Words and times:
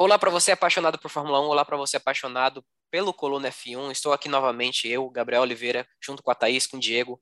Olá 0.00 0.16
para 0.16 0.30
você 0.30 0.52
apaixonado 0.52 0.96
por 0.96 1.10
Fórmula 1.10 1.40
1, 1.40 1.46
olá 1.46 1.64
para 1.64 1.76
você 1.76 1.96
apaixonado 1.96 2.64
pelo 2.88 3.12
Coluna 3.12 3.48
F1. 3.48 3.90
Estou 3.90 4.12
aqui 4.12 4.28
novamente, 4.28 4.86
eu, 4.86 5.10
Gabriel 5.10 5.42
Oliveira, 5.42 5.88
junto 6.00 6.22
com 6.22 6.30
a 6.30 6.36
Thaís, 6.36 6.68
com 6.68 6.76
o 6.76 6.80
Diego 6.80 7.20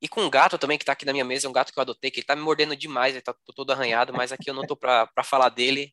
e 0.00 0.06
com 0.06 0.22
um 0.22 0.30
gato 0.30 0.56
também 0.56 0.78
que 0.78 0.84
está 0.84 0.92
aqui 0.92 1.04
na 1.04 1.12
minha 1.12 1.24
mesa, 1.24 1.48
um 1.48 1.52
gato 1.52 1.72
que 1.72 1.78
eu 1.80 1.82
adotei, 1.82 2.08
que 2.12 2.20
ele 2.20 2.22
está 2.22 2.36
me 2.36 2.42
mordendo 2.42 2.76
demais, 2.76 3.10
ele 3.10 3.18
está 3.18 3.34
todo 3.56 3.72
arranhado, 3.72 4.12
mas 4.12 4.30
aqui 4.30 4.48
eu 4.48 4.54
não 4.54 4.62
estou 4.62 4.76
para 4.76 5.10
falar 5.24 5.48
dele. 5.48 5.92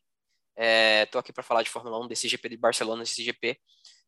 Estou 0.56 1.18
é, 1.18 1.20
aqui 1.20 1.32
para 1.32 1.42
falar 1.42 1.64
de 1.64 1.70
Fórmula 1.70 1.98
1, 2.04 2.06
desse 2.06 2.28
GP 2.28 2.48
de 2.48 2.56
Barcelona, 2.58 3.02
desse 3.02 3.20
GP 3.20 3.58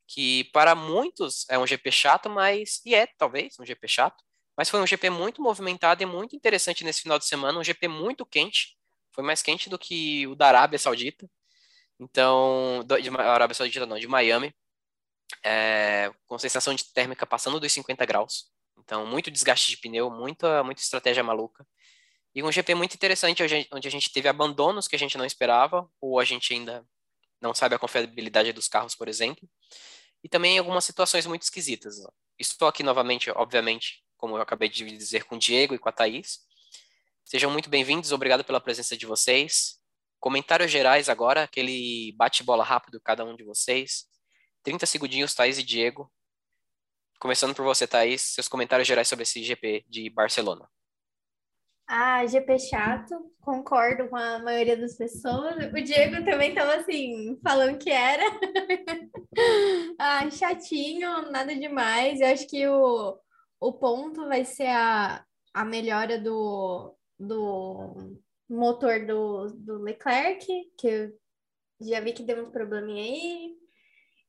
que 0.07 0.45
para 0.53 0.77
muitos 0.77 1.45
é 1.51 1.59
um 1.59 1.67
GP 1.67 1.91
chato, 1.91 2.31
mas 2.31 2.81
e 2.87 2.95
é 2.95 3.09
talvez 3.19 3.59
um 3.59 3.67
GP 3.67 3.89
chato, 3.89 4.23
mas 4.57 4.71
foi 4.71 4.81
um 4.81 4.87
GP 4.87 5.11
muito 5.11 5.43
movimentado 5.43 6.05
e 6.05 6.07
muito 6.07 6.37
interessante 6.37 6.85
nesse 6.85 7.03
final 7.03 7.19
de 7.19 7.27
semana, 7.27 7.59
um 7.59 7.65
GP 7.65 7.89
muito 7.89 8.25
quente, 8.25 8.77
foi 9.13 9.25
mais 9.25 9.43
quente 9.43 9.69
do 9.69 9.77
que 9.77 10.25
o 10.29 10.37
da 10.37 10.47
Arábia 10.47 10.79
Saudita. 10.79 11.29
Então, 11.99 12.85
de 13.01 13.09
Arábia 13.09 13.55
Saudita 13.55 13.87
não, 13.87 13.99
de 13.99 14.07
Miami, 14.07 14.55
é, 15.43 16.13
com 16.27 16.39
sensação 16.39 16.75
de 16.75 16.85
térmica 16.93 17.27
passando 17.27 17.59
dos 17.59 17.73
50 17.73 18.05
graus. 18.05 18.51
Então, 18.79 19.07
muito 19.07 19.31
desgaste 19.31 19.71
de 19.71 19.79
pneu, 19.79 20.11
muita, 20.11 20.63
muita 20.63 20.83
estratégia 20.83 21.23
maluca. 21.23 21.67
E 22.35 22.43
um 22.43 22.53
GP 22.53 22.75
muito 22.75 22.95
interessante, 22.95 23.43
onde 23.73 23.89
a 23.89 23.91
gente 23.91 24.13
teve 24.13 24.29
abandonos 24.29 24.87
que 24.87 24.95
a 24.95 24.99
gente 24.99 25.17
não 25.17 25.25
esperava, 25.25 25.89
ou 26.01 26.21
a 26.21 26.25
gente 26.25 26.53
ainda 26.53 26.87
não 27.41 27.55
sabe 27.55 27.75
a 27.75 27.79
confiabilidade 27.79 28.53
dos 28.53 28.69
carros, 28.69 28.95
por 28.95 29.09
exemplo. 29.09 29.49
E 30.23 30.29
também 30.29 30.59
algumas 30.59 30.85
situações 30.85 31.27
muito 31.27 31.43
esquisitas. 31.43 31.97
Estou 32.39 32.69
aqui 32.69 32.83
novamente, 32.83 33.31
obviamente, 33.31 34.05
como 34.19 34.37
eu 34.37 34.43
acabei 34.43 34.69
de 34.69 34.85
dizer, 34.85 35.25
com 35.25 35.37
o 35.37 35.39
Diego 35.39 35.75
e 35.75 35.79
com 35.79 35.89
a 35.89 35.93
Thaís. 35.93 36.41
Sejam 37.25 37.51
muito 37.51 37.71
bem-vindos, 37.71 38.13
obrigado 38.13 38.45
pela 38.45 38.61
presença 38.61 38.97
de 38.97 39.07
vocês. 39.07 39.76
Comentários 40.27 40.73
gerais 40.73 41.09
agora, 41.09 41.45
aquele 41.45 42.13
bate-bola 42.17 42.65
rápido, 42.65 43.01
cada 43.01 43.25
um 43.25 43.37
de 43.37 43.45
vocês. 43.45 44.07
30 44.65 44.85
segundinhos, 44.85 45.33
Thaís 45.37 45.57
e 45.57 45.63
Diego. 45.63 46.13
Começando 47.21 47.55
por 47.55 47.65
você, 47.65 47.87
Thaís, 47.87 48.23
seus 48.23 48.49
comentários 48.49 48.89
gerais 48.89 49.07
sobre 49.07 49.23
esse 49.23 49.41
GP 49.41 49.85
de 49.89 50.11
Barcelona. 50.11 50.69
Ah, 51.87 52.27
GP 52.27 52.59
chato, 52.59 53.15
concordo 53.41 54.09
com 54.09 54.17
a 54.17 54.41
maioria 54.41 54.77
das 54.77 54.97
pessoas. 54.97 55.55
O 55.73 55.81
Diego 55.81 56.25
também 56.25 56.49
estava 56.49 56.75
assim, 56.75 57.39
falando 57.41 57.79
que 57.79 57.91
era. 57.91 58.25
ah, 59.97 60.29
chatinho, 60.29 61.31
nada 61.31 61.55
demais. 61.55 62.21
Eu 62.21 62.27
acho 62.27 62.49
que 62.49 62.67
o, 62.67 63.17
o 63.61 63.73
ponto 63.75 64.27
vai 64.27 64.45
ser 64.45 64.71
a, 64.71 65.25
a 65.55 65.65
melhora 65.65 66.19
do, 66.19 66.97
do 67.17 68.19
motor 68.49 69.05
do, 69.05 69.47
do 69.55 69.83
Leclerc, 69.83 70.47
que 70.79 71.13
já 71.81 72.01
vi 72.01 72.13
que 72.13 72.23
deu 72.23 72.47
um 72.47 72.51
probleminha 72.51 73.03
aí. 73.03 73.57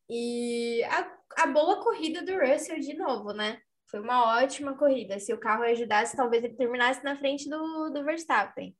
E 0.09 0.83
a, 0.85 1.17
a 1.43 1.47
boa 1.47 1.83
corrida 1.83 2.21
do 2.21 2.37
Russell 2.39 2.79
de 2.79 2.93
novo, 2.95 3.33
né? 3.33 3.59
Foi 3.89 3.99
uma 3.99 4.37
ótima 4.39 4.77
corrida. 4.77 5.19
Se 5.19 5.33
o 5.33 5.39
carro 5.39 5.63
ajudasse, 5.63 6.15
talvez 6.15 6.43
ele 6.43 6.55
terminasse 6.55 7.03
na 7.03 7.17
frente 7.17 7.49
do, 7.49 7.89
do 7.89 8.03
Verstappen. 8.03 8.75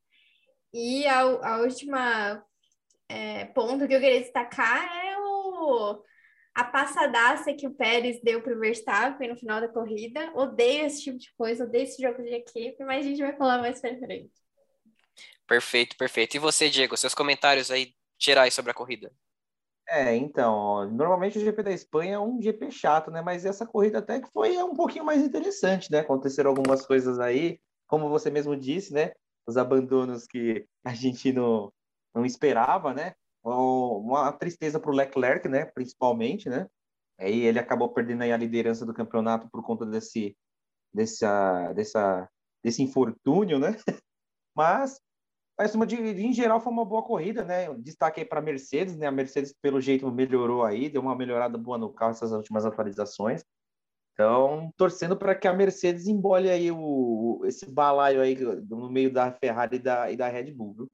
E 0.72 1.06
a, 1.06 1.20
a 1.20 1.60
última 1.60 2.44
é, 3.08 3.46
ponto 3.46 3.88
que 3.88 3.94
eu 3.94 4.00
queria 4.00 4.20
destacar 4.20 4.84
é 5.06 5.18
o, 5.18 6.02
a 6.54 6.64
passadaça 6.64 7.54
que 7.54 7.66
o 7.66 7.74
Pérez 7.74 8.20
deu 8.22 8.42
para 8.42 8.54
o 8.54 8.58
Verstappen 8.58 9.30
no 9.30 9.36
final 9.36 9.60
da 9.60 9.68
corrida. 9.68 10.30
Odeio 10.34 10.86
esse 10.86 11.04
tipo 11.04 11.18
de 11.18 11.32
coisa, 11.34 11.64
odeio 11.64 11.84
esse 11.84 12.02
jogo 12.02 12.22
de 12.22 12.34
equipe, 12.34 12.84
mas 12.84 13.04
a 13.06 13.08
gente 13.08 13.22
vai 13.22 13.34
falar 13.36 13.58
mais 13.58 13.80
pra 13.80 13.96
frente. 13.98 14.47
Perfeito, 15.48 15.96
perfeito. 15.96 16.36
E 16.36 16.38
você, 16.38 16.68
Diego, 16.68 16.94
seus 16.94 17.14
comentários 17.14 17.70
aí 17.70 17.94
gerais 18.20 18.52
sobre 18.52 18.70
a 18.70 18.74
corrida? 18.74 19.10
É, 19.88 20.14
então, 20.14 20.88
normalmente 20.90 21.38
o 21.38 21.40
GP 21.40 21.62
da 21.62 21.72
Espanha 21.72 22.16
é 22.16 22.18
um 22.18 22.42
GP 22.42 22.70
chato, 22.70 23.10
né? 23.10 23.22
Mas 23.22 23.46
essa 23.46 23.66
corrida 23.66 24.00
até 24.00 24.20
que 24.20 24.28
foi 24.30 24.58
um 24.58 24.74
pouquinho 24.74 25.06
mais 25.06 25.22
interessante, 25.22 25.90
né? 25.90 26.00
Aconteceram 26.00 26.50
algumas 26.50 26.84
coisas 26.84 27.18
aí, 27.18 27.58
como 27.86 28.10
você 28.10 28.30
mesmo 28.30 28.54
disse, 28.54 28.92
né? 28.92 29.12
Os 29.46 29.56
abandonos 29.56 30.26
que 30.26 30.66
a 30.84 30.92
gente 30.92 31.32
não, 31.32 31.72
não 32.14 32.26
esperava, 32.26 32.92
né? 32.92 33.14
Uma 33.42 34.30
tristeza 34.32 34.78
para 34.78 34.90
o 34.90 34.94
Leclerc, 34.94 35.48
né? 35.48 35.64
Principalmente, 35.64 36.50
né? 36.50 36.68
Aí 37.18 37.46
ele 37.46 37.58
acabou 37.58 37.88
perdendo 37.88 38.22
aí 38.22 38.32
a 38.32 38.36
liderança 38.36 38.84
do 38.84 38.92
campeonato 38.92 39.48
por 39.50 39.62
conta 39.62 39.86
desse, 39.86 40.36
dessa, 40.92 41.72
dessa, 41.72 42.28
desse 42.62 42.82
infortúnio, 42.82 43.58
né? 43.58 43.68
Mas 44.54 45.00
mas, 45.58 45.88
de, 45.88 45.96
em 45.96 46.32
geral, 46.32 46.60
foi 46.60 46.72
uma 46.72 46.84
boa 46.84 47.02
corrida, 47.02 47.44
né? 47.44 47.74
Destaque 47.78 48.20
aí 48.20 48.26
para 48.26 48.38
a 48.38 48.42
Mercedes, 48.42 48.96
né? 48.96 49.08
A 49.08 49.10
Mercedes, 49.10 49.52
pelo 49.60 49.80
jeito, 49.80 50.10
melhorou 50.12 50.64
aí, 50.64 50.88
deu 50.88 51.02
uma 51.02 51.16
melhorada 51.16 51.58
boa 51.58 51.76
no 51.76 51.92
carro 51.92 52.12
essas 52.12 52.30
últimas 52.30 52.64
atualizações. 52.64 53.44
Então, 54.12 54.72
torcendo 54.76 55.16
para 55.16 55.34
que 55.34 55.48
a 55.48 55.52
Mercedes 55.52 56.06
embole 56.06 56.48
aí 56.48 56.70
o, 56.70 57.42
esse 57.44 57.66
balaio 57.66 58.20
aí 58.20 58.36
no 58.68 58.90
meio 58.90 59.12
da 59.12 59.32
Ferrari 59.32 59.76
e 59.76 59.78
da, 59.78 60.10
e 60.10 60.16
da 60.16 60.28
Red 60.28 60.52
Bull, 60.52 60.74
viu? 60.74 60.90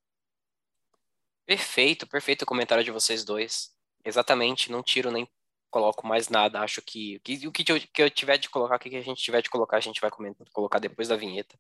Perfeito, 1.47 2.07
perfeito 2.07 2.43
o 2.43 2.47
comentário 2.47 2.85
de 2.85 2.91
vocês 2.91 3.25
dois. 3.25 3.71
Exatamente, 4.05 4.73
não 4.73 4.83
tiro 4.83 5.11
nem 5.11 5.29
coloco 5.71 6.07
mais 6.07 6.29
nada. 6.29 6.61
Acho 6.61 6.81
que, 6.81 7.17
o 7.17 7.21
que 7.53 7.71
eu, 7.71 7.81
que 7.81 8.03
eu 8.03 8.11
tiver 8.11 8.39
de 8.39 8.49
colocar, 8.49 8.77
o 8.77 8.79
que 8.79 8.97
a 8.97 9.03
gente 9.03 9.23
tiver 9.23 9.43
de 9.43 9.51
colocar, 9.51 9.77
a 9.77 9.81
gente 9.81 10.01
vai 10.01 10.11
comentar, 10.11 10.47
colocar 10.53 10.79
depois 10.79 11.09
da 11.09 11.17
vinheta. 11.17 11.59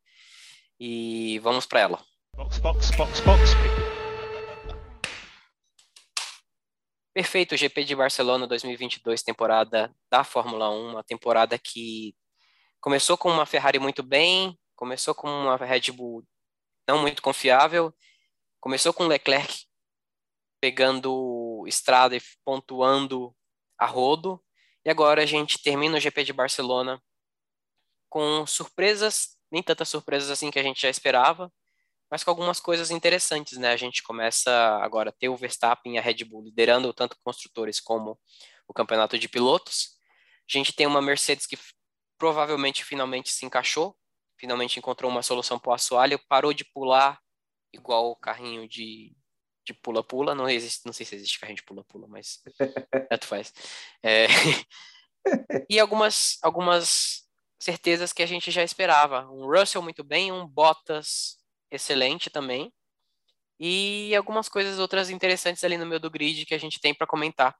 E 0.78 1.38
vamos 1.40 1.66
para 1.66 1.80
ela. 1.80 2.13
Box, 2.36 2.58
box, 2.58 2.90
box, 2.96 3.20
box. 3.20 3.50
Perfeito, 7.14 7.56
GP 7.56 7.84
de 7.84 7.94
Barcelona 7.94 8.44
2022, 8.44 9.22
temporada 9.22 9.94
da 10.10 10.24
Fórmula 10.24 10.68
1, 10.68 10.90
uma 10.90 11.04
temporada 11.04 11.56
que 11.56 12.12
começou 12.80 13.16
com 13.16 13.30
uma 13.30 13.46
Ferrari 13.46 13.78
muito 13.78 14.02
bem, 14.02 14.58
começou 14.74 15.14
com 15.14 15.28
uma 15.28 15.56
Red 15.56 15.92
Bull 15.92 16.26
não 16.88 16.98
muito 16.98 17.22
confiável, 17.22 17.94
começou 18.60 18.92
com 18.92 19.06
Leclerc 19.06 19.66
pegando 20.60 21.64
estrada 21.68 22.16
e 22.16 22.22
pontuando 22.44 23.32
a 23.78 23.86
rodo, 23.86 24.42
e 24.84 24.90
agora 24.90 25.22
a 25.22 25.26
gente 25.26 25.62
termina 25.62 25.98
o 25.98 26.00
GP 26.00 26.24
de 26.24 26.32
Barcelona 26.32 27.00
com 28.08 28.44
surpresas, 28.44 29.38
nem 29.52 29.62
tantas 29.62 29.88
surpresas 29.88 30.30
assim 30.30 30.50
que 30.50 30.58
a 30.58 30.62
gente 30.64 30.82
já 30.82 30.90
esperava, 30.90 31.48
mas 32.10 32.22
com 32.22 32.30
algumas 32.30 32.60
coisas 32.60 32.90
interessantes, 32.90 33.58
né? 33.58 33.72
A 33.72 33.76
gente 33.76 34.02
começa 34.02 34.50
agora 34.82 35.10
a 35.10 35.12
ter 35.12 35.28
o 35.28 35.36
Verstappen 35.36 35.94
e 35.94 35.98
a 35.98 36.02
Red 36.02 36.24
Bull 36.24 36.44
liderando 36.44 36.92
tanto 36.92 37.16
construtores 37.24 37.80
como 37.80 38.18
o 38.68 38.72
campeonato 38.72 39.18
de 39.18 39.28
pilotos. 39.28 39.98
A 40.48 40.56
gente 40.56 40.72
tem 40.72 40.86
uma 40.86 41.02
Mercedes 41.02 41.46
que 41.46 41.58
provavelmente 42.18 42.84
finalmente 42.84 43.30
se 43.30 43.44
encaixou, 43.44 43.96
finalmente 44.38 44.78
encontrou 44.78 45.10
uma 45.10 45.22
solução 45.22 45.58
para 45.58 45.70
o 45.70 45.74
assoalho, 45.74 46.20
parou 46.28 46.52
de 46.52 46.64
pular 46.64 47.18
igual 47.72 48.10
o 48.10 48.16
carrinho 48.16 48.68
de 48.68 49.14
de 49.66 49.72
pula-pula, 49.72 50.34
não 50.34 50.46
existe, 50.46 50.84
não 50.84 50.92
sei 50.92 51.06
se 51.06 51.14
existe 51.14 51.40
carrinho 51.40 51.56
de 51.56 51.62
pula-pula, 51.62 52.06
mas 52.06 52.42
tanto 53.08 53.26
faz. 53.26 53.50
É, 54.02 54.26
e 55.70 55.80
algumas 55.80 56.38
algumas 56.42 57.24
certezas 57.58 58.12
que 58.12 58.22
a 58.22 58.26
gente 58.26 58.50
já 58.50 58.62
esperava. 58.62 59.26
Um 59.30 59.46
Russell 59.46 59.80
muito 59.80 60.04
bem, 60.04 60.30
um 60.30 60.46
Bottas 60.46 61.38
excelente 61.70 62.30
também. 62.30 62.72
E 63.58 64.14
algumas 64.16 64.48
coisas 64.48 64.78
outras 64.78 65.10
interessantes 65.10 65.62
ali 65.62 65.78
no 65.78 65.86
meio 65.86 66.00
do 66.00 66.10
grid 66.10 66.44
que 66.44 66.54
a 66.54 66.58
gente 66.58 66.80
tem 66.80 66.94
para 66.94 67.06
comentar. 67.06 67.56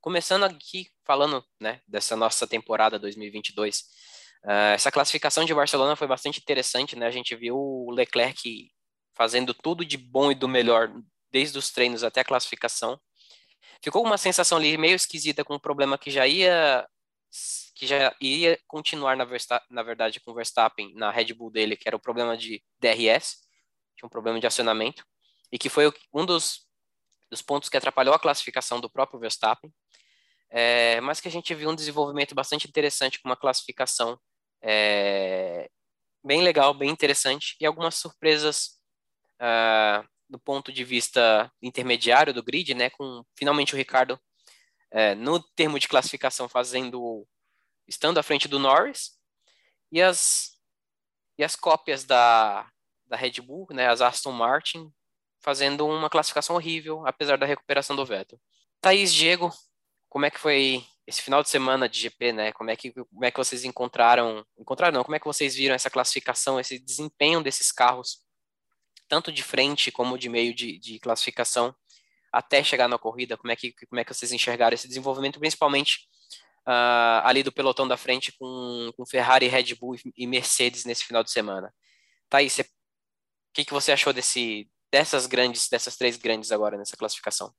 Começando 0.00 0.44
aqui 0.44 0.90
falando 1.04 1.44
né, 1.60 1.80
dessa 1.86 2.16
nossa 2.16 2.46
temporada 2.46 2.98
2022, 2.98 3.80
uh, 3.80 4.50
eh, 4.50 4.74
essa 4.74 4.90
classificação 4.90 5.44
de 5.44 5.54
Barcelona 5.54 5.96
foi 5.96 6.06
bastante 6.06 6.40
interessante, 6.40 6.96
né? 6.96 7.06
A 7.06 7.10
gente 7.10 7.34
viu 7.36 7.56
o 7.56 7.90
Leclerc 7.90 8.70
fazendo 9.14 9.54
tudo 9.54 9.84
de 9.84 9.96
bom 9.96 10.30
e 10.30 10.34
do 10.34 10.48
melhor, 10.48 10.92
desde 11.30 11.58
os 11.58 11.70
treinos 11.70 12.02
até 12.02 12.20
a 12.20 12.24
classificação. 12.24 13.00
Ficou 13.82 14.04
uma 14.04 14.18
sensação 14.18 14.58
ali 14.58 14.76
meio 14.76 14.94
esquisita 14.94 15.44
com 15.44 15.54
um 15.54 15.58
problema 15.58 15.98
que 15.98 16.10
já 16.10 16.26
ia 16.26 16.86
que 17.80 17.86
já 17.86 18.14
iria 18.20 18.60
continuar, 18.68 19.16
na, 19.16 19.26
na 19.70 19.82
verdade, 19.82 20.20
com 20.20 20.32
o 20.32 20.34
Verstappen 20.34 20.92
na 20.94 21.10
Red 21.10 21.32
Bull 21.32 21.50
dele, 21.50 21.78
que 21.78 21.88
era 21.88 21.96
o 21.96 22.00
problema 22.00 22.36
de 22.36 22.62
DRS, 22.78 23.38
tinha 23.96 24.06
um 24.06 24.10
problema 24.10 24.38
de 24.38 24.46
acionamento, 24.46 25.02
e 25.50 25.58
que 25.58 25.70
foi 25.70 25.90
um 26.12 26.26
dos, 26.26 26.66
dos 27.30 27.40
pontos 27.40 27.70
que 27.70 27.78
atrapalhou 27.78 28.14
a 28.14 28.18
classificação 28.18 28.82
do 28.82 28.90
próprio 28.90 29.18
Verstappen, 29.18 29.72
é, 30.50 31.00
mas 31.00 31.22
que 31.22 31.28
a 31.28 31.30
gente 31.30 31.54
viu 31.54 31.70
um 31.70 31.74
desenvolvimento 31.74 32.34
bastante 32.34 32.68
interessante 32.68 33.18
com 33.18 33.30
uma 33.30 33.36
classificação 33.36 34.20
é, 34.60 35.70
bem 36.22 36.42
legal, 36.42 36.74
bem 36.74 36.90
interessante, 36.90 37.56
e 37.58 37.64
algumas 37.64 37.94
surpresas 37.94 38.78
uh, 39.40 40.06
do 40.28 40.38
ponto 40.38 40.70
de 40.70 40.84
vista 40.84 41.50
intermediário 41.62 42.34
do 42.34 42.42
grid, 42.42 42.74
né, 42.74 42.90
com 42.90 43.24
finalmente 43.34 43.72
o 43.72 43.78
Ricardo 43.78 44.20
é, 44.90 45.14
no 45.14 45.42
termo 45.54 45.78
de 45.78 45.88
classificação 45.88 46.46
fazendo 46.46 47.26
estando 47.90 48.18
à 48.18 48.22
frente 48.22 48.46
do 48.46 48.60
Norris, 48.60 49.18
e 49.90 50.00
as, 50.00 50.52
e 51.36 51.42
as 51.42 51.56
cópias 51.56 52.04
da, 52.04 52.70
da 53.06 53.16
Red 53.16 53.40
Bull, 53.42 53.66
né, 53.70 53.88
as 53.88 54.00
Aston 54.00 54.30
Martin, 54.30 54.90
fazendo 55.40 55.86
uma 55.86 56.08
classificação 56.08 56.54
horrível, 56.54 57.04
apesar 57.04 57.36
da 57.36 57.46
recuperação 57.46 57.96
do 57.96 58.06
Vettel. 58.06 58.40
Thaís, 58.80 59.12
Diego, 59.12 59.52
como 60.08 60.24
é 60.24 60.30
que 60.30 60.38
foi 60.38 60.84
esse 61.06 61.20
final 61.20 61.42
de 61.42 61.48
semana 61.48 61.88
de 61.88 61.98
GP, 61.98 62.32
né? 62.32 62.52
Como 62.52 62.70
é 62.70 62.76
que, 62.76 62.92
como 62.92 63.24
é 63.24 63.30
que 63.30 63.38
vocês 63.38 63.64
encontraram, 63.64 64.46
encontraram 64.56 64.94
não, 64.98 65.04
como 65.04 65.16
é 65.16 65.18
que 65.18 65.26
vocês 65.26 65.56
viram 65.56 65.74
essa 65.74 65.90
classificação, 65.90 66.60
esse 66.60 66.78
desempenho 66.78 67.42
desses 67.42 67.72
carros, 67.72 68.20
tanto 69.08 69.32
de 69.32 69.42
frente 69.42 69.90
como 69.90 70.16
de 70.16 70.28
meio 70.28 70.54
de, 70.54 70.78
de 70.78 71.00
classificação, 71.00 71.74
até 72.32 72.62
chegar 72.62 72.86
na 72.86 72.98
corrida, 72.98 73.36
como 73.36 73.50
é 73.50 73.56
que, 73.56 73.74
como 73.86 74.00
é 74.00 74.04
que 74.04 74.14
vocês 74.14 74.30
enxergaram 74.30 74.74
esse 74.74 74.86
desenvolvimento, 74.86 75.40
principalmente 75.40 76.08
uh, 76.66 77.24
ali 77.24 77.42
do 77.42 77.52
pelotão 77.52 77.86
da 77.86 77.96
frente 77.96 78.32
com, 78.38 78.92
com 78.96 79.06
Ferrari, 79.06 79.46
Red 79.46 79.74
Bull 79.74 79.96
e 80.16 80.26
Mercedes 80.26 80.84
nesse 80.84 81.04
final 81.04 81.22
de 81.22 81.30
semana. 81.30 81.72
Thaís, 82.28 82.58
o 82.58 82.64
que, 83.52 83.64
que 83.64 83.72
você 83.72 83.92
achou 83.92 84.12
desse, 84.12 84.70
dessas 84.92 85.26
grandes, 85.26 85.68
dessas 85.68 85.96
três 85.96 86.16
grandes 86.16 86.52
agora 86.52 86.76
nessa 86.76 86.96
classificação? 86.96 87.52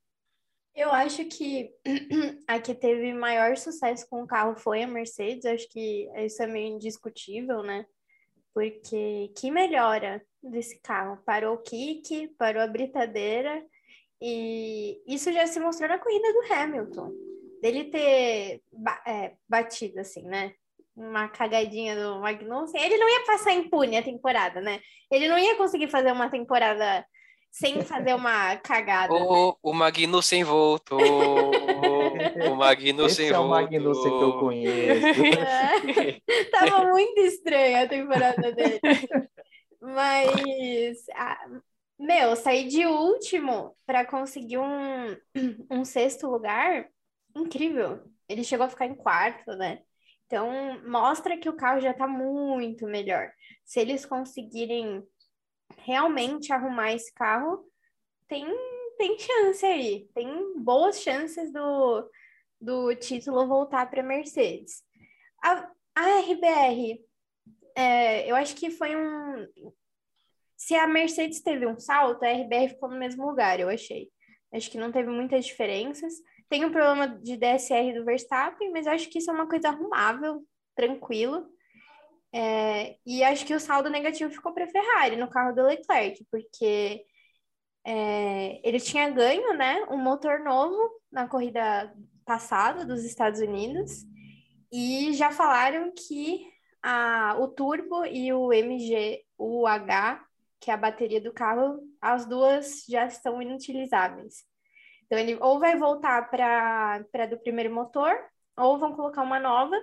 Eu 0.73 0.91
acho 0.91 1.25
que 1.25 1.69
a 2.47 2.59
que 2.59 2.73
teve 2.73 3.13
maior 3.13 3.57
sucesso 3.57 4.07
com 4.09 4.23
o 4.23 4.27
carro 4.27 4.55
foi 4.55 4.83
a 4.83 4.87
Mercedes, 4.87 5.45
acho 5.45 5.67
que 5.69 6.09
isso 6.17 6.41
é 6.41 6.47
meio 6.47 6.75
indiscutível, 6.75 7.61
né? 7.61 7.85
Porque 8.53 9.31
que 9.37 9.51
melhora 9.51 10.21
desse 10.41 10.79
carro? 10.79 11.21
Parou 11.25 11.55
o 11.55 11.61
kick, 11.61 12.29
parou 12.37 12.61
a 12.61 12.67
britadeira, 12.67 13.65
e 14.21 15.01
isso 15.07 15.31
já 15.33 15.47
se 15.47 15.59
mostrou 15.59 15.89
na 15.89 15.99
corrida 15.99 16.31
do 16.33 16.53
Hamilton. 16.53 17.11
Dele 17.61 17.85
ter 17.85 18.61
é, 19.05 19.33
batido, 19.47 19.99
assim, 19.99 20.23
né? 20.23 20.53
Uma 20.95 21.29
cagadinha 21.29 21.95
do 21.95 22.19
Magnussen. 22.19 22.81
Ele 22.81 22.97
não 22.97 23.09
ia 23.09 23.25
passar 23.25 23.53
impune 23.53 23.97
a 23.97 24.03
temporada, 24.03 24.59
né? 24.59 24.79
Ele 25.11 25.27
não 25.27 25.37
ia 25.37 25.55
conseguir 25.55 25.87
fazer 25.87 26.11
uma 26.11 26.29
temporada 26.29 27.05
sem 27.51 27.81
fazer 27.81 28.15
uma 28.15 28.55
cagada. 28.63 29.13
O, 29.13 29.57
o 29.61 29.73
Magnussen 29.73 30.43
voltou. 30.43 30.99
o 32.51 32.55
Magnussen 32.55 33.27
Esse 33.27 33.33
voltou. 33.33 33.43
é 33.43 33.45
o 33.45 33.49
Magnussen 33.49 34.17
que 34.17 34.23
eu 34.23 34.39
conheço. 34.39 35.07
É, 35.37 36.45
tava 36.49 36.85
muito 36.85 37.19
estranha 37.19 37.83
a 37.83 37.87
temporada 37.87 38.51
dele. 38.51 38.79
Mas, 39.81 41.05
meu, 41.99 42.35
sair 42.35 42.67
de 42.67 42.85
último 42.85 43.75
para 43.85 44.05
conseguir 44.05 44.59
um, 44.59 45.17
um 45.69 45.83
sexto 45.83 46.27
lugar, 46.27 46.87
incrível. 47.35 48.03
Ele 48.27 48.43
chegou 48.43 48.65
a 48.65 48.69
ficar 48.69 48.85
em 48.85 48.95
quarto, 48.95 49.51
né? 49.55 49.81
Então, 50.25 50.49
mostra 50.89 51.37
que 51.37 51.49
o 51.49 51.55
carro 51.55 51.81
já 51.81 51.93
tá 51.93 52.07
muito 52.07 52.85
melhor. 52.85 53.31
Se 53.65 53.79
eles 53.79 54.05
conseguirem 54.05 55.03
realmente 55.79 56.53
arrumar 56.53 56.93
esse 56.93 57.13
carro, 57.13 57.65
tem, 58.27 58.45
tem 58.97 59.19
chance 59.19 59.65
aí, 59.65 60.07
tem 60.13 60.57
boas 60.57 61.01
chances 61.01 61.51
do, 61.51 62.09
do 62.61 62.95
título 62.95 63.47
voltar 63.47 63.89
para 63.89 64.01
Mercedes. 64.01 64.83
A, 65.43 65.69
a 65.95 66.19
RBR, 66.19 67.03
é, 67.75 68.29
eu 68.29 68.35
acho 68.35 68.55
que 68.55 68.69
foi 68.69 68.95
um. 68.95 69.47
Se 70.55 70.75
a 70.75 70.87
Mercedes 70.87 71.41
teve 71.41 71.65
um 71.65 71.79
salto, 71.79 72.23
a 72.23 72.31
RBR 72.31 72.69
ficou 72.69 72.89
no 72.89 72.97
mesmo 72.97 73.27
lugar, 73.27 73.59
eu 73.59 73.67
achei. 73.67 74.09
Acho 74.53 74.69
que 74.69 74.77
não 74.77 74.91
teve 74.91 75.09
muitas 75.09 75.45
diferenças. 75.45 76.13
Tem 76.51 76.65
um 76.65 76.69
problema 76.69 77.07
de 77.07 77.37
DSR 77.37 77.93
do 77.93 78.03
Verstappen, 78.03 78.73
mas 78.73 78.85
acho 78.85 79.09
que 79.09 79.19
isso 79.19 79.31
é 79.31 79.33
uma 79.33 79.47
coisa 79.47 79.69
arrumável, 79.69 80.45
tranquilo. 80.75 81.47
É, 82.33 82.97
e 83.05 83.23
acho 83.23 83.45
que 83.45 83.53
o 83.53 83.59
saldo 83.59 83.89
negativo 83.89 84.29
ficou 84.33 84.53
para 84.53 84.65
a 84.65 84.67
Ferrari 84.67 85.15
no 85.15 85.29
carro 85.29 85.55
do 85.55 85.63
Leclerc, 85.63 86.25
porque 86.29 87.05
é, 87.85 88.59
ele 88.67 88.81
tinha 88.81 89.09
ganho 89.09 89.53
né, 89.53 89.81
um 89.89 89.97
motor 89.97 90.41
novo 90.41 90.77
na 91.09 91.25
corrida 91.25 91.95
passada 92.25 92.83
dos 92.85 93.05
Estados 93.05 93.39
Unidos 93.39 94.03
e 94.69 95.13
já 95.13 95.31
falaram 95.31 95.93
que 95.93 96.45
a, 96.83 97.37
o 97.39 97.47
turbo 97.47 98.03
e 98.05 98.33
o 98.33 98.51
MG, 98.51 99.23
o 99.37 99.65
H, 99.65 100.21
que 100.59 100.69
é 100.69 100.73
a 100.73 100.77
bateria 100.77 101.21
do 101.21 101.31
carro, 101.31 101.79
as 102.01 102.25
duas 102.25 102.83
já 102.89 103.05
estão 103.05 103.41
inutilizáveis. 103.41 104.50
Então 105.11 105.19
ele 105.19 105.37
ou 105.41 105.59
vai 105.59 105.75
voltar 105.75 106.29
para 106.31 107.25
do 107.29 107.37
primeiro 107.37 107.73
motor, 107.73 108.17
ou 108.55 108.79
vão 108.79 108.95
colocar 108.95 109.21
uma 109.21 109.41
nova 109.41 109.75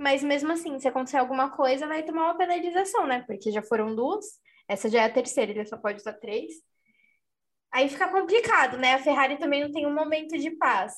mas 0.00 0.22
mesmo 0.22 0.50
assim, 0.50 0.78
se 0.78 0.88
acontecer 0.88 1.18
alguma 1.18 1.50
coisa, 1.50 1.86
vai 1.86 2.02
tomar 2.02 2.24
uma 2.24 2.38
penalização, 2.38 3.06
né? 3.06 3.22
Porque 3.26 3.52
já 3.52 3.60
foram 3.60 3.94
duas, 3.94 4.24
essa 4.66 4.88
já 4.88 5.02
é 5.02 5.04
a 5.04 5.12
terceira, 5.12 5.52
ele 5.52 5.66
só 5.66 5.76
pode 5.76 5.98
usar 5.98 6.14
três. 6.14 6.54
Aí 7.70 7.86
fica 7.86 8.08
complicado, 8.08 8.78
né? 8.78 8.94
A 8.94 8.98
Ferrari 8.98 9.36
também 9.36 9.62
não 9.62 9.70
tem 9.70 9.86
um 9.86 9.92
momento 9.92 10.38
de 10.38 10.52
paz. 10.52 10.94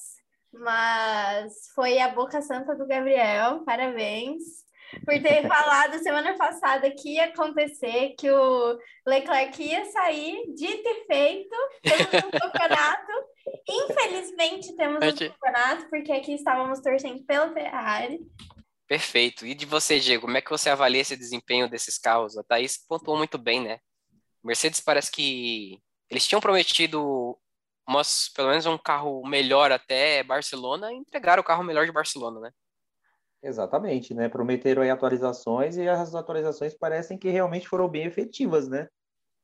Mas 0.53 1.53
foi 1.75 1.99
a 1.99 2.11
boca 2.11 2.41
santa 2.41 2.76
do 2.76 2.87
Gabriel, 2.87 3.64
parabéns 3.64 4.62
por 5.05 5.20
ter 5.20 5.43
falado 5.49 5.99
semana 5.99 6.37
passada 6.37 6.88
que 6.91 7.14
ia 7.14 7.25
acontecer, 7.25 8.14
que 8.17 8.31
o 8.31 8.79
Leclerc 9.05 9.61
ia 9.61 9.85
sair, 9.87 10.44
dito 10.55 10.88
e 10.88 11.06
feito, 11.06 11.56
um 12.26 12.31
campeonato. 12.31 13.12
Infelizmente 13.69 14.75
temos 14.77 14.97
um 14.97 15.17
campeonato, 15.17 15.89
porque 15.89 16.12
aqui 16.12 16.35
estávamos 16.35 16.81
torcendo 16.81 17.25
pelo 17.25 17.53
Ferrari. 17.53 18.21
Perfeito. 18.87 19.47
E 19.47 19.55
de 19.55 19.65
você, 19.65 19.99
Diego, 19.99 20.27
como 20.27 20.37
é 20.37 20.41
que 20.41 20.50
você 20.50 20.69
avalia 20.69 21.00
esse 21.00 21.17
desempenho 21.17 21.69
desses 21.69 21.99
carros? 21.99 22.37
A 22.37 22.43
Thaís 22.43 22.77
pontuou 22.87 23.17
muito 23.17 23.39
bem, 23.39 23.62
né? 23.62 23.79
Mercedes 24.44 24.81
parece 24.81 25.11
que 25.11 25.79
eles 26.11 26.27
tinham 26.27 26.41
prometido 26.41 27.39
umas, 27.89 28.29
pelo 28.29 28.49
menos 28.49 28.67
um 28.67 28.77
carro 28.77 29.27
melhor 29.27 29.73
até 29.73 30.23
Barcelona 30.23 30.93
e 30.93 30.97
entregaram 30.97 31.41
o 31.41 31.45
carro 31.45 31.65
melhor 31.65 31.87
de 31.87 31.93
Barcelona, 31.93 32.41
né? 32.41 32.50
Exatamente, 33.43 34.15
né? 34.15 34.29
Prometeram 34.29 34.83
aí 34.83 34.91
atualizações 34.91 35.77
e 35.77 35.88
as 35.88 36.15
atualizações 36.15 36.75
parecem 36.75 37.19
que 37.19 37.29
realmente 37.29 37.69
foram 37.69 37.88
bem 37.88 38.05
efetivas, 38.05 38.69
né? 38.69 38.88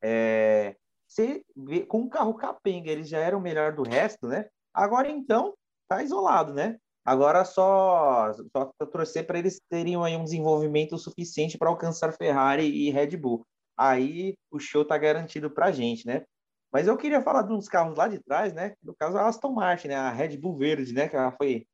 É... 0.01 0.75
Se, 1.19 1.45
com 1.87 2.03
o 2.03 2.09
carro 2.09 2.33
capenga 2.33 2.89
eles 2.89 3.09
já 3.09 3.19
eram 3.19 3.39
o 3.39 3.41
melhor 3.41 3.73
do 3.73 3.83
resto, 3.83 4.25
né? 4.25 4.47
Agora 4.73 5.09
então 5.09 5.53
tá 5.89 6.01
isolado, 6.01 6.53
né? 6.53 6.77
Agora 7.03 7.43
só, 7.43 8.31
só 8.55 8.71
torcer 8.91 9.27
para 9.27 9.37
eles 9.37 9.59
terem 9.69 10.01
aí 10.01 10.15
um 10.15 10.23
desenvolvimento 10.23 10.97
suficiente 10.97 11.57
para 11.57 11.67
alcançar 11.67 12.13
Ferrari 12.13 12.65
e 12.65 12.89
Red 12.89 13.17
Bull. 13.17 13.45
Aí 13.77 14.37
o 14.49 14.59
show 14.59 14.85
tá 14.85 14.97
garantido 14.97 15.49
para 15.51 15.73
gente, 15.73 16.07
né? 16.07 16.23
Mas 16.71 16.87
eu 16.87 16.95
queria 16.95 17.21
falar 17.21 17.41
de 17.41 17.51
uns 17.51 17.67
carros 17.67 17.97
lá 17.97 18.07
de 18.07 18.19
trás, 18.19 18.53
né? 18.53 18.75
No 18.81 18.95
caso 18.95 19.17
a 19.17 19.27
Aston 19.27 19.51
Martin, 19.51 19.89
né? 19.89 19.95
A 19.95 20.11
Red 20.11 20.37
Bull 20.37 20.57
Verde, 20.57 20.93
né? 20.93 21.09
Que 21.09 21.17
ela 21.17 21.31
foi, 21.31 21.67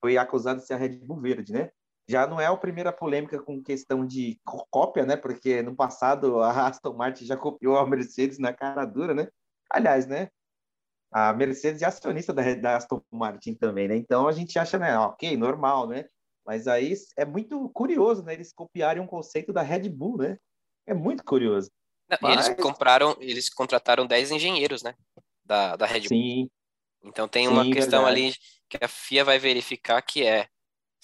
foi 0.00 0.16
acusada 0.16 0.60
de 0.60 0.66
ser 0.66 0.74
a 0.74 0.76
Red 0.76 0.98
Bull 0.98 1.20
Verde, 1.20 1.52
né? 1.52 1.70
Já 2.08 2.26
não 2.26 2.40
é 2.40 2.46
a 2.46 2.56
primeira 2.56 2.92
polêmica 2.92 3.40
com 3.42 3.62
questão 3.62 4.06
de 4.06 4.38
cópia, 4.70 5.06
né? 5.06 5.16
Porque 5.16 5.62
no 5.62 5.74
passado 5.74 6.40
a 6.40 6.66
Aston 6.66 6.94
Martin 6.94 7.24
já 7.24 7.36
copiou 7.36 7.78
a 7.78 7.86
Mercedes 7.86 8.38
na 8.38 8.52
cara 8.52 8.84
dura, 8.84 9.14
né? 9.14 9.28
Aliás, 9.70 10.06
né? 10.06 10.28
a 11.14 11.32
Mercedes 11.32 11.80
é 11.80 11.86
acionista 11.86 12.32
da, 12.32 12.54
da 12.54 12.76
Aston 12.76 13.00
Martin 13.08 13.54
também, 13.54 13.86
né? 13.86 13.96
Então 13.96 14.26
a 14.26 14.32
gente 14.32 14.58
acha, 14.58 14.76
né, 14.76 14.98
ok, 14.98 15.36
normal, 15.36 15.86
né? 15.86 16.06
Mas 16.44 16.66
aí 16.66 16.92
é 17.16 17.24
muito 17.24 17.68
curioso, 17.68 18.24
né? 18.24 18.34
Eles 18.34 18.52
copiarem 18.52 19.00
um 19.00 19.06
conceito 19.06 19.52
da 19.52 19.62
Red 19.62 19.88
Bull, 19.88 20.18
né? 20.18 20.36
É 20.84 20.92
muito 20.92 21.24
curioso. 21.24 21.70
Não, 22.10 22.18
Mas... 22.20 22.48
Eles 22.48 22.60
compraram, 22.60 23.16
eles 23.20 23.48
contrataram 23.48 24.06
10 24.06 24.32
engenheiros, 24.32 24.82
né? 24.82 24.92
Da, 25.44 25.76
da 25.76 25.86
Red 25.86 26.00
Bull. 26.00 26.08
Sim. 26.08 26.50
Então 27.04 27.28
tem 27.28 27.46
uma 27.46 27.62
Sim, 27.62 27.70
questão 27.70 28.04
verdade. 28.04 28.26
ali 28.26 28.34
que 28.68 28.78
a 28.82 28.88
FIA 28.88 29.24
vai 29.24 29.38
verificar 29.38 30.02
que 30.02 30.26
é 30.26 30.48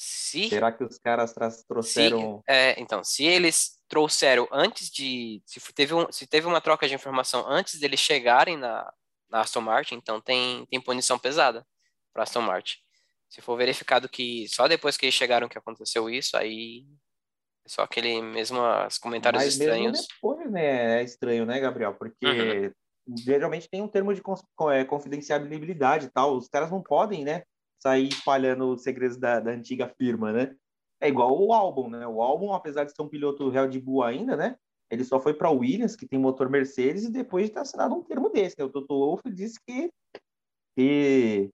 se 0.02 0.48
será 0.48 0.72
que 0.72 0.82
os 0.82 0.96
caras 0.96 1.34
trouxeram 1.68 2.38
se, 2.38 2.50
é, 2.50 2.80
então 2.80 3.04
se 3.04 3.22
eles 3.22 3.78
trouxeram 3.86 4.48
antes 4.50 4.88
de 4.88 5.42
se 5.44 5.60
teve 5.74 5.92
um, 5.92 6.10
se 6.10 6.26
teve 6.26 6.46
uma 6.46 6.58
troca 6.58 6.88
de 6.88 6.94
informação 6.94 7.46
antes 7.46 7.78
deles 7.78 8.00
chegarem 8.00 8.56
na, 8.56 8.90
na 9.28 9.42
Aston 9.42 9.60
Martin, 9.60 9.96
então 9.96 10.18
tem, 10.18 10.64
tem 10.70 10.80
punição 10.80 11.18
pesada 11.18 11.66
para 12.14 12.22
Aston 12.22 12.40
Martin. 12.40 12.78
Se 13.28 13.42
for 13.42 13.58
verificado 13.58 14.08
que 14.08 14.48
só 14.48 14.66
depois 14.66 14.96
que 14.96 15.04
eles 15.04 15.14
chegaram 15.14 15.50
que 15.50 15.58
aconteceu 15.58 16.08
isso, 16.08 16.34
aí 16.34 16.86
é 17.66 17.68
só 17.68 17.82
aquele 17.82 18.22
mesmo 18.22 18.58
os 18.86 18.96
comentários 18.96 19.44
Mas 19.44 19.52
estranhos. 19.52 19.98
Mesmo 19.98 20.08
depois, 20.14 20.50
né? 20.50 21.00
É 21.00 21.02
estranho, 21.02 21.44
né, 21.44 21.60
Gabriel? 21.60 21.92
Porque 21.92 22.26
uhum. 22.26 22.72
geralmente 23.18 23.68
tem 23.68 23.82
um 23.82 23.88
termo 23.88 24.14
de 24.14 24.22
é, 24.72 24.84
confidencialidade 24.84 26.06
e 26.06 26.10
tal. 26.10 26.34
Os 26.38 26.48
caras 26.48 26.70
não 26.70 26.82
podem, 26.82 27.22
né, 27.22 27.42
sair 27.82 28.08
espalhando 28.08 28.72
os 28.72 28.82
segredos 28.82 29.16
da, 29.16 29.40
da 29.40 29.50
antiga 29.50 29.88
firma, 29.88 30.32
né? 30.32 30.54
É 31.00 31.08
igual 31.08 31.40
o 31.40 31.52
álbum, 31.52 31.88
né? 31.88 32.06
O 32.06 32.20
álbum, 32.20 32.52
apesar 32.52 32.84
de 32.84 32.94
ser 32.94 33.02
um 33.02 33.08
piloto 33.08 33.48
Red 33.48 33.78
Bull 33.80 34.02
ainda, 34.02 34.36
né? 34.36 34.56
Ele 34.90 35.04
só 35.04 35.20
foi 35.20 35.32
para 35.32 35.50
Williams, 35.50 35.96
que 35.96 36.06
tem 36.06 36.18
motor 36.18 36.50
Mercedes, 36.50 37.04
e 37.04 37.10
depois 37.10 37.46
de 37.46 37.52
ter 37.52 37.60
assinado 37.60 37.94
um 37.94 38.02
termo 38.02 38.28
desse. 38.28 38.58
Né? 38.58 38.64
O 38.64 38.68
Toto 38.68 38.98
Wolff 38.98 39.22
disse 39.30 39.58
que, 39.64 39.90
que, 40.76 41.48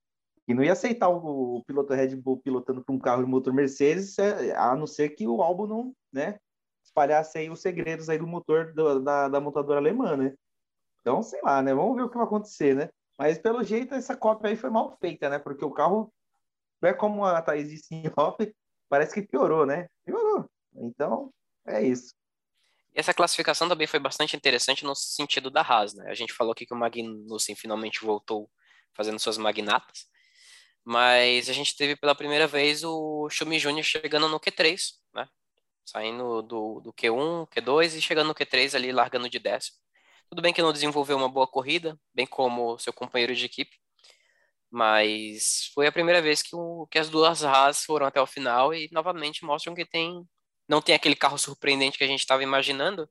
que, 0.47 0.54
não 0.54 0.64
ia 0.64 0.73
aceitar 0.73 1.09
o, 1.09 1.59
o 1.59 1.64
piloto 1.64 1.92
Red 1.92 2.16
Bull 2.16 2.38
pilotando 2.38 2.83
para 2.83 2.95
um 2.95 2.99
carro 2.99 3.23
de 3.23 3.30
motor 3.30 3.52
Mercedes, 3.52 4.18
é, 4.18 4.56
a 4.56 4.75
não 4.75 4.87
ser 4.87 5.11
que 5.11 5.28
o 5.28 5.42
álbum 5.42 5.66
não 5.66 5.92
né, 6.12 6.38
espalhasse 6.83 7.38
aí 7.38 7.50
os 7.50 7.61
segredos 7.61 8.09
aí 8.09 8.18
do 8.18 8.26
motor 8.26 8.73
do, 8.73 9.00
da, 9.00 9.28
da 9.28 9.40
montadora 9.40 9.78
alemã, 9.78 10.16
né? 10.16 10.35
Então, 11.00 11.23
sei 11.23 11.40
lá, 11.42 11.62
né? 11.62 11.75
Vamos 11.75 11.95
ver 11.95 12.02
o 12.02 12.09
que 12.09 12.16
vai 12.16 12.26
acontecer, 12.26 12.75
né? 12.75 12.88
Mas 13.18 13.38
pelo 13.38 13.62
jeito 13.62 13.95
essa 13.95 14.16
cópia 14.16 14.50
aí 14.50 14.56
foi 14.56 14.71
mal 14.71 14.97
feita, 14.99 15.28
né? 15.28 15.38
Porque 15.38 15.64
o 15.64 15.71
carro, 15.71 16.12
é 16.83 16.92
como 16.92 17.25
a 17.25 17.40
Thaís 17.40 17.68
disse 17.68 17.95
em 17.95 18.04
off, 18.16 18.54
parece 18.88 19.14
que 19.14 19.26
piorou, 19.26 19.66
né? 19.66 19.88
Piorou. 20.04 20.49
Então, 20.75 21.33
é 21.66 21.83
isso. 21.83 22.14
Essa 22.95 23.12
classificação 23.12 23.68
também 23.68 23.87
foi 23.87 24.00
bastante 24.00 24.37
interessante 24.37 24.85
no 24.85 24.95
sentido 24.95 25.50
da 25.50 25.61
Haas, 25.61 25.95
né? 25.95 26.11
A 26.11 26.14
gente 26.14 26.33
falou 26.33 26.52
aqui 26.52 26.64
que 26.64 26.73
o 26.73 26.76
Magnussen 26.76 27.54
finalmente 27.54 28.04
voltou 28.04 28.50
fazendo 28.95 29.18
suas 29.18 29.37
magnatas, 29.37 30.06
mas 30.83 31.50
a 31.50 31.52
gente 31.52 31.76
teve 31.76 31.95
pela 31.95 32.14
primeira 32.14 32.47
vez 32.47 32.83
o 32.85 33.28
Schumi 33.28 33.59
Júnior 33.59 33.85
chegando 33.85 34.28
no 34.28 34.40
Q3, 34.40 34.95
né? 35.14 35.28
Saindo 35.85 36.42
do, 36.42 36.80
do 36.80 36.92
Q1, 36.92 37.49
Q2 37.49 37.99
e 37.99 38.00
chegando 38.00 38.28
no 38.28 38.35
Q3 38.35 38.75
ali, 38.75 38.92
largando 38.92 39.28
de 39.28 39.38
décimo. 39.38 39.76
Tudo 40.30 40.42
bem 40.42 40.52
que 40.52 40.62
não 40.62 40.73
desenvolveu 40.73 41.16
uma 41.16 41.28
boa 41.28 41.47
corrida, 41.47 41.99
bem 42.14 42.26
como 42.26 42.78
seu 42.78 42.92
companheiro 42.92 43.35
de 43.35 43.45
equipe, 43.45 43.76
mas 44.76 45.71
foi 45.73 45.87
a 45.87 45.92
primeira 45.92 46.21
vez 46.21 46.42
que, 46.42 46.54
o, 46.54 46.87
que 46.90 46.99
as 46.99 47.09
duas 47.09 47.42
Haas 47.42 47.83
foram 47.83 48.04
até 48.04 48.21
o 48.21 48.26
final 48.26 48.75
e 48.75 48.90
novamente 48.92 49.42
mostram 49.42 49.75
que 49.75 49.87
tem 49.87 50.23
não 50.68 50.83
tem 50.83 50.95
aquele 50.95 51.16
carro 51.16 51.38
surpreendente 51.38 51.97
que 51.97 52.04
a 52.04 52.06
gente 52.06 52.21
estava 52.21 52.42
imaginando, 52.42 53.09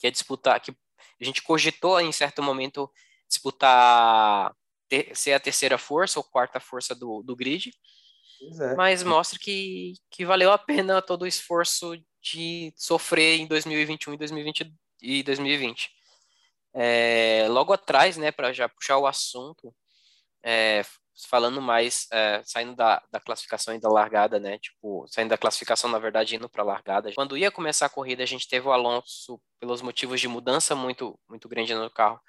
que 0.00 0.08
é 0.08 0.10
disputar, 0.10 0.60
que 0.60 0.72
a 0.72 1.24
gente 1.24 1.42
cogitou 1.42 2.00
em 2.00 2.10
certo 2.10 2.42
momento 2.42 2.90
disputar 3.28 4.52
ter, 4.88 5.14
ser 5.16 5.34
a 5.34 5.38
terceira 5.38 5.78
força 5.78 6.18
ou 6.18 6.24
quarta 6.24 6.58
força 6.58 6.92
do, 6.92 7.22
do 7.22 7.36
grid, 7.36 7.70
é. 8.60 8.74
mas 8.74 9.04
mostra 9.04 9.38
que, 9.38 9.92
que 10.10 10.24
valeu 10.24 10.50
a 10.50 10.58
pena 10.58 11.00
todo 11.00 11.22
o 11.22 11.26
esforço 11.26 11.92
de 12.20 12.74
sofrer 12.76 13.38
em 13.38 13.46
2021 13.46 14.14
e 14.14 14.16
2020 14.16 14.74
e 15.02 15.22
2020. 15.22 15.90
É, 16.74 17.46
logo 17.48 17.72
atrás, 17.72 18.16
né, 18.16 18.32
para 18.32 18.52
já 18.52 18.68
puxar 18.68 18.98
o 18.98 19.06
assunto, 19.06 19.72
é, 20.44 20.82
falando 21.28 21.62
mais, 21.62 22.06
é, 22.12 22.42
saindo 22.44 22.76
da, 22.76 23.02
da 23.10 23.18
classificação 23.18 23.74
e 23.74 23.80
da 23.80 23.88
largada, 23.88 24.38
né, 24.38 24.58
tipo, 24.58 25.06
saindo 25.08 25.30
da 25.30 25.38
classificação, 25.38 25.90
na 25.90 25.98
verdade, 25.98 26.36
indo 26.36 26.48
para 26.48 26.62
a 26.62 26.66
largada. 26.66 27.12
Quando 27.14 27.36
ia 27.36 27.50
começar 27.50 27.86
a 27.86 27.90
corrida, 27.90 28.22
a 28.22 28.26
gente 28.26 28.48
teve 28.48 28.68
o 28.68 28.72
Alonso, 28.72 29.40
pelos 29.58 29.80
motivos 29.80 30.20
de 30.20 30.28
mudança 30.28 30.74
muito, 30.74 31.18
muito 31.28 31.48
grande 31.48 31.74
no 31.74 31.90
carro 31.90 32.20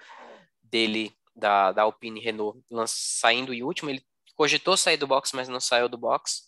dele, 0.63 1.13
da, 1.35 1.73
da 1.73 1.81
Alpine 1.81 2.21
Renault, 2.21 2.57
saindo 2.87 3.53
em 3.53 3.61
último, 3.61 3.89
ele 3.89 4.01
cogitou 4.35 4.77
sair 4.77 4.97
do 4.97 5.07
box, 5.07 5.35
mas 5.35 5.49
não 5.49 5.59
saiu 5.59 5.89
do 5.89 5.97
box. 5.97 6.43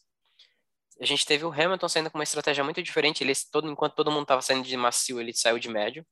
A 1.02 1.06
gente 1.06 1.26
teve 1.26 1.46
o 1.46 1.52
Hamilton 1.52 1.90
saindo 1.90 2.10
com 2.10 2.18
uma 2.18 2.24
estratégia 2.24 2.64
muito 2.64 2.82
diferente, 2.82 3.24
ele, 3.24 3.34
todo, 3.52 3.70
enquanto 3.70 3.96
todo 3.96 4.12
mundo 4.12 4.24
estava 4.24 4.42
saindo 4.42 4.66
de 4.66 4.78
macio, 4.78 5.20
ele 5.20 5.34
saiu 5.34 5.60
de 5.60 5.70
médio 5.70 6.06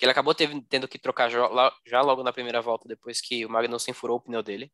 que 0.00 0.06
ele 0.06 0.12
acabou 0.12 0.34
teve, 0.34 0.62
tendo 0.62 0.88
que 0.88 0.98
trocar 0.98 1.28
já 1.28 2.00
logo 2.00 2.22
na 2.22 2.32
primeira 2.32 2.62
volta, 2.62 2.88
depois 2.88 3.20
que 3.20 3.44
o 3.44 3.50
Magnussen 3.50 3.92
furou 3.92 4.16
o 4.16 4.20
pneu 4.20 4.42
dele. 4.42 4.72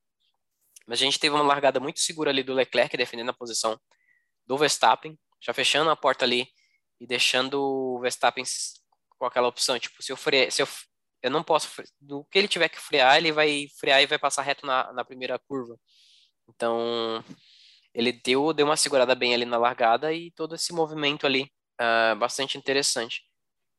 Mas 0.86 1.00
a 1.00 1.04
gente 1.04 1.18
teve 1.18 1.34
uma 1.34 1.42
largada 1.42 1.80
muito 1.80 2.00
segura 2.00 2.30
ali 2.30 2.42
do 2.42 2.54
Leclerc, 2.54 2.96
defendendo 2.96 3.30
a 3.30 3.34
posição 3.34 3.78
do 4.46 4.56
Verstappen, 4.56 5.18
já 5.40 5.52
fechando 5.52 5.90
a 5.90 5.96
porta 5.96 6.24
ali 6.24 6.48
e 7.00 7.06
deixando 7.06 7.60
o 7.60 8.00
Verstappen 8.00 8.44
com 9.18 9.26
aquela 9.26 9.48
opção, 9.48 9.78
tipo, 9.78 10.02
se 10.02 10.12
eu 10.12 10.16
frear, 10.16 10.50
se 10.50 10.62
eu, 10.62 10.68
eu 11.22 11.30
não 11.30 11.42
posso, 11.42 11.68
do 12.00 12.24
que 12.24 12.38
ele 12.38 12.48
tiver 12.48 12.68
que 12.68 12.78
frear, 12.78 13.16
ele 13.16 13.32
vai 13.32 13.66
frear 13.78 14.02
e 14.02 14.06
vai 14.06 14.18
passar 14.18 14.42
reto 14.42 14.66
na, 14.66 14.92
na 14.92 15.04
primeira 15.04 15.38
curva. 15.38 15.78
Então, 16.48 17.24
ele 17.94 18.12
deu, 18.12 18.52
deu 18.52 18.66
uma 18.66 18.76
segurada 18.76 19.14
bem 19.14 19.34
ali 19.34 19.44
na 19.44 19.56
largada 19.56 20.12
e 20.12 20.30
todo 20.32 20.54
esse 20.54 20.72
movimento 20.72 21.26
ali, 21.26 21.50
uh, 21.80 22.16
bastante 22.16 22.58
interessante. 22.58 23.22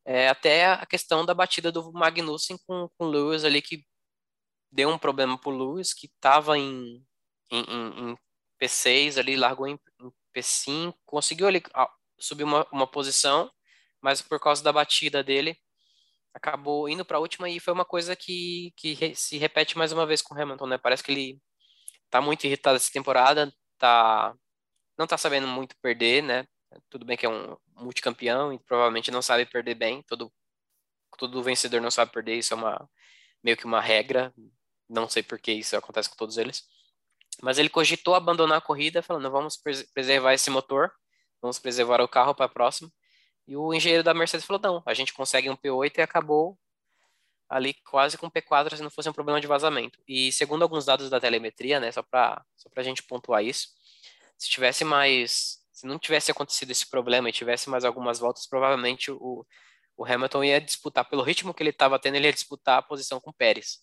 É, 0.05 0.29
até 0.29 0.65
a 0.67 0.85
questão 0.85 1.25
da 1.25 1.33
batida 1.33 1.71
do 1.71 1.91
Magnussen 1.91 2.57
com, 2.65 2.89
o 2.97 3.05
Lewis 3.05 3.43
ali, 3.43 3.61
que 3.61 3.83
deu 4.77 4.89
um 4.89 4.97
problema 4.99 5.35
pro 5.39 5.49
Lewis, 5.49 5.91
que 5.91 6.05
estava 6.05 6.55
em, 6.55 7.03
em, 7.51 7.63
em, 7.63 8.11
em, 8.11 8.17
P6 8.61 9.17
ali, 9.17 9.35
largou 9.35 9.67
em, 9.67 9.79
em 9.99 10.11
P5, 10.35 10.93
conseguiu 11.03 11.47
ali 11.47 11.63
subir 12.19 12.43
uma, 12.43 12.67
uma 12.71 12.85
posição, 12.85 13.51
mas 13.99 14.21
por 14.21 14.39
causa 14.39 14.63
da 14.63 14.71
batida 14.71 15.23
dele, 15.23 15.57
acabou 16.31 16.87
indo 16.87 17.03
para 17.03 17.17
a 17.17 17.19
última 17.19 17.49
e 17.49 17.59
foi 17.59 17.73
uma 17.73 17.85
coisa 17.85 18.15
que, 18.15 18.71
que 18.77 19.15
se 19.15 19.37
repete 19.39 19.77
mais 19.77 19.91
uma 19.91 20.05
vez 20.05 20.21
com 20.21 20.35
o 20.35 20.39
Hamilton, 20.39 20.67
né? 20.67 20.77
Parece 20.77 21.03
que 21.03 21.11
ele 21.11 21.41
tá 22.09 22.21
muito 22.21 22.45
irritado 22.45 22.77
essa 22.77 22.91
temporada, 22.91 23.51
tá 23.79 24.35
não 24.97 25.07
tá 25.07 25.17
sabendo 25.17 25.47
muito 25.47 25.75
perder, 25.81 26.23
né? 26.23 26.47
Tudo 26.89 27.05
bem 27.05 27.17
que 27.17 27.25
é 27.25 27.29
um 27.29 27.57
multicampeão 27.75 28.53
e 28.53 28.59
provavelmente 28.59 29.11
não 29.11 29.21
sabe 29.21 29.45
perder 29.45 29.75
bem. 29.75 30.03
Todo, 30.03 30.31
todo 31.17 31.43
vencedor 31.43 31.81
não 31.81 31.91
sabe 31.91 32.11
perder, 32.11 32.37
isso 32.37 32.53
é 32.53 32.57
uma 32.57 32.89
meio 33.43 33.57
que 33.57 33.65
uma 33.65 33.81
regra. 33.81 34.33
Não 34.89 35.09
sei 35.09 35.23
por 35.23 35.39
que 35.39 35.51
isso 35.51 35.75
acontece 35.75 36.09
com 36.09 36.15
todos 36.15 36.37
eles. 36.37 36.63
Mas 37.41 37.57
ele 37.57 37.69
cogitou 37.69 38.15
abandonar 38.15 38.57
a 38.57 38.61
corrida, 38.61 39.01
falando: 39.01 39.29
vamos 39.29 39.57
preservar 39.93 40.33
esse 40.33 40.49
motor, 40.49 40.91
vamos 41.41 41.59
preservar 41.59 42.01
o 42.01 42.07
carro 42.07 42.33
para 42.33 42.45
a 42.45 42.49
próxima. 42.49 42.91
E 43.47 43.55
o 43.55 43.73
engenheiro 43.73 44.03
da 44.03 44.13
Mercedes 44.13 44.45
falou: 44.45 44.61
não, 44.61 44.83
a 44.85 44.93
gente 44.93 45.13
consegue 45.13 45.49
um 45.49 45.55
P8 45.55 45.97
e 45.97 46.01
acabou 46.01 46.57
ali 47.49 47.73
quase 47.89 48.17
com 48.17 48.29
P4 48.29 48.75
se 48.75 48.83
não 48.83 48.89
fosse 48.89 49.09
um 49.09 49.13
problema 49.13 49.39
de 49.39 49.47
vazamento. 49.47 49.99
E 50.07 50.31
segundo 50.31 50.63
alguns 50.63 50.85
dados 50.85 51.09
da 51.09 51.19
telemetria, 51.19 51.79
né, 51.79 51.91
só 51.91 52.03
para 52.03 52.43
só 52.57 52.69
a 52.75 52.83
gente 52.83 53.03
pontuar 53.03 53.43
isso, 53.43 53.69
se 54.37 54.49
tivesse 54.49 54.83
mais 54.83 55.59
se 55.77 55.85
não 55.85 55.99
tivesse 55.99 56.31
acontecido 56.31 56.71
esse 56.71 56.89
problema 56.89 57.29
e 57.29 57.31
tivesse 57.31 57.69
mais 57.69 57.85
algumas 57.85 58.17
voltas, 58.17 58.47
provavelmente 58.47 59.11
o, 59.11 59.45
o 59.95 60.03
Hamilton 60.03 60.43
ia 60.43 60.59
disputar, 60.59 61.07
pelo 61.07 61.21
ritmo 61.21 61.53
que 61.53 61.61
ele 61.61 61.69
estava 61.69 61.99
tendo, 61.99 62.15
ele 62.15 62.25
ia 62.25 62.33
disputar 62.33 62.79
a 62.79 62.81
posição 62.81 63.19
com 63.19 63.29
o 63.29 63.33
Pérez. 63.33 63.79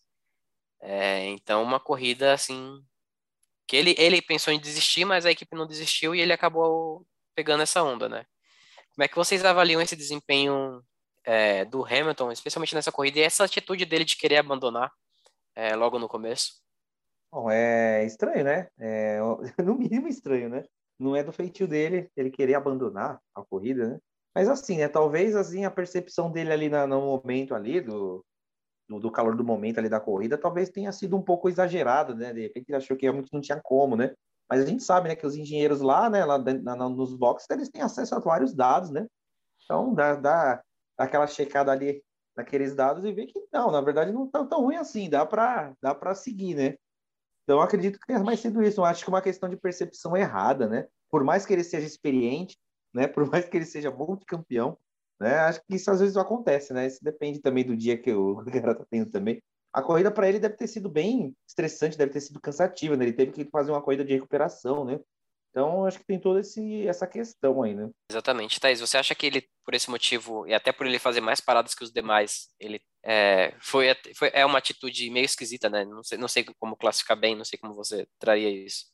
É, 0.86 1.26
então, 1.28 1.62
uma 1.62 1.80
corrida 1.80 2.32
assim. 2.32 2.84
que 3.66 3.76
ele, 3.76 3.94
ele 3.98 4.22
pensou 4.22 4.52
em 4.52 4.60
desistir, 4.60 5.04
mas 5.04 5.26
a 5.26 5.30
equipe 5.30 5.56
não 5.56 5.66
desistiu 5.66 6.14
e 6.14 6.20
ele 6.20 6.32
acabou 6.32 7.06
pegando 7.34 7.62
essa 7.62 7.82
onda, 7.82 8.08
né? 8.08 8.26
Como 8.94 9.04
é 9.04 9.08
que 9.08 9.16
vocês 9.16 9.44
avaliam 9.44 9.80
esse 9.80 9.96
desempenho 9.96 10.82
é, 11.24 11.64
do 11.64 11.84
Hamilton, 11.84 12.30
especialmente 12.32 12.74
nessa 12.74 12.92
corrida, 12.92 13.18
e 13.18 13.22
essa 13.22 13.44
atitude 13.44 13.84
dele 13.84 14.04
de 14.04 14.16
querer 14.16 14.36
abandonar 14.36 14.92
é, 15.56 15.74
logo 15.74 15.98
no 15.98 16.08
começo? 16.08 16.62
Bom, 17.32 17.50
é 17.50 18.04
estranho, 18.04 18.44
né? 18.44 18.68
É, 18.78 19.18
no 19.64 19.74
mínimo 19.74 20.06
estranho, 20.06 20.48
né? 20.48 20.64
não 20.98 21.16
é 21.16 21.22
do 21.22 21.32
feitio 21.32 21.66
dele 21.66 22.10
ele 22.16 22.30
querer 22.30 22.54
abandonar 22.54 23.20
a 23.34 23.44
corrida, 23.44 23.88
né? 23.88 23.98
Mas 24.34 24.48
assim, 24.48 24.78
né? 24.78 24.88
Talvez 24.88 25.36
assim 25.36 25.64
a 25.64 25.70
percepção 25.70 26.30
dele 26.30 26.52
ali 26.52 26.68
na, 26.68 26.86
no 26.86 27.00
momento 27.00 27.54
ali 27.54 27.80
do, 27.80 28.24
do, 28.88 28.98
do, 28.98 29.10
calor 29.10 29.36
do 29.36 29.44
momento 29.44 29.78
ali 29.78 29.88
da 29.88 30.00
corrida, 30.00 30.38
talvez 30.38 30.68
tenha 30.70 30.92
sido 30.92 31.16
um 31.16 31.22
pouco 31.22 31.48
exagerado, 31.48 32.14
né? 32.14 32.32
De 32.32 32.42
repente 32.42 32.68
ele 32.68 32.76
achou 32.76 32.96
que 32.96 33.04
realmente 33.06 33.32
não 33.32 33.40
tinha 33.40 33.60
como, 33.62 33.96
né? 33.96 34.14
Mas 34.48 34.62
a 34.62 34.66
gente 34.66 34.82
sabe, 34.82 35.08
né, 35.08 35.16
que 35.16 35.26
os 35.26 35.34
engenheiros 35.34 35.80
lá, 35.80 36.10
né, 36.10 36.22
lá 36.24 36.38
na, 36.38 36.76
nos 36.76 37.14
boxes, 37.14 37.48
eles 37.48 37.70
têm 37.70 37.80
acesso 37.80 38.14
a 38.14 38.18
vários 38.18 38.54
dados, 38.54 38.90
né? 38.90 39.06
Então 39.64 39.94
dá, 39.94 40.14
dá, 40.16 40.62
aquela 40.98 41.26
checada 41.26 41.72
ali 41.72 42.02
naqueles 42.36 42.74
dados 42.74 43.04
e 43.04 43.12
ver 43.12 43.26
que 43.26 43.40
não, 43.52 43.70
na 43.70 43.80
verdade 43.80 44.12
não 44.12 44.28
tá 44.28 44.44
tão 44.44 44.62
ruim 44.62 44.76
assim, 44.76 45.08
dá 45.08 45.24
para 45.24 45.72
dá 45.80 45.94
para 45.94 46.14
seguir, 46.14 46.54
né? 46.54 46.76
Então, 47.44 47.60
acredito 47.60 47.98
que 47.98 48.06
tenha 48.06 48.22
mais 48.22 48.40
sido 48.40 48.62
isso. 48.62 48.80
Eu 48.80 48.84
acho 48.84 49.04
que 49.04 49.10
é 49.10 49.12
uma 49.12 49.22
questão 49.22 49.48
de 49.48 49.56
percepção 49.56 50.16
errada, 50.16 50.66
né? 50.66 50.88
Por 51.10 51.22
mais 51.22 51.44
que 51.46 51.52
ele 51.52 51.62
seja 51.62 51.86
experiente, 51.86 52.58
né? 52.92 53.06
Por 53.06 53.28
mais 53.30 53.46
que 53.46 53.56
ele 53.56 53.66
seja 53.66 53.90
multicampeão, 53.90 54.78
né? 55.20 55.36
Acho 55.40 55.60
que 55.60 55.76
isso 55.76 55.90
às 55.90 56.00
vezes 56.00 56.16
acontece, 56.16 56.72
né? 56.72 56.86
Isso 56.86 57.02
depende 57.02 57.40
também 57.40 57.64
do 57.64 57.76
dia 57.76 57.96
que 57.96 58.12
o 58.12 58.36
cara 58.50 58.74
tá 58.74 58.84
tendo 58.90 59.10
também. 59.10 59.42
A 59.72 59.82
corrida 59.82 60.10
para 60.10 60.28
ele 60.28 60.38
deve 60.38 60.56
ter 60.56 60.68
sido 60.68 60.88
bem 60.88 61.34
estressante, 61.48 61.98
deve 61.98 62.12
ter 62.12 62.20
sido 62.20 62.40
cansativa, 62.40 62.96
né? 62.96 63.04
Ele 63.04 63.12
teve 63.12 63.32
que 63.32 63.50
fazer 63.50 63.72
uma 63.72 63.82
corrida 63.82 64.04
de 64.04 64.12
recuperação, 64.12 64.84
né? 64.84 65.00
Então, 65.50 65.86
acho 65.86 66.00
que 66.00 66.04
tem 66.04 66.18
toda 66.18 66.40
essa 66.40 67.06
questão 67.06 67.62
aí, 67.62 67.76
né? 67.76 67.88
Exatamente. 68.10 68.58
Thaís, 68.58 68.80
você 68.80 68.98
acha 68.98 69.14
que 69.14 69.24
ele, 69.24 69.48
por 69.64 69.72
esse 69.72 69.88
motivo, 69.88 70.44
e 70.48 70.52
até 70.52 70.72
por 70.72 70.84
ele 70.84 70.98
fazer 70.98 71.20
mais 71.20 71.40
paradas 71.40 71.76
que 71.76 71.84
os 71.84 71.92
demais, 71.92 72.48
ele 72.58 72.80
é, 73.04 73.54
foi, 73.60 73.86
foi, 74.16 74.32
é 74.34 74.44
uma 74.44 74.58
atitude 74.58 75.08
meio 75.10 75.24
esquisita, 75.24 75.70
né? 75.70 75.84
Não 75.84 76.02
sei, 76.02 76.18
não 76.18 76.26
sei 76.26 76.44
como 76.58 76.76
classificar 76.76 77.16
bem, 77.16 77.36
não 77.36 77.44
sei 77.44 77.56
como 77.56 77.72
você 77.72 78.04
traria 78.18 78.50
isso. 78.50 78.86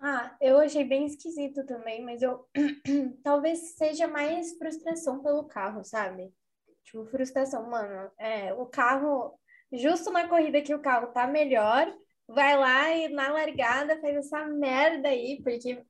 Ah, 0.00 0.34
eu 0.40 0.58
achei 0.58 0.82
bem 0.84 1.06
esquisito 1.06 1.64
também, 1.66 2.02
mas 2.02 2.22
eu 2.22 2.48
talvez 3.22 3.76
seja 3.76 4.08
mais 4.08 4.56
frustração 4.56 5.22
pelo 5.22 5.44
carro, 5.44 5.84
sabe? 5.84 6.32
Tipo, 6.84 7.06
frustração, 7.06 7.68
mano, 7.68 8.10
é, 8.18 8.52
o 8.54 8.66
carro, 8.66 9.38
justo 9.72 10.10
na 10.10 10.26
corrida 10.26 10.62
que 10.62 10.74
o 10.74 10.80
carro 10.80 11.08
tá 11.12 11.26
melhor, 11.26 11.94
vai 12.26 12.56
lá 12.56 12.90
e 12.94 13.08
na 13.08 13.30
largada 13.30 14.00
faz 14.00 14.16
essa 14.16 14.46
merda 14.46 15.08
aí, 15.08 15.42
porque 15.42 15.84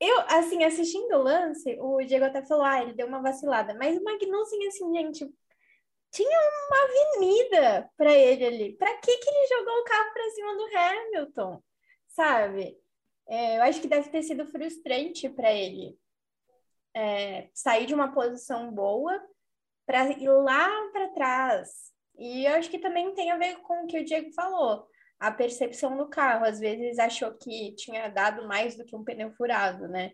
eu, 0.00 0.20
assim, 0.28 0.64
assistindo 0.64 1.14
o 1.14 1.22
lance, 1.22 1.78
o 1.80 2.02
Diego 2.04 2.24
até 2.24 2.44
falou, 2.44 2.64
ah, 2.64 2.82
ele 2.82 2.94
deu 2.94 3.06
uma 3.06 3.22
vacilada, 3.22 3.74
mas 3.74 3.96
o 3.96 4.04
Magnussen, 4.04 4.66
assim, 4.66 4.92
gente, 4.94 5.34
tinha 6.12 6.38
uma 6.68 6.84
avenida 6.84 7.90
para 7.96 8.12
ele 8.12 8.44
ali. 8.46 8.76
Para 8.76 8.96
que 8.98 9.16
que 9.16 9.30
ele 9.30 9.46
jogou 9.48 9.74
o 9.80 9.84
carro 9.84 10.12
para 10.12 10.30
cima 10.30 10.56
do 10.56 10.76
Hamilton? 10.76 11.62
Sabe? 12.14 12.78
É, 13.26 13.58
eu 13.58 13.62
acho 13.62 13.80
que 13.80 13.88
deve 13.88 14.08
ter 14.08 14.22
sido 14.22 14.46
frustrante 14.46 15.28
para 15.28 15.52
ele 15.52 15.98
é, 16.94 17.48
sair 17.52 17.86
de 17.86 17.94
uma 17.94 18.12
posição 18.12 18.70
boa 18.72 19.20
para 19.84 20.08
ir 20.12 20.28
lá 20.28 20.68
para 20.92 21.08
trás. 21.08 21.92
E 22.16 22.46
eu 22.46 22.54
acho 22.54 22.70
que 22.70 22.78
também 22.78 23.12
tem 23.14 23.32
a 23.32 23.36
ver 23.36 23.56
com 23.62 23.84
o 23.84 23.86
que 23.86 23.98
o 23.98 24.04
Diego 24.04 24.32
falou, 24.32 24.86
a 25.18 25.32
percepção 25.32 25.96
do 25.96 26.08
carro. 26.08 26.44
Às 26.44 26.60
vezes 26.60 26.98
achou 26.98 27.34
que 27.34 27.74
tinha 27.74 28.08
dado 28.08 28.46
mais 28.46 28.76
do 28.76 28.84
que 28.84 28.94
um 28.94 29.02
pneu 29.02 29.32
furado, 29.32 29.88
né? 29.88 30.12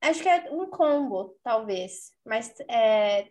Acho 0.00 0.22
que 0.22 0.28
é 0.28 0.48
um 0.52 0.70
combo, 0.70 1.36
talvez. 1.42 2.12
Mas 2.24 2.54
é, 2.68 3.28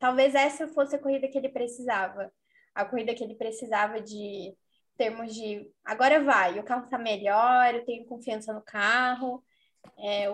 talvez 0.00 0.34
essa 0.34 0.66
fosse 0.66 0.96
a 0.96 0.98
corrida 0.98 1.28
que 1.28 1.38
ele 1.38 1.48
precisava. 1.48 2.32
A 2.74 2.84
corrida 2.84 3.14
que 3.14 3.22
ele 3.22 3.36
precisava 3.36 4.00
de 4.00 4.56
termos 4.98 5.34
de 5.34 5.70
agora 5.84 6.22
vai, 6.22 6.58
o 6.58 6.64
carro 6.64 6.88
tá 6.88 6.98
melhor, 6.98 7.74
eu 7.74 7.84
tenho 7.84 8.04
confiança 8.04 8.52
no 8.52 8.60
carro. 8.60 9.42
É, 9.98 10.26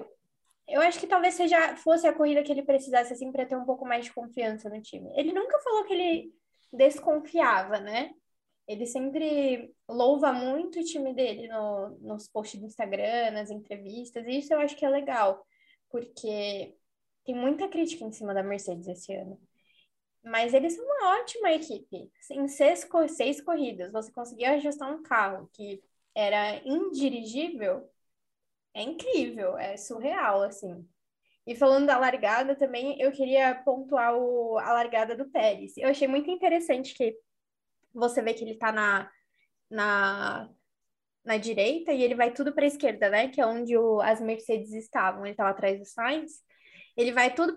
eu 0.66 0.80
acho 0.80 0.99
que 0.99 1.06
talvez 1.06 1.35
seja 1.35 1.76
fosse 1.76 2.06
a 2.06 2.12
corrida 2.12 2.42
que 2.42 2.50
ele 2.50 2.62
precisasse 2.62 3.12
assim 3.12 3.30
para 3.30 3.47
ter 3.47 3.56
um 3.56 3.64
pouco 3.64 3.87
mais 3.87 4.06
de 4.06 4.12
confiança 4.12 4.68
no 4.68 4.80
time. 4.83 5.12
Ele 5.14 5.33
nunca 5.33 5.61
falou 5.61 5.85
que 5.85 5.92
ele 5.92 6.35
desconfiava, 6.73 7.78
né? 7.78 8.11
Ele 8.66 8.87
sempre 8.87 9.75
louva 9.88 10.33
muito 10.33 10.80
o 10.80 10.85
time 10.85 11.12
dele 11.12 11.47
no, 11.49 11.90
nos 12.00 12.26
posts 12.28 12.59
do 12.59 12.66
Instagram, 12.66 13.33
nas 13.33 13.50
entrevistas, 13.50 14.26
e 14.26 14.38
isso 14.38 14.54
eu 14.54 14.59
acho 14.59 14.75
que 14.75 14.87
é 14.87 14.88
legal, 14.88 15.47
porque 15.90 16.75
tem 17.25 17.35
muita 17.35 17.68
crítica 17.68 18.04
em 18.04 18.12
cima 18.12 18.33
da 18.33 18.42
Mercedes 18.42 18.88
esse 18.88 19.14
ano. 19.14 19.38
Mas 20.25 20.54
eles 20.54 20.75
são 20.75 20.85
uma 20.85 21.21
ótima 21.21 21.52
equipe. 21.52 22.11
Em 22.31 22.49
seis, 22.49 22.88
seis 23.11 23.40
corridas, 23.40 23.93
você 23.93 24.11
conseguiu 24.12 24.49
ajustar 24.52 24.90
um 24.90 25.02
carro 25.02 25.49
que 25.52 25.83
era 26.14 26.57
indirigível 26.66 27.88
é 28.75 28.83
incrível, 28.83 29.57
é 29.57 29.76
surreal, 29.76 30.43
assim. 30.43 30.87
E 31.47 31.54
falando 31.57 31.87
da 31.87 31.99
largada 31.99 32.57
também, 32.57 33.00
eu 33.00 33.12
queria 33.12 33.54
pontuar 33.54 34.16
o, 34.16 34.59
a 34.59 34.73
largada 34.73 35.16
do 35.16 35.31
Pérez. 35.31 35.76
Eu 35.76 35.88
achei 35.88 36.09
muito 36.09 36.31
interessante 36.31 36.95
que 36.95 37.16
você 37.95 38.23
vê 38.23 38.35
que 38.35 38.45
ele 38.45 38.57
tá 38.57 38.73
na, 38.73 39.11
na, 39.71 40.50
na 41.25 41.37
direita 41.38 41.93
e 41.93 42.02
ele 42.02 42.14
vai 42.14 42.33
tudo 42.33 42.52
para 42.54 42.64
a 42.64 42.69
esquerda, 42.69 43.11
né? 43.11 43.28
Que 43.28 43.40
é 43.40 43.47
onde 43.47 43.76
o, 43.76 44.00
as 44.00 44.21
Mercedes 44.21 44.73
estavam. 44.73 45.25
Ele 45.25 45.33
estava 45.35 45.50
atrás 45.50 45.78
do 45.78 45.87
Sainz. 45.87 46.43
Ele 46.96 47.12
vai 47.12 47.34
tudo 47.34 47.54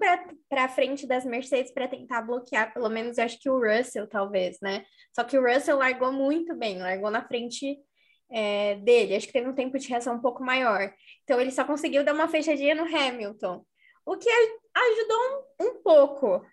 para 0.50 0.70
frente 0.70 1.06
das 1.06 1.24
Mercedes 1.26 1.72
para 1.72 1.88
tentar 1.88 2.22
bloquear, 2.24 2.74
pelo 2.74 2.90
menos 2.90 3.18
eu 3.18 3.26
acho 3.26 3.40
que 3.40 3.50
o 3.50 3.60
Russell, 3.60 4.08
talvez, 4.08 4.58
né? 4.62 4.86
Só 5.14 5.24
que 5.24 5.38
o 5.38 5.46
Russell 5.46 5.78
largou 5.78 6.12
muito 6.12 6.56
bem, 6.56 6.80
largou 6.80 7.12
na 7.12 7.26
frente 7.26 7.78
é, 8.32 8.76
dele. 8.76 9.16
Acho 9.16 9.28
que 9.28 9.34
teve 9.34 9.48
um 9.48 9.56
tempo 9.56 9.78
de 9.78 9.88
reação 9.88 10.16
um 10.16 10.22
pouco 10.22 10.44
maior. 10.44 10.92
Então, 11.24 11.40
ele 11.40 11.52
só 11.52 11.64
conseguiu 11.64 12.04
dar 12.04 12.14
uma 12.14 12.28
fechadinha 12.28 12.76
no 12.76 12.84
Hamilton, 12.84 13.64
o 14.06 14.18
que 14.18 14.30
ajudou 14.30 15.46
um, 15.62 15.68
um 15.68 15.84
pouco. 15.84 16.46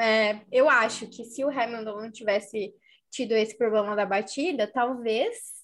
É, 0.00 0.40
eu 0.50 0.68
acho 0.68 1.06
que 1.06 1.24
se 1.24 1.44
o 1.44 1.50
Hamilton 1.50 2.00
não 2.00 2.10
tivesse 2.10 2.74
tido 3.10 3.32
esse 3.32 3.56
problema 3.56 3.94
da 3.94 4.06
batida, 4.06 4.66
talvez 4.66 5.61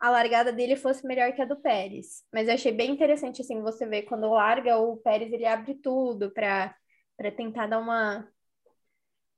a 0.00 0.08
largada 0.08 0.50
dele 0.50 0.76
fosse 0.76 1.06
melhor 1.06 1.32
que 1.32 1.42
a 1.42 1.44
do 1.44 1.60
Pérez. 1.60 2.24
Mas 2.32 2.48
eu 2.48 2.54
achei 2.54 2.72
bem 2.72 2.90
interessante, 2.90 3.42
assim, 3.42 3.60
você 3.60 3.86
ver 3.86 4.02
quando 4.02 4.30
larga 4.30 4.78
o 4.78 4.96
Pérez, 4.96 5.30
ele 5.30 5.44
abre 5.44 5.74
tudo 5.74 6.32
para 6.32 6.74
tentar 7.36 7.66
dar 7.66 7.78
uma... 7.78 8.26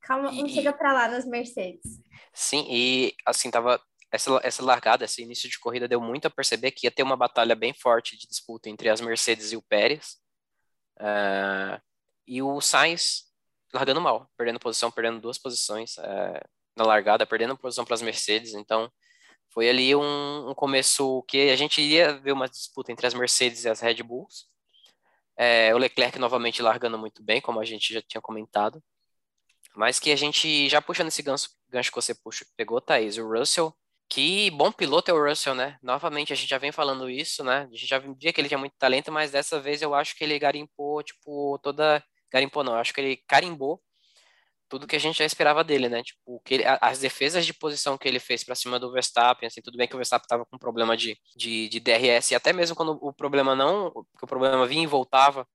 Calma, 0.00 0.32
não 0.32 0.48
chega 0.48 0.72
para 0.72 0.92
lá 0.92 1.08
nas 1.08 1.24
Mercedes. 1.24 2.00
Sim, 2.32 2.66
e 2.68 3.14
assim, 3.26 3.50
tava 3.50 3.80
essa, 4.12 4.40
essa 4.42 4.64
largada, 4.64 5.04
esse 5.04 5.22
início 5.22 5.48
de 5.48 5.58
corrida 5.58 5.88
deu 5.88 6.00
muito 6.00 6.26
a 6.26 6.30
perceber 6.30 6.70
que 6.72 6.86
ia 6.86 6.90
ter 6.90 7.02
uma 7.02 7.16
batalha 7.16 7.54
bem 7.54 7.72
forte 7.72 8.16
de 8.16 8.26
disputa 8.26 8.68
entre 8.68 8.88
as 8.88 9.00
Mercedes 9.00 9.52
e 9.52 9.56
o 9.56 9.62
Pérez. 9.62 10.16
Uh, 10.98 11.80
e 12.26 12.42
o 12.42 12.60
Sainz 12.60 13.24
largando 13.72 14.00
mal, 14.00 14.28
perdendo 14.36 14.60
posição, 14.60 14.90
perdendo 14.90 15.20
duas 15.20 15.38
posições 15.38 15.96
uh, 15.96 16.40
na 16.76 16.84
largada, 16.84 17.26
perdendo 17.26 17.56
posição 17.56 17.84
para 17.84 17.94
as 17.94 18.02
Mercedes. 18.02 18.54
Então, 18.54 18.92
foi 19.52 19.68
ali 19.68 19.94
um, 19.94 20.50
um, 20.50 20.54
começo 20.54 21.22
que 21.28 21.50
a 21.50 21.56
gente 21.56 21.80
ia 21.80 22.14
ver 22.14 22.32
uma 22.32 22.48
disputa 22.48 22.90
entre 22.90 23.06
as 23.06 23.14
Mercedes 23.14 23.64
e 23.64 23.68
as 23.68 23.80
Red 23.80 24.02
Bulls. 24.02 24.46
É, 25.36 25.74
o 25.74 25.78
Leclerc 25.78 26.18
novamente 26.18 26.62
largando 26.62 26.98
muito 26.98 27.22
bem, 27.22 27.40
como 27.40 27.60
a 27.60 27.64
gente 27.64 27.92
já 27.92 28.02
tinha 28.02 28.20
comentado. 28.20 28.82
Mas 29.74 29.98
que 29.98 30.10
a 30.12 30.16
gente, 30.16 30.68
já 30.68 30.80
puxando 30.82 31.08
esse 31.08 31.22
gancho, 31.22 31.48
gancho 31.68 31.90
que 31.90 31.96
você 31.96 32.14
puxa, 32.14 32.46
pegou, 32.56 32.80
Thaís, 32.80 33.18
o 33.18 33.26
Russell 33.28 33.74
que 34.12 34.50
bom 34.50 34.70
piloto 34.70 35.10
é 35.10 35.14
o 35.14 35.26
Russell, 35.26 35.54
né? 35.54 35.78
Novamente, 35.82 36.34
a 36.34 36.36
gente 36.36 36.50
já 36.50 36.58
vem 36.58 36.70
falando 36.70 37.08
isso, 37.08 37.42
né? 37.42 37.62
A 37.62 37.74
gente 37.74 37.86
já 37.86 37.98
via 37.98 38.30
que 38.30 38.38
ele 38.42 38.48
tinha 38.48 38.58
muito 38.58 38.74
talento, 38.78 39.10
mas 39.10 39.30
dessa 39.30 39.58
vez 39.58 39.80
eu 39.80 39.94
acho 39.94 40.14
que 40.14 40.22
ele 40.22 40.38
garimpou, 40.38 41.02
tipo, 41.02 41.58
toda. 41.62 42.04
Garimpou 42.30 42.62
não, 42.62 42.74
eu 42.74 42.78
acho 42.78 42.92
que 42.92 43.00
ele 43.00 43.16
carimbou 43.26 43.80
tudo 44.72 44.86
que 44.86 44.96
a 44.96 44.98
gente 44.98 45.18
já 45.18 45.26
esperava 45.26 45.62
dele, 45.62 45.86
né? 45.86 46.02
Tipo, 46.02 46.40
que 46.40 46.54
ele, 46.54 46.64
as 46.80 46.98
defesas 46.98 47.44
de 47.44 47.52
posição 47.52 47.98
que 47.98 48.08
ele 48.08 48.18
fez 48.18 48.42
para 48.42 48.54
cima 48.54 48.80
do 48.80 48.90
Verstappen, 48.90 49.46
assim, 49.46 49.60
tudo 49.60 49.76
bem 49.76 49.86
que 49.86 49.94
o 49.94 49.98
Verstappen 49.98 50.24
estava 50.24 50.46
com 50.46 50.56
problema 50.56 50.96
de, 50.96 51.14
de, 51.36 51.68
de 51.68 51.78
DRS, 51.78 52.30
e 52.30 52.34
até 52.34 52.54
mesmo 52.54 52.74
quando 52.74 52.98
o 53.02 53.12
problema 53.12 53.54
não, 53.54 53.90
que 54.18 54.24
o 54.24 54.26
problema 54.26 54.66
vinha 54.66 54.82
e 54.82 54.86
voltava, 54.86 55.46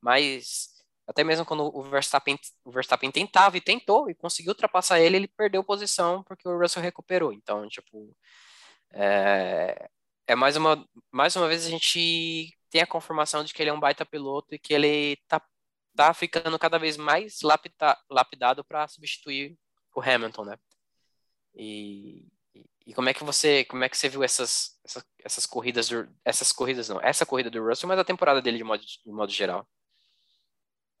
mas 0.00 0.70
até 1.06 1.22
mesmo 1.22 1.44
quando 1.44 1.64
o 1.64 1.82
Verstappen, 1.82 2.38
o 2.64 2.70
Verstappen 2.70 3.10
tentava 3.10 3.58
e 3.58 3.60
tentou 3.60 4.08
e 4.08 4.14
conseguiu 4.14 4.52
ultrapassar 4.52 5.00
ele, 5.00 5.16
ele 5.16 5.28
perdeu 5.28 5.62
posição 5.62 6.22
porque 6.22 6.48
o 6.48 6.58
Russell 6.58 6.82
recuperou. 6.82 7.34
Então, 7.34 7.68
tipo, 7.68 8.16
é, 8.94 9.86
é 10.26 10.34
mais, 10.34 10.56
uma, 10.56 10.82
mais 11.12 11.36
uma 11.36 11.46
vez 11.46 11.66
a 11.66 11.68
gente 11.68 12.56
tem 12.70 12.80
a 12.80 12.86
confirmação 12.86 13.44
de 13.44 13.52
que 13.52 13.62
ele 13.62 13.68
é 13.68 13.72
um 13.74 13.80
baita 13.80 14.06
piloto 14.06 14.54
e 14.54 14.58
que 14.58 14.72
ele 14.72 15.16
tá, 15.28 15.42
tá 15.96 16.14
ficando 16.14 16.58
cada 16.58 16.78
vez 16.78 16.96
mais 16.96 17.40
lapida, 17.42 17.98
lapidado 18.10 18.64
para 18.64 18.86
substituir 18.88 19.58
o 19.94 20.00
Hamilton, 20.00 20.44
né? 20.44 20.58
E, 21.54 22.26
e 22.86 22.94
como 22.94 23.08
é 23.08 23.14
que 23.14 23.24
você 23.24 23.64
como 23.64 23.82
é 23.84 23.88
que 23.88 23.96
você 23.96 24.08
viu 24.08 24.22
essas, 24.22 24.78
essas, 24.84 25.04
essas 25.24 25.46
corridas 25.46 25.88
do, 25.88 26.08
essas 26.24 26.52
corridas 26.52 26.88
não 26.88 27.00
essa 27.00 27.24
corrida 27.24 27.50
do 27.50 27.66
Russell 27.66 27.88
mas 27.88 27.98
a 27.98 28.04
temporada 28.04 28.42
dele 28.42 28.58
de 28.58 28.64
modo 28.64 28.82
de 28.84 29.10
modo 29.10 29.32
geral 29.32 29.66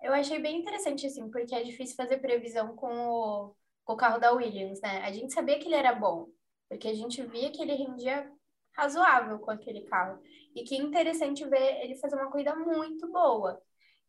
eu 0.02 0.12
achei 0.12 0.38
bem 0.38 0.60
interessante, 0.60 1.06
assim, 1.06 1.28
porque 1.30 1.54
é 1.54 1.62
difícil 1.62 1.96
fazer 1.96 2.18
previsão 2.18 2.76
com 2.76 3.08
o, 3.08 3.54
com 3.84 3.94
o 3.94 3.96
carro 3.96 4.18
da 4.20 4.32
Williams, 4.32 4.80
né? 4.80 5.02
A 5.04 5.10
gente 5.10 5.32
sabia 5.32 5.58
que 5.58 5.66
ele 5.66 5.74
era 5.74 5.94
bom, 5.94 6.28
porque 6.68 6.88
a 6.88 6.94
gente 6.94 7.22
via 7.22 7.50
que 7.50 7.62
ele 7.62 7.74
rendia 7.74 8.30
razoável 8.76 9.38
com 9.38 9.50
aquele 9.50 9.82
carro. 9.82 10.22
E 10.54 10.62
que 10.64 10.76
interessante 10.76 11.44
ver 11.48 11.82
ele 11.82 11.96
fazer 11.96 12.14
uma 12.14 12.30
corrida 12.30 12.54
muito 12.54 13.10
boa. 13.10 13.60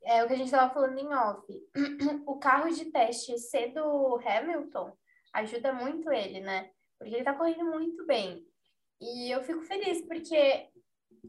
É 0.03 0.23
o 0.23 0.27
que 0.27 0.33
a 0.33 0.37
gente 0.37 0.45
estava 0.47 0.73
falando 0.73 0.97
em 0.97 1.13
off. 1.13 1.45
O 2.25 2.37
carro 2.37 2.69
de 2.69 2.85
teste 2.85 3.37
ser 3.37 3.73
do 3.73 4.19
Hamilton 4.25 4.91
ajuda 5.33 5.73
muito 5.73 6.11
ele, 6.11 6.39
né? 6.39 6.69
Porque 6.97 7.15
ele 7.15 7.23
tá 7.23 7.33
correndo 7.33 7.65
muito 7.65 8.05
bem. 8.05 8.45
E 9.01 9.31
eu 9.31 9.43
fico 9.43 9.61
feliz, 9.63 10.01
porque 10.07 10.69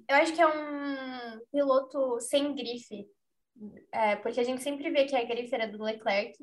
eu 0.09 0.17
acho 0.17 0.35
que 0.35 0.41
é 0.41 0.47
um 0.47 1.41
piloto 1.51 2.21
sem 2.21 2.55
grife 2.55 3.07
é, 3.93 4.17
porque 4.17 4.41
a 4.41 4.45
gente 4.45 4.63
sempre 4.63 4.91
vê 4.91 5.05
que 5.05 5.17
a 5.17 5.25
grife 5.25 5.55
era 5.55 5.67
do 5.67 5.83
Leclerc 5.83 6.37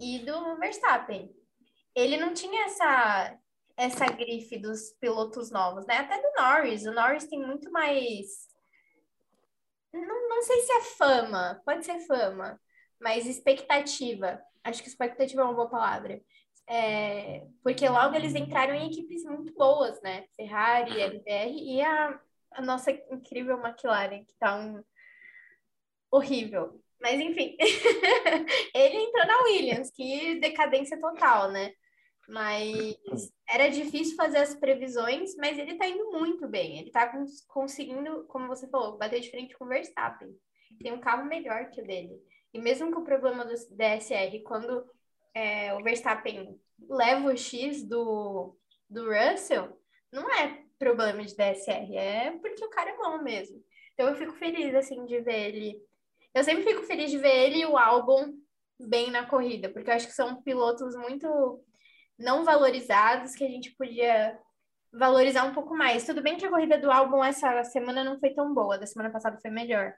e 0.00 0.18
do 0.20 0.56
Verstappen. 0.56 1.30
Ele 1.94 2.16
não 2.16 2.34
tinha 2.34 2.66
essa, 2.66 3.38
essa 3.76 4.06
grife 4.06 4.58
dos 4.58 4.90
pilotos 5.00 5.50
novos, 5.50 5.86
né? 5.86 5.98
Até 5.98 6.20
do 6.20 6.32
Norris. 6.36 6.84
O 6.86 6.92
Norris 6.92 7.26
tem 7.26 7.40
muito 7.40 7.70
mais. 7.70 8.50
Não, 9.92 10.28
não 10.28 10.42
sei 10.42 10.60
se 10.62 10.72
é 10.72 10.80
fama, 10.82 11.60
pode 11.64 11.84
ser 11.84 12.00
fama, 12.00 12.60
mas 13.00 13.26
expectativa. 13.26 14.40
Acho 14.64 14.82
que 14.82 14.88
expectativa 14.88 15.42
é 15.42 15.44
uma 15.44 15.54
boa 15.54 15.68
palavra. 15.68 16.22
É, 16.66 17.46
porque 17.62 17.88
logo 17.88 18.14
eles 18.14 18.34
entraram 18.34 18.74
em 18.74 18.86
equipes 18.86 19.24
muito 19.24 19.52
boas, 19.54 20.00
né? 20.02 20.24
Ferrari, 20.36 21.00
LBR 21.00 21.52
e 21.52 21.82
a, 21.82 22.20
a 22.52 22.62
nossa 22.62 22.90
incrível 22.90 23.60
McLaren, 23.60 24.24
que 24.24 24.34
tá 24.38 24.56
um, 24.56 24.82
horrível. 26.10 26.80
Mas 27.00 27.20
enfim, 27.20 27.56
ele 28.74 28.96
entrou 28.96 29.26
na 29.26 29.42
Williams, 29.44 29.90
que 29.90 30.36
decadência 30.36 31.00
total, 31.00 31.50
né? 31.50 31.72
Mas 32.28 32.96
era 33.48 33.68
difícil 33.68 34.16
fazer 34.16 34.38
as 34.38 34.54
previsões, 34.54 35.34
mas 35.36 35.58
ele 35.58 35.76
tá 35.76 35.86
indo 35.86 36.10
muito 36.12 36.48
bem. 36.48 36.78
Ele 36.78 36.90
tá 36.90 37.12
conseguindo, 37.48 38.24
como 38.24 38.48
você 38.48 38.68
falou, 38.68 38.98
bater 38.98 39.20
de 39.20 39.30
frente 39.30 39.56
com 39.56 39.64
o 39.64 39.68
Verstappen. 39.68 40.34
Tem 40.80 40.92
um 40.92 41.00
carro 41.00 41.24
melhor 41.26 41.70
que 41.70 41.80
o 41.80 41.86
dele. 41.86 42.18
E 42.52 42.60
mesmo 42.60 42.92
com 42.92 43.00
o 43.00 43.04
problema 43.04 43.44
do 43.44 43.54
DSR, 43.70 44.42
quando 44.44 44.84
é, 45.34 45.74
o 45.74 45.82
Verstappen 45.82 46.58
leva 46.88 47.28
o 47.28 47.36
X 47.36 47.82
do, 47.84 48.56
do 48.88 49.10
Russell, 49.10 49.78
não 50.10 50.30
é 50.30 50.62
problema 50.78 51.24
de 51.24 51.36
DSR, 51.36 51.96
é 51.96 52.30
porque 52.32 52.64
o 52.64 52.70
cara 52.70 52.90
é 52.90 52.96
bom 52.96 53.22
mesmo. 53.22 53.62
Então 53.94 54.08
eu 54.08 54.16
fico 54.16 54.32
feliz, 54.32 54.74
assim, 54.74 55.04
de 55.06 55.20
ver 55.20 55.48
ele 55.48 55.80
eu 56.34 56.42
sempre 56.42 56.64
fico 56.64 56.82
feliz 56.82 57.10
de 57.10 57.18
ver 57.18 57.46
ele 57.46 57.58
e 57.58 57.66
o 57.66 57.76
álbum 57.76 58.34
bem 58.80 59.10
na 59.10 59.26
corrida, 59.26 59.68
porque 59.68 59.90
eu 59.90 59.94
acho 59.94 60.06
que 60.06 60.14
são 60.14 60.42
pilotos 60.42 60.96
muito 60.96 61.62
não 62.22 62.44
valorizados 62.44 63.34
que 63.34 63.44
a 63.44 63.48
gente 63.48 63.70
podia 63.72 64.38
valorizar 64.92 65.44
um 65.44 65.54
pouco 65.54 65.74
mais. 65.76 66.04
Tudo 66.06 66.22
bem 66.22 66.36
que 66.36 66.44
a 66.46 66.50
corrida 66.50 66.78
do 66.78 66.90
álbum 66.90 67.22
essa 67.24 67.64
semana 67.64 68.04
não 68.04 68.18
foi 68.18 68.30
tão 68.30 68.52
boa, 68.54 68.78
da 68.78 68.86
semana 68.86 69.10
passada 69.10 69.38
foi 69.40 69.50
melhor. 69.50 69.94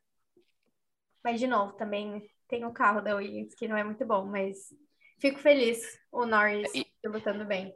Mas, 1.22 1.40
de 1.40 1.46
novo, 1.46 1.72
também 1.72 2.28
tem 2.48 2.64
o 2.64 2.72
carro 2.72 3.00
da 3.00 3.16
Williams, 3.16 3.54
que 3.54 3.66
não 3.66 3.76
é 3.76 3.82
muito 3.84 4.04
bom, 4.04 4.26
mas 4.26 4.72
fico 5.20 5.38
feliz 5.38 5.80
o 6.12 6.26
Norris 6.26 6.72
E- 6.74 6.86
pilotando 7.02 7.44
bem. 7.44 7.74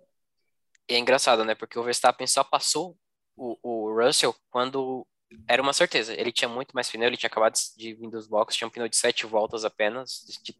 E 0.88 0.94
é 0.94 0.98
engraçado, 0.98 1.44
né? 1.44 1.54
Porque 1.54 1.78
o 1.78 1.82
Verstappen 1.82 2.26
só 2.26 2.42
passou 2.44 2.96
o, 3.36 3.58
o 3.62 3.94
Russell 3.94 4.34
quando 4.50 5.06
era 5.46 5.60
uma 5.60 5.72
certeza. 5.72 6.14
Ele 6.18 6.32
tinha 6.32 6.48
muito 6.48 6.72
mais 6.72 6.90
pneu, 6.90 7.06
ele 7.08 7.16
tinha 7.16 7.28
acabado 7.28 7.54
de 7.76 7.94
vir 7.94 8.10
dos 8.10 8.26
boxes, 8.26 8.56
tinha 8.56 8.68
um 8.68 8.70
pneu 8.70 8.88
de 8.88 8.96
sete 8.96 9.26
voltas 9.26 9.64
apenas. 9.64 10.24
de- 10.42 10.56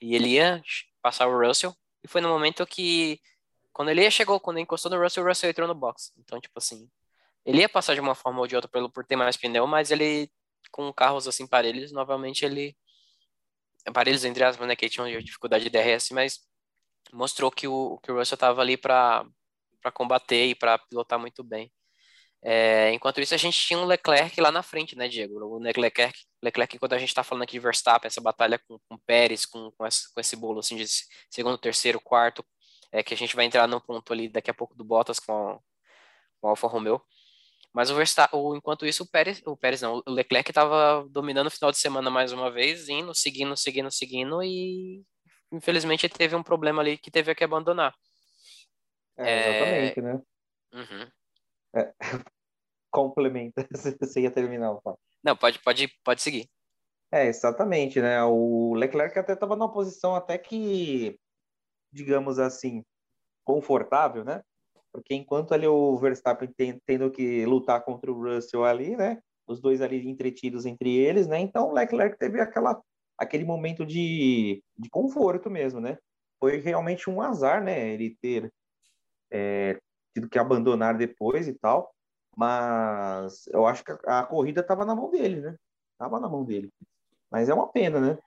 e 0.00 0.14
ele 0.14 0.30
ia 0.30 0.62
passar 1.02 1.26
o 1.26 1.38
Russell. 1.46 1.74
E 2.02 2.08
foi 2.08 2.20
no 2.20 2.28
momento 2.28 2.66
que, 2.66 3.20
quando 3.72 3.90
ele 3.90 4.10
chegou, 4.10 4.40
quando 4.40 4.56
ele 4.56 4.64
encostou 4.64 4.90
no 4.90 5.00
Russell, 5.00 5.24
o 5.24 5.26
Russell 5.26 5.50
entrou 5.50 5.68
no 5.68 5.74
box. 5.74 6.12
Então, 6.18 6.40
tipo 6.40 6.58
assim, 6.58 6.90
ele 7.44 7.60
ia 7.60 7.68
passar 7.68 7.94
de 7.94 8.00
uma 8.00 8.14
forma 8.14 8.40
ou 8.40 8.46
de 8.46 8.56
outra 8.56 8.70
pelo, 8.70 8.90
por 8.90 9.04
ter 9.04 9.16
mais 9.16 9.36
pneu, 9.36 9.66
mas 9.66 9.90
ele, 9.90 10.30
com 10.70 10.92
carros 10.92 11.28
assim 11.28 11.46
parelhos, 11.46 11.92
novamente 11.92 12.44
ele. 12.44 12.76
Parelhos, 13.94 14.24
entre 14.24 14.44
aspas, 14.44 14.66
né? 14.68 14.76
Que 14.76 14.88
tinha 14.88 15.04
uma 15.04 15.22
dificuldade 15.22 15.64
de 15.64 15.70
DRS, 15.70 16.12
mas 16.12 16.40
mostrou 17.12 17.50
que 17.50 17.66
o, 17.66 17.98
que 17.98 18.12
o 18.12 18.16
Russell 18.16 18.36
estava 18.36 18.60
ali 18.60 18.76
para 18.76 19.24
combater 19.94 20.46
e 20.46 20.54
para 20.54 20.78
pilotar 20.78 21.18
muito 21.18 21.42
bem. 21.42 21.72
É, 22.42 22.90
enquanto 22.92 23.20
isso, 23.20 23.34
a 23.34 23.36
gente 23.36 23.60
tinha 23.60 23.78
um 23.78 23.84
Leclerc 23.84 24.40
lá 24.40 24.50
na 24.50 24.62
frente, 24.62 24.96
né, 24.96 25.08
Diego? 25.08 25.38
O 25.44 25.58
Leclerc, 25.58 26.18
Leclerc 26.42 26.78
quando 26.78 26.94
a 26.94 26.98
gente 26.98 27.10
está 27.10 27.22
falando 27.22 27.42
aqui 27.42 27.52
de 27.52 27.58
Verstappen, 27.58 28.06
essa 28.06 28.20
batalha 28.20 28.58
com, 28.58 28.78
com 28.88 28.98
Pérez, 28.98 29.44
com, 29.44 29.70
com, 29.72 29.86
esse, 29.86 30.12
com 30.12 30.20
esse 30.20 30.36
bolo 30.36 30.60
assim, 30.60 30.76
de 30.76 30.86
segundo, 31.28 31.58
terceiro, 31.58 32.00
quarto, 32.00 32.44
é, 32.90 33.02
que 33.02 33.12
a 33.12 33.16
gente 33.16 33.36
vai 33.36 33.44
entrar 33.44 33.66
no 33.66 33.80
ponto 33.80 34.12
ali 34.12 34.28
daqui 34.28 34.50
a 34.50 34.54
pouco 34.54 34.74
do 34.74 34.84
Bottas 34.84 35.18
com, 35.18 35.32
a, 35.32 35.58
com 36.40 36.46
o 36.46 36.48
Alfa 36.48 36.66
Romeo. 36.66 37.00
Mas 37.72 37.90
o 37.90 37.94
Verstappen, 37.94 38.40
enquanto 38.56 38.86
isso, 38.86 39.04
o 39.04 39.06
Pérez, 39.06 39.42
o 39.46 39.56
Pérez 39.56 39.82
não, 39.82 40.02
o 40.04 40.10
Leclerc 40.10 40.50
estava 40.50 41.06
dominando 41.08 41.46
o 41.46 41.50
final 41.50 41.70
de 41.70 41.78
semana 41.78 42.10
mais 42.10 42.32
uma 42.32 42.50
vez, 42.50 42.88
indo, 42.88 43.14
seguindo, 43.14 43.56
seguindo, 43.56 43.90
seguindo, 43.90 44.42
e 44.42 45.04
infelizmente 45.52 46.08
teve 46.08 46.34
um 46.34 46.42
problema 46.42 46.82
ali 46.82 46.98
que 46.98 47.10
teve 47.10 47.32
que 47.34 47.44
abandonar. 47.44 47.94
É, 49.16 49.50
exatamente, 49.50 50.00
né? 50.00 50.20
Uhum. 50.72 51.10
Complementa, 52.90 53.66
você 54.00 54.20
ia 54.20 54.30
terminar. 54.30 54.76
Não, 55.22 55.36
pode, 55.36 55.58
pode, 55.60 55.88
pode 56.04 56.22
seguir. 56.22 56.48
É, 57.12 57.26
exatamente, 57.26 58.00
né? 58.00 58.22
O 58.24 58.74
Leclerc 58.74 59.18
até 59.18 59.32
estava 59.32 59.56
numa 59.56 59.72
posição 59.72 60.14
até 60.14 60.38
que, 60.38 61.18
digamos 61.92 62.38
assim, 62.38 62.84
confortável, 63.44 64.24
né? 64.24 64.42
Porque 64.92 65.14
enquanto 65.14 65.52
ali 65.52 65.66
o 65.66 65.96
Verstappen 65.98 66.52
tem, 66.56 66.80
tendo 66.86 67.10
que 67.10 67.44
lutar 67.46 67.84
contra 67.84 68.10
o 68.10 68.22
Russell 68.22 68.64
ali, 68.64 68.96
né? 68.96 69.20
Os 69.46 69.60
dois 69.60 69.80
ali 69.80 70.08
entretidos 70.08 70.66
entre 70.66 70.96
eles, 70.96 71.26
né? 71.26 71.40
Então 71.40 71.68
o 71.68 71.72
Leclerc 71.72 72.16
teve 72.16 72.40
aquela, 72.40 72.80
aquele 73.18 73.44
momento 73.44 73.84
de, 73.84 74.62
de 74.78 74.88
conforto 74.88 75.50
mesmo, 75.50 75.80
né? 75.80 75.98
Foi 76.38 76.58
realmente 76.58 77.10
um 77.10 77.20
azar, 77.20 77.62
né? 77.62 77.90
Ele 77.90 78.16
ter 78.20 78.52
é, 79.32 79.80
tido 80.14 80.28
que 80.28 80.38
abandonar 80.38 80.96
depois 80.96 81.48
e 81.48 81.54
tal. 81.54 81.94
Mas 82.36 83.46
eu 83.48 83.66
acho 83.66 83.84
que 83.84 83.92
a, 84.06 84.20
a 84.20 84.26
corrida 84.26 84.60
estava 84.60 84.84
na 84.84 84.94
mão 84.94 85.10
dele, 85.10 85.40
né? 85.40 85.56
Tava 85.98 86.20
na 86.20 86.28
mão 86.28 86.44
dele. 86.44 86.72
Mas 87.30 87.48
é 87.48 87.54
uma 87.54 87.70
pena, 87.70 88.00
né? 88.00 88.18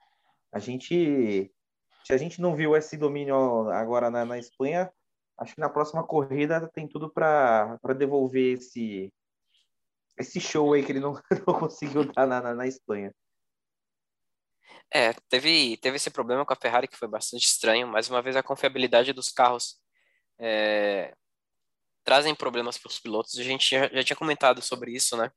A 0.52 0.58
gente, 0.58 1.52
se 2.04 2.12
a 2.12 2.16
gente 2.16 2.40
não 2.40 2.54
viu 2.54 2.76
esse 2.76 2.96
domínio 2.96 3.70
agora 3.70 4.10
na, 4.10 4.24
na 4.24 4.38
Espanha, 4.38 4.92
acho 5.38 5.54
que 5.54 5.60
na 5.60 5.68
próxima 5.68 6.06
corrida 6.06 6.68
tem 6.72 6.86
tudo 6.86 7.10
para 7.12 7.78
devolver 7.96 8.58
esse 8.58 9.12
esse 10.16 10.40
show 10.40 10.72
aí 10.72 10.84
que 10.84 10.92
ele 10.92 11.00
não, 11.00 11.14
não 11.46 11.58
conseguiu 11.58 12.04
dar 12.12 12.26
na, 12.26 12.40
na, 12.40 12.54
na, 12.54 12.66
Espanha. 12.66 13.12
É, 14.92 15.12
teve, 15.28 15.76
teve 15.78 15.96
esse 15.96 16.10
problema 16.10 16.46
com 16.46 16.52
a 16.52 16.56
Ferrari 16.56 16.86
que 16.86 16.96
foi 16.96 17.08
bastante 17.08 17.44
estranho. 17.44 17.88
Mais 17.88 18.08
uma 18.08 18.22
vez, 18.22 18.36
a 18.36 18.42
confiabilidade 18.42 19.12
dos 19.12 19.30
carros 19.30 19.80
é, 20.38 21.12
trazem 22.04 22.34
problemas 22.34 22.78
para 22.78 22.88
os 22.88 22.98
pilotos. 22.98 23.38
A 23.38 23.42
gente 23.42 23.70
já, 23.70 23.88
já, 23.88 24.04
tinha 24.04 24.16
comentado 24.16 24.62
sobre 24.62 24.92
isso, 24.92 25.16
né? 25.16 25.30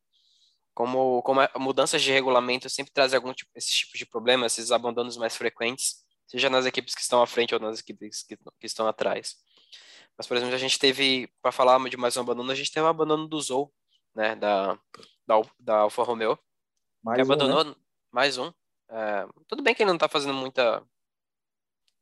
Como, 0.73 1.23
como 1.23 1.41
mudanças 1.57 2.03
de 2.03 2.11
regulamento 2.11 2.69
sempre 2.69 2.93
trazem 2.93 3.17
algum 3.17 3.33
tipo, 3.33 3.49
esse 3.55 3.71
tipo 3.71 3.97
de 3.97 4.05
problema, 4.05 4.45
esses 4.45 4.71
abandonos 4.71 5.17
mais 5.17 5.35
frequentes, 5.35 6.05
seja 6.27 6.49
nas 6.49 6.65
equipes 6.65 6.93
que 6.93 7.01
estão 7.01 7.21
à 7.21 7.25
frente 7.25 7.55
ou 7.55 7.59
nas 7.59 7.79
equipes 7.79 8.21
que, 8.23 8.37
que 8.37 8.65
estão 8.65 8.87
atrás. 8.87 9.37
Mas, 10.17 10.27
por 10.27 10.35
exemplo, 10.37 10.53
a 10.53 10.59
gente 10.59 10.77
teve, 10.77 11.31
para 11.41 11.51
falar 11.51 11.77
de 11.89 11.97
mais 11.97 12.17
um 12.17 12.21
abandono, 12.21 12.51
a 12.51 12.55
gente 12.55 12.71
teve 12.71 12.85
o 12.85 12.89
abandono 12.89 13.27
do 13.27 13.41
Zou, 13.41 13.71
né? 14.15 14.35
Da, 14.35 14.77
da, 15.25 15.41
da 15.59 15.77
Alfa 15.79 16.03
Romeo. 16.03 16.37
Mais 17.03 17.17
que 17.17 17.21
um, 17.21 17.25
abandonou 17.25 17.63
né? 17.63 17.75
mais 18.11 18.37
um. 18.37 18.51
É, 18.89 19.27
tudo 19.47 19.61
bem 19.61 19.75
que 19.75 19.83
ele 19.83 19.89
não 19.89 19.95
está 19.95 20.07
fazendo 20.07 20.33
muita. 20.33 20.83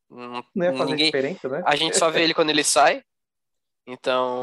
Não 0.09 0.43
ia 0.55 0.73
fazer 0.73 0.91
ninguém, 0.91 1.07
diferença, 1.07 1.49
né? 1.49 1.63
A 1.65 1.75
gente 1.75 1.97
só 1.97 2.09
vê 2.09 2.23
ele 2.23 2.33
quando 2.33 2.49
ele 2.49 2.63
sai. 2.63 3.03
Então, 3.87 4.41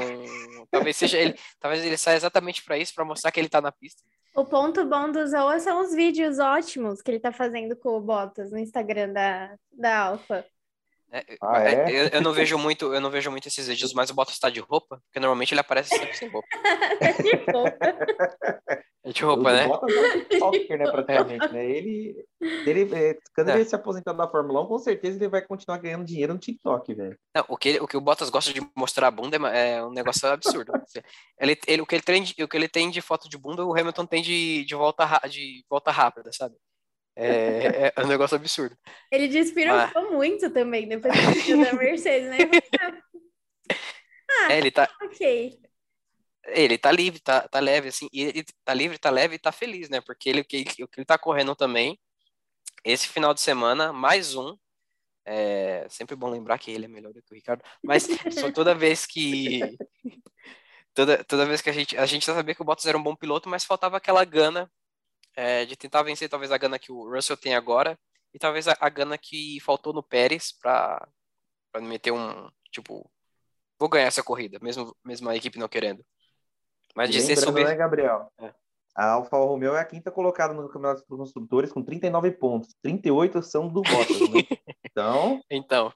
talvez 0.70 0.96
seja 0.96 1.18
ele, 1.18 1.34
talvez 1.58 1.84
ele 1.84 1.96
saia 1.96 2.16
exatamente 2.16 2.64
para 2.64 2.78
isso, 2.78 2.94
para 2.94 3.04
mostrar 3.04 3.32
que 3.32 3.40
ele 3.40 3.48
está 3.48 3.60
na 3.60 3.72
pista. 3.72 4.02
O 4.34 4.44
ponto 4.44 4.84
bom 4.86 5.10
do 5.10 5.26
Zoa 5.26 5.60
são 5.60 5.82
os 5.82 5.94
vídeos 5.94 6.38
ótimos 6.38 7.02
que 7.02 7.10
ele 7.10 7.20
tá 7.20 7.32
fazendo 7.32 7.76
com 7.76 7.90
o 7.90 8.00
Bottas 8.00 8.50
no 8.50 8.58
Instagram 8.58 9.12
da, 9.12 9.54
da 9.70 9.98
Alfa. 9.98 10.46
É, 11.12 11.24
Ah, 11.42 11.62
é? 11.62 11.90
eu, 11.90 12.08
eu 12.08 12.20
não 12.22 12.32
vejo 12.32 12.56
muito, 12.56 12.94
eu 12.94 13.00
não 13.00 13.10
vejo 13.10 13.30
muito 13.30 13.46
esses 13.46 13.68
vídeos, 13.68 13.92
mas 13.92 14.08
o 14.10 14.14
Bottas 14.14 14.34
está 14.34 14.48
de 14.48 14.60
roupa, 14.60 14.98
porque 15.04 15.20
normalmente 15.20 15.52
ele 15.52 15.60
aparece 15.60 15.90
sempre 15.90 16.16
sem 16.16 16.28
roupa. 16.30 16.48
É 19.04 19.10
de 19.10 19.24
roupa, 19.24 19.50
o 19.50 19.52
né? 19.52 19.66
Bottas 19.66 19.96
é 19.96 20.00
um 20.00 20.12
TikToker, 20.12 20.78
né, 20.78 20.84
praticamente, 20.88 21.52
né? 21.52 21.68
Ele, 21.68 22.24
ele 22.40 22.94
é, 22.94 23.18
quando 23.34 23.48
É. 23.48 23.54
ele 23.56 23.64
se 23.64 23.74
aposentar 23.74 24.12
da 24.12 24.28
Fórmula 24.30 24.62
1, 24.62 24.66
com 24.68 24.78
certeza 24.78 25.18
ele 25.18 25.28
vai 25.28 25.42
continuar 25.42 25.78
ganhando 25.78 26.04
dinheiro 26.04 26.32
no 26.32 26.38
TikTok, 26.38 26.94
velho. 26.94 27.18
Não, 27.34 27.44
o 27.48 27.56
que, 27.56 27.80
o 27.80 27.88
que 27.88 27.96
o 27.96 28.00
Bottas 28.00 28.30
gosta 28.30 28.52
de 28.52 28.60
mostrar 28.76 29.08
a 29.08 29.10
bunda 29.10 29.36
é, 29.52 29.78
é 29.78 29.84
um 29.84 29.90
negócio 29.90 30.28
absurdo. 30.28 30.70
ele, 31.40 31.58
ele, 31.66 31.82
o, 31.82 31.86
que 31.86 31.96
ele 31.96 32.02
tem, 32.02 32.22
de- 32.22 32.44
o 32.44 32.48
que 32.48 32.56
ele 32.56 32.68
tem 32.68 32.90
de 32.90 33.00
foto 33.00 33.28
de 33.28 33.36
bunda, 33.36 33.64
o 33.66 33.76
Hamilton 33.76 34.06
tem 34.06 34.22
de, 34.22 34.64
de, 34.64 34.74
volta, 34.76 35.04
de 35.28 35.64
volta 35.68 35.90
rápida, 35.90 36.30
sabe? 36.32 36.54
É, 37.14 37.86
é, 37.86 37.92
é 37.94 38.04
um 38.04 38.08
negócio 38.08 38.36
absurdo. 38.36 38.76
Ele 39.10 39.28
despirocou 39.28 40.12
muito 40.12 40.50
também 40.50 40.88
depois 40.88 41.12
da 41.14 41.72
Mercedes, 41.74 42.28
né? 42.28 42.38
É, 44.48 44.58
ele 44.58 44.70
tá, 44.70 44.88
ok. 45.02 45.60
ele 46.46 46.78
tá 46.78 46.90
livre, 46.90 47.20
tá, 47.20 47.46
tá 47.46 47.60
leve, 47.60 47.88
assim, 47.88 48.08
e 48.12 48.22
ele 48.22 48.44
tá 48.64 48.72
livre, 48.72 48.98
tá 48.98 49.10
leve 49.10 49.34
e 49.34 49.38
tá 49.38 49.52
feliz, 49.52 49.90
né? 49.90 50.00
Porque 50.00 50.30
ele, 50.30 50.40
o 50.40 50.44
que, 50.44 50.64
que 50.64 50.82
ele 50.96 51.04
tá 51.04 51.18
correndo 51.18 51.54
também, 51.54 51.98
esse 52.84 53.08
final 53.08 53.34
de 53.34 53.40
semana, 53.40 53.92
mais 53.92 54.34
um. 54.34 54.56
É, 55.24 55.86
sempre 55.88 56.16
bom 56.16 56.28
lembrar 56.28 56.58
que 56.58 56.70
ele 56.70 56.86
é 56.86 56.88
melhor 56.88 57.12
do 57.12 57.22
que 57.22 57.32
o 57.32 57.36
Ricardo, 57.36 57.62
mas 57.80 58.08
só 58.32 58.50
toda 58.50 58.74
vez 58.74 59.06
que. 59.06 59.60
Toda, 60.94 61.22
toda 61.24 61.46
vez 61.46 61.62
que 61.62 61.70
a 61.70 61.72
gente. 61.72 61.96
A 61.96 62.06
gente 62.06 62.26
já 62.26 62.34
sabia 62.34 62.54
que 62.54 62.62
o 62.62 62.64
Bottas 62.64 62.86
era 62.86 62.98
um 62.98 63.02
bom 63.02 63.14
piloto, 63.14 63.48
mas 63.48 63.64
faltava 63.64 63.98
aquela 63.98 64.24
gana 64.24 64.68
é, 65.36 65.64
de 65.64 65.76
tentar 65.76 66.02
vencer, 66.02 66.28
talvez 66.28 66.52
a 66.52 66.58
gana 66.58 66.78
que 66.78 66.92
o 66.92 67.08
Russell 67.08 67.36
tem 67.36 67.54
agora, 67.54 67.98
e 68.34 68.38
talvez 68.38 68.68
a, 68.68 68.76
a 68.80 68.88
gana 68.88 69.18
que 69.18 69.60
faltou 69.60 69.92
no 69.92 70.02
Pérez 70.02 70.52
para 70.52 71.06
meter 71.80 72.12
um. 72.12 72.50
Tipo, 72.70 73.10
vou 73.78 73.88
ganhar 73.88 74.06
essa 74.06 74.22
corrida, 74.22 74.58
mesmo, 74.62 74.96
mesmo 75.04 75.28
a 75.28 75.36
equipe 75.36 75.58
não 75.58 75.68
querendo. 75.68 76.04
Mas 76.94 77.10
E 77.10 77.12
de 77.12 77.20
ser 77.22 77.36
sobre. 77.36 77.64
né, 77.64 77.74
Gabriel? 77.74 78.30
É. 78.38 78.52
A 78.94 79.12
Alfa 79.12 79.38
Romeo 79.38 79.74
é 79.74 79.80
a 79.80 79.84
quinta 79.84 80.10
colocada 80.10 80.52
no 80.52 80.66
Campeonato 80.68 81.00
dos 81.08 81.18
Construtores 81.18 81.72
com 81.72 81.82
39 81.82 82.30
pontos. 82.32 82.74
38 82.82 83.42
são 83.42 83.68
do 83.68 83.82
Bottas, 83.82 84.20
né? 84.30 84.42
Então, 84.92 85.42
Então, 85.50 85.90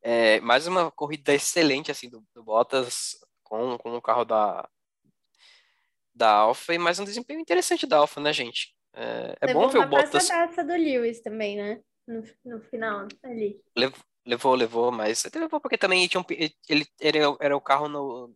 é, 0.00 0.40
mais 0.40 0.68
uma 0.68 0.88
corrida 0.92 1.34
excelente 1.34 1.90
assim 1.90 2.08
do, 2.08 2.22
do 2.32 2.44
Bottas 2.44 3.18
com, 3.42 3.76
com 3.76 3.96
o 3.96 4.00
carro 4.00 4.24
da, 4.24 4.68
da 6.14 6.30
Alfa 6.30 6.74
e 6.74 6.78
mais 6.78 6.98
um 6.98 7.04
desempenho 7.04 7.40
interessante 7.40 7.86
da 7.86 7.98
Alfa, 7.98 8.20
né, 8.20 8.32
gente? 8.32 8.74
É, 8.94 9.36
é 9.40 9.46
Levou 9.46 9.62
bom 9.62 9.68
ver 9.68 9.78
o 9.78 9.88
Bottas. 9.88 10.10
passadaça 10.10 10.64
do 10.64 10.72
Lewis 10.72 11.20
também, 11.20 11.56
né? 11.56 11.80
No, 12.06 12.24
no 12.44 12.60
final 12.60 13.06
ali. 13.22 13.60
Levou, 13.76 13.98
levou, 14.26 14.54
levou, 14.54 14.92
mas 14.92 15.24
até 15.24 15.38
levou 15.38 15.60
porque 15.60 15.78
também 15.78 16.06
tinha 16.08 16.20
um, 16.20 16.24
ele, 16.28 16.86
ele 17.00 17.18
era, 17.18 17.36
era 17.40 17.56
o 17.56 17.60
carro 17.60 17.88
no, 17.88 18.34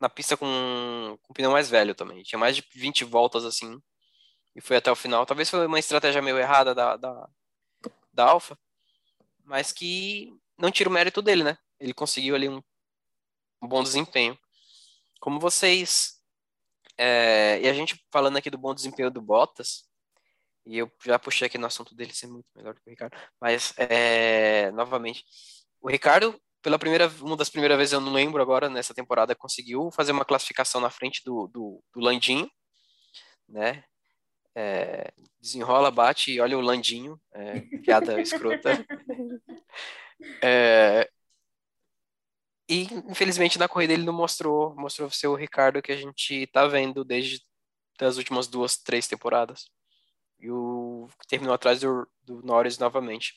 na 0.00 0.08
pista 0.08 0.36
com, 0.36 1.18
com 1.22 1.34
pneu 1.34 1.50
mais 1.50 1.68
velho 1.68 1.94
também. 1.94 2.22
Tinha 2.22 2.38
mais 2.38 2.56
de 2.56 2.64
20 2.74 3.04
voltas 3.04 3.44
assim 3.44 3.80
e 4.56 4.60
foi 4.60 4.76
até 4.78 4.90
o 4.90 4.96
final. 4.96 5.26
Talvez 5.26 5.50
foi 5.50 5.66
uma 5.66 5.78
estratégia 5.78 6.22
meio 6.22 6.38
errada 6.38 6.74
da, 6.74 6.96
da, 6.96 7.28
da 8.12 8.24
Alfa, 8.24 8.58
mas 9.44 9.70
que 9.70 10.32
não 10.56 10.70
tira 10.70 10.88
o 10.88 10.92
mérito 10.92 11.20
dele, 11.20 11.44
né? 11.44 11.58
Ele 11.78 11.92
conseguiu 11.92 12.34
ali 12.34 12.48
um, 12.48 12.62
um 13.62 13.68
bom 13.68 13.82
desempenho. 13.82 14.38
Como 15.20 15.38
vocês. 15.38 16.15
É, 16.98 17.60
e 17.60 17.68
a 17.68 17.72
gente 17.72 18.00
falando 18.10 18.36
aqui 18.36 18.50
do 18.50 18.58
bom 18.58 18.74
desempenho 18.74 19.10
do 19.10 19.20
Bottas, 19.20 19.84
e 20.64 20.78
eu 20.78 20.90
já 21.04 21.18
puxei 21.18 21.46
aqui 21.46 21.58
no 21.58 21.66
assunto 21.66 21.94
dele 21.94 22.12
ser 22.12 22.26
muito 22.26 22.46
melhor 22.54 22.74
do 22.74 22.80
que 22.80 22.88
o 22.88 22.90
Ricardo, 22.90 23.16
mas 23.40 23.72
é, 23.76 24.70
novamente, 24.72 25.24
o 25.80 25.88
Ricardo, 25.88 26.40
pela 26.62 26.78
primeira, 26.78 27.08
uma 27.20 27.36
das 27.36 27.48
primeiras 27.48 27.78
vezes, 27.78 27.92
eu 27.92 28.00
não 28.00 28.12
lembro 28.12 28.42
agora, 28.42 28.68
nessa 28.68 28.92
temporada, 28.92 29.34
conseguiu 29.34 29.90
fazer 29.92 30.12
uma 30.12 30.24
classificação 30.24 30.80
na 30.80 30.90
frente 30.90 31.22
do, 31.24 31.46
do, 31.46 31.82
do 31.94 32.00
Landinho, 32.00 32.50
né? 33.48 33.84
É, 34.58 35.12
desenrola, 35.38 35.90
bate 35.90 36.32
e 36.32 36.40
olha 36.40 36.56
o 36.56 36.62
Landinho, 36.62 37.20
é, 37.32 37.60
piada 37.82 38.20
escrota. 38.20 38.84
É, 40.42 41.10
e 42.68 42.82
infelizmente 43.08 43.58
na 43.58 43.68
corrida 43.68 43.92
ele 43.92 44.04
não 44.04 44.12
mostrou, 44.12 44.74
mostrou 44.74 45.10
ser 45.10 45.28
o 45.28 45.34
Ricardo 45.34 45.82
que 45.82 45.92
a 45.92 45.96
gente 45.96 46.46
tá 46.48 46.66
vendo 46.66 47.04
desde 47.04 47.40
as 48.00 48.16
últimas 48.16 48.46
duas, 48.46 48.76
três 48.76 49.06
temporadas. 49.06 49.70
E 50.38 50.50
o 50.50 51.08
terminou 51.28 51.54
atrás 51.54 51.80
do, 51.80 52.08
do 52.22 52.42
Norris 52.42 52.78
novamente. 52.78 53.34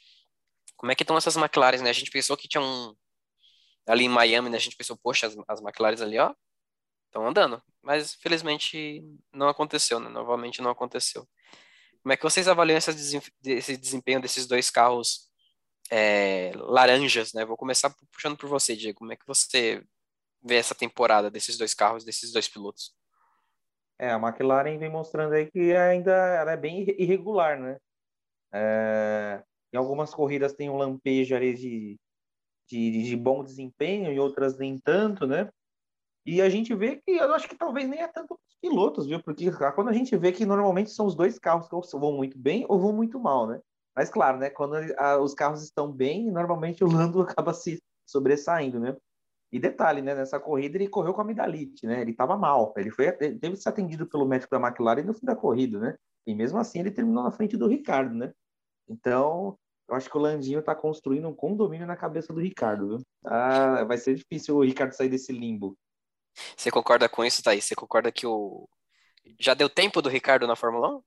Como 0.75 0.91
é 0.91 0.95
que 0.95 1.03
estão 1.03 1.17
essas 1.17 1.37
McLaren, 1.37 1.81
né? 1.81 1.89
A 1.89 1.93
gente 1.93 2.11
pensou 2.11 2.35
que 2.35 2.47
tinha 2.47 2.61
um 2.61 2.95
ali 3.87 4.05
em 4.05 4.09
Miami, 4.09 4.49
né? 4.49 4.57
A 4.57 4.59
gente 4.61 4.75
pensou, 4.75 4.97
poxa, 4.97 5.27
as, 5.27 5.35
as 5.47 5.61
McLaren 5.61 6.01
ali, 6.03 6.19
ó, 6.19 6.33
estão 7.07 7.27
andando. 7.27 7.61
Mas 7.81 8.15
felizmente 8.15 9.03
não 9.33 9.47
aconteceu, 9.49 9.99
né? 9.99 10.09
Novamente 10.09 10.61
não 10.61 10.71
aconteceu. 10.71 11.27
Como 12.01 12.13
é 12.13 12.17
que 12.17 12.23
vocês 12.23 12.47
avaliam 12.47 12.77
esse 12.77 13.77
desempenho 13.77 14.21
desses 14.21 14.47
dois 14.47 14.69
carros 14.69 15.28
é, 15.89 16.51
laranjas, 16.55 17.33
né? 17.33 17.43
Vou 17.43 17.57
começar 17.57 17.93
puxando 18.11 18.37
por 18.37 18.47
você, 18.47 18.75
Diego. 18.75 18.99
Como 18.99 19.11
é 19.11 19.15
que 19.15 19.25
você 19.25 19.83
vê 20.41 20.55
essa 20.55 20.75
temporada 20.75 21.29
desses 21.29 21.57
dois 21.57 21.73
carros, 21.73 22.03
desses 22.03 22.31
dois 22.31 22.47
pilotos? 22.47 22.93
É, 23.97 24.11
a 24.11 24.17
McLaren 24.17 24.77
vem 24.77 24.89
mostrando 24.89 25.33
aí 25.33 25.49
que 25.51 25.75
ainda 25.75 26.11
ela 26.11 26.51
é 26.51 26.57
bem 26.57 26.85
irregular, 26.97 27.59
né? 27.59 27.77
É, 28.53 29.43
em 29.73 29.77
algumas 29.77 30.13
corridas 30.13 30.53
tem 30.53 30.69
um 30.69 30.77
lampejo 30.77 31.35
ali 31.35 31.53
de, 31.53 31.99
de, 32.67 33.03
de 33.03 33.15
bom 33.17 33.43
desempenho, 33.43 34.11
em 34.11 34.19
outras 34.19 34.57
nem 34.57 34.77
tanto, 34.79 35.27
né? 35.27 35.49
E 36.25 36.41
a 36.41 36.49
gente 36.49 36.73
vê 36.75 36.97
que 36.97 37.11
eu 37.11 37.33
acho 37.33 37.49
que 37.49 37.55
talvez 37.55 37.87
nem 37.89 38.01
é 38.01 38.07
tanto 38.07 38.35
os 38.35 38.55
pilotos, 38.61 39.05
viu? 39.05 39.21
Porque 39.21 39.51
quando 39.75 39.89
a 39.89 39.93
gente 39.93 40.15
vê 40.15 40.31
que 40.31 40.45
normalmente 40.45 40.91
são 40.91 41.05
os 41.05 41.15
dois 41.15 41.39
carros 41.39 41.67
que 41.67 41.97
vão 41.97 42.13
muito 42.13 42.37
bem 42.37 42.65
ou 42.69 42.79
vão 42.79 42.93
muito 42.93 43.19
mal, 43.19 43.47
né? 43.47 43.59
Mas 43.95 44.09
claro, 44.09 44.37
né? 44.37 44.49
Quando 44.49 44.75
a, 44.97 45.17
os 45.19 45.33
carros 45.33 45.63
estão 45.63 45.91
bem, 45.91 46.31
normalmente 46.31 46.83
o 46.83 46.87
Lando 46.87 47.21
acaba 47.23 47.53
se 47.53 47.81
sobressaindo, 48.05 48.79
né? 48.79 48.95
E 49.51 49.59
detalhe, 49.59 50.01
né? 50.01 50.13
Nessa 50.13 50.39
corrida 50.39 50.77
ele 50.77 50.87
correu 50.87 51.13
com 51.13 51.21
a 51.21 51.23
amidalite, 51.23 51.85
né? 51.85 52.01
Ele 52.01 52.11
estava 52.11 52.37
mal. 52.37 52.73
Ele 52.77 52.91
foi 52.91 53.07
ele 53.07 53.39
teve 53.39 53.55
que 53.55 53.61
ser 53.61 53.69
atendido 53.69 54.07
pelo 54.07 54.27
médico 54.27 54.51
da 54.51 54.65
McLaren 54.65 55.03
no 55.03 55.13
fim 55.13 55.25
da 55.25 55.35
corrida, 55.35 55.79
né? 55.79 55.95
E 56.25 56.35
mesmo 56.35 56.59
assim 56.59 56.79
ele 56.79 56.91
terminou 56.91 57.23
na 57.23 57.31
frente 57.31 57.57
do 57.57 57.67
Ricardo, 57.67 58.13
né? 58.13 58.31
Então, 58.87 59.57
eu 59.87 59.95
acho 59.95 60.09
que 60.09 60.17
o 60.17 60.21
Landinho 60.21 60.59
está 60.59 60.75
construindo 60.75 61.27
um 61.27 61.33
condomínio 61.33 61.87
na 61.87 61.95
cabeça 61.95 62.31
do 62.31 62.39
Ricardo, 62.39 62.87
viu? 62.87 63.01
Ah, 63.25 63.83
vai 63.85 63.97
ser 63.97 64.15
difícil 64.15 64.55
o 64.55 64.63
Ricardo 64.63 64.93
sair 64.93 65.09
desse 65.09 65.31
limbo. 65.31 65.75
Você 66.55 66.69
concorda 66.69 67.09
com 67.09 67.25
isso, 67.25 67.41
Thaís? 67.41 67.65
Você 67.65 67.75
concorda 67.75 68.11
que 68.11 68.25
o. 68.25 68.67
Já 69.39 69.53
deu 69.53 69.69
tempo 69.69 70.01
do 70.01 70.09
Ricardo 70.09 70.47
na 70.47 70.55
Fórmula 70.55 70.97
1? 70.97 71.01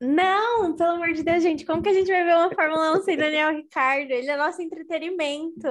Não, 0.00 0.76
pelo 0.76 0.90
amor 0.90 1.12
de 1.12 1.22
Deus, 1.22 1.42
gente. 1.42 1.66
Como 1.66 1.82
que 1.82 1.88
a 1.88 1.94
gente 1.94 2.10
vai 2.10 2.24
ver 2.24 2.34
uma 2.34 2.54
Fórmula 2.54 2.98
1 2.98 3.02
sem 3.02 3.16
Daniel 3.16 3.52
Ricardo? 3.52 4.10
Ele 4.10 4.30
é 4.30 4.36
nosso 4.36 4.62
entretenimento. 4.62 5.68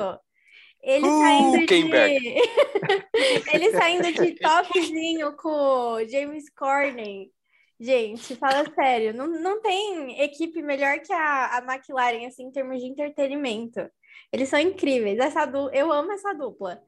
Ele 0.82 1.08
uh, 1.08 1.20
saindo 1.20 1.66
de. 1.66 1.76
ele 3.54 3.72
saindo 3.72 4.12
de 4.12 4.36
topzinho 4.40 5.36
com 5.38 5.50
o 5.50 6.08
James 6.08 6.50
Corney. 6.50 7.32
Gente, 7.80 8.36
fala 8.36 8.66
sério, 8.74 9.14
não, 9.14 9.28
não 9.28 9.62
tem 9.62 10.20
equipe 10.22 10.64
melhor 10.64 11.00
que 11.00 11.14
a, 11.14 11.58
a 11.58 11.74
McLaren, 11.74 12.26
assim, 12.26 12.46
em 12.46 12.52
termos 12.52 12.80
de 12.80 12.88
entretenimento. 12.88 13.88
Eles 14.32 14.50
são 14.50 14.60
incríveis. 14.60 15.20
Essa 15.20 15.46
du... 15.46 15.70
Eu 15.72 15.92
amo 15.92 16.12
essa 16.12 16.34
dupla. 16.34 16.82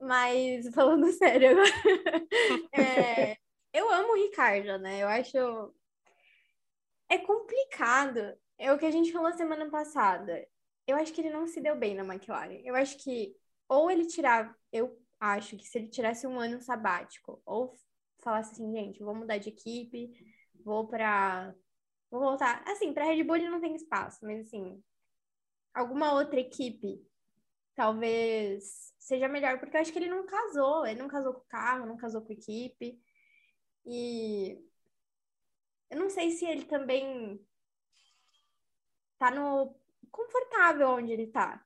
Mas, 0.00 0.68
falando 0.74 1.10
sério 1.14 1.58
é, 2.72 3.36
eu 3.72 3.90
amo 3.90 4.12
o 4.12 4.16
Ricardo, 4.16 4.78
né? 4.78 5.02
Eu 5.02 5.08
acho. 5.08 5.74
É 7.08 7.18
complicado. 7.18 8.36
É 8.58 8.72
o 8.72 8.78
que 8.78 8.86
a 8.86 8.90
gente 8.90 9.12
falou 9.12 9.32
semana 9.32 9.70
passada. 9.70 10.46
Eu 10.86 10.96
acho 10.96 11.12
que 11.12 11.20
ele 11.20 11.30
não 11.30 11.46
se 11.46 11.60
deu 11.60 11.76
bem 11.76 11.94
na 11.94 12.04
McLaren. 12.04 12.60
Eu 12.64 12.74
acho 12.74 12.96
que 12.98 13.36
ou 13.68 13.90
ele 13.90 14.06
tirava. 14.06 14.54
Eu 14.72 14.98
acho 15.20 15.56
que 15.56 15.66
se 15.66 15.78
ele 15.78 15.88
tirasse 15.88 16.26
um 16.26 16.40
ano 16.40 16.60
sabático, 16.60 17.40
ou 17.44 17.74
falasse 18.22 18.52
assim, 18.52 18.72
gente, 18.72 19.02
vou 19.02 19.14
mudar 19.14 19.38
de 19.38 19.50
equipe, 19.50 20.10
vou 20.64 20.88
para 20.88 21.54
Vou 22.10 22.20
voltar. 22.20 22.62
Assim, 22.66 22.92
para 22.92 23.04
Red 23.04 23.22
Bull 23.24 23.36
ele 23.36 23.48
não 23.48 23.60
tem 23.60 23.74
espaço, 23.74 24.18
mas 24.22 24.46
assim, 24.46 24.82
alguma 25.74 26.12
outra 26.14 26.40
equipe 26.40 27.04
talvez 27.74 28.92
seja 28.98 29.28
melhor, 29.28 29.58
porque 29.60 29.76
eu 29.76 29.80
acho 29.80 29.92
que 29.92 29.98
ele 29.98 30.08
não 30.10 30.26
casou, 30.26 30.86
ele 30.86 30.98
não 31.00 31.08
casou 31.08 31.32
com 31.34 31.40
o 31.40 31.48
carro, 31.48 31.86
não 31.86 31.96
casou 31.96 32.22
com 32.22 32.32
a 32.32 32.34
equipe. 32.34 33.00
E 33.86 34.58
eu 35.90 35.98
não 35.98 36.10
sei 36.10 36.30
se 36.30 36.44
ele 36.44 36.64
também 36.64 37.40
tá 39.18 39.30
no 39.30 39.74
confortável 40.10 40.88
onde 40.90 41.12
ele 41.12 41.26
tá, 41.26 41.64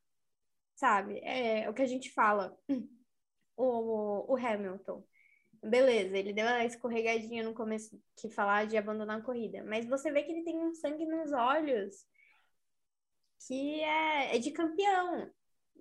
sabe? 0.74 1.18
É, 1.20 1.68
o 1.68 1.74
que 1.74 1.82
a 1.82 1.86
gente 1.86 2.10
fala. 2.12 2.56
O, 3.54 4.32
o 4.32 4.36
Hamilton. 4.36 5.06
Beleza, 5.62 6.16
ele 6.16 6.32
deu 6.32 6.46
uma 6.46 6.64
escorregadinha 6.64 7.44
no 7.44 7.54
começo 7.54 8.02
que 8.16 8.30
falar 8.30 8.66
de 8.66 8.78
abandonar 8.78 9.20
a 9.20 9.22
corrida, 9.22 9.62
mas 9.62 9.86
você 9.86 10.10
vê 10.10 10.22
que 10.22 10.32
ele 10.32 10.42
tem 10.42 10.58
um 10.58 10.74
sangue 10.74 11.04
nos 11.04 11.30
olhos 11.32 12.06
que 13.46 13.80
é, 13.82 14.34
é 14.34 14.38
de 14.38 14.50
campeão 14.52 15.30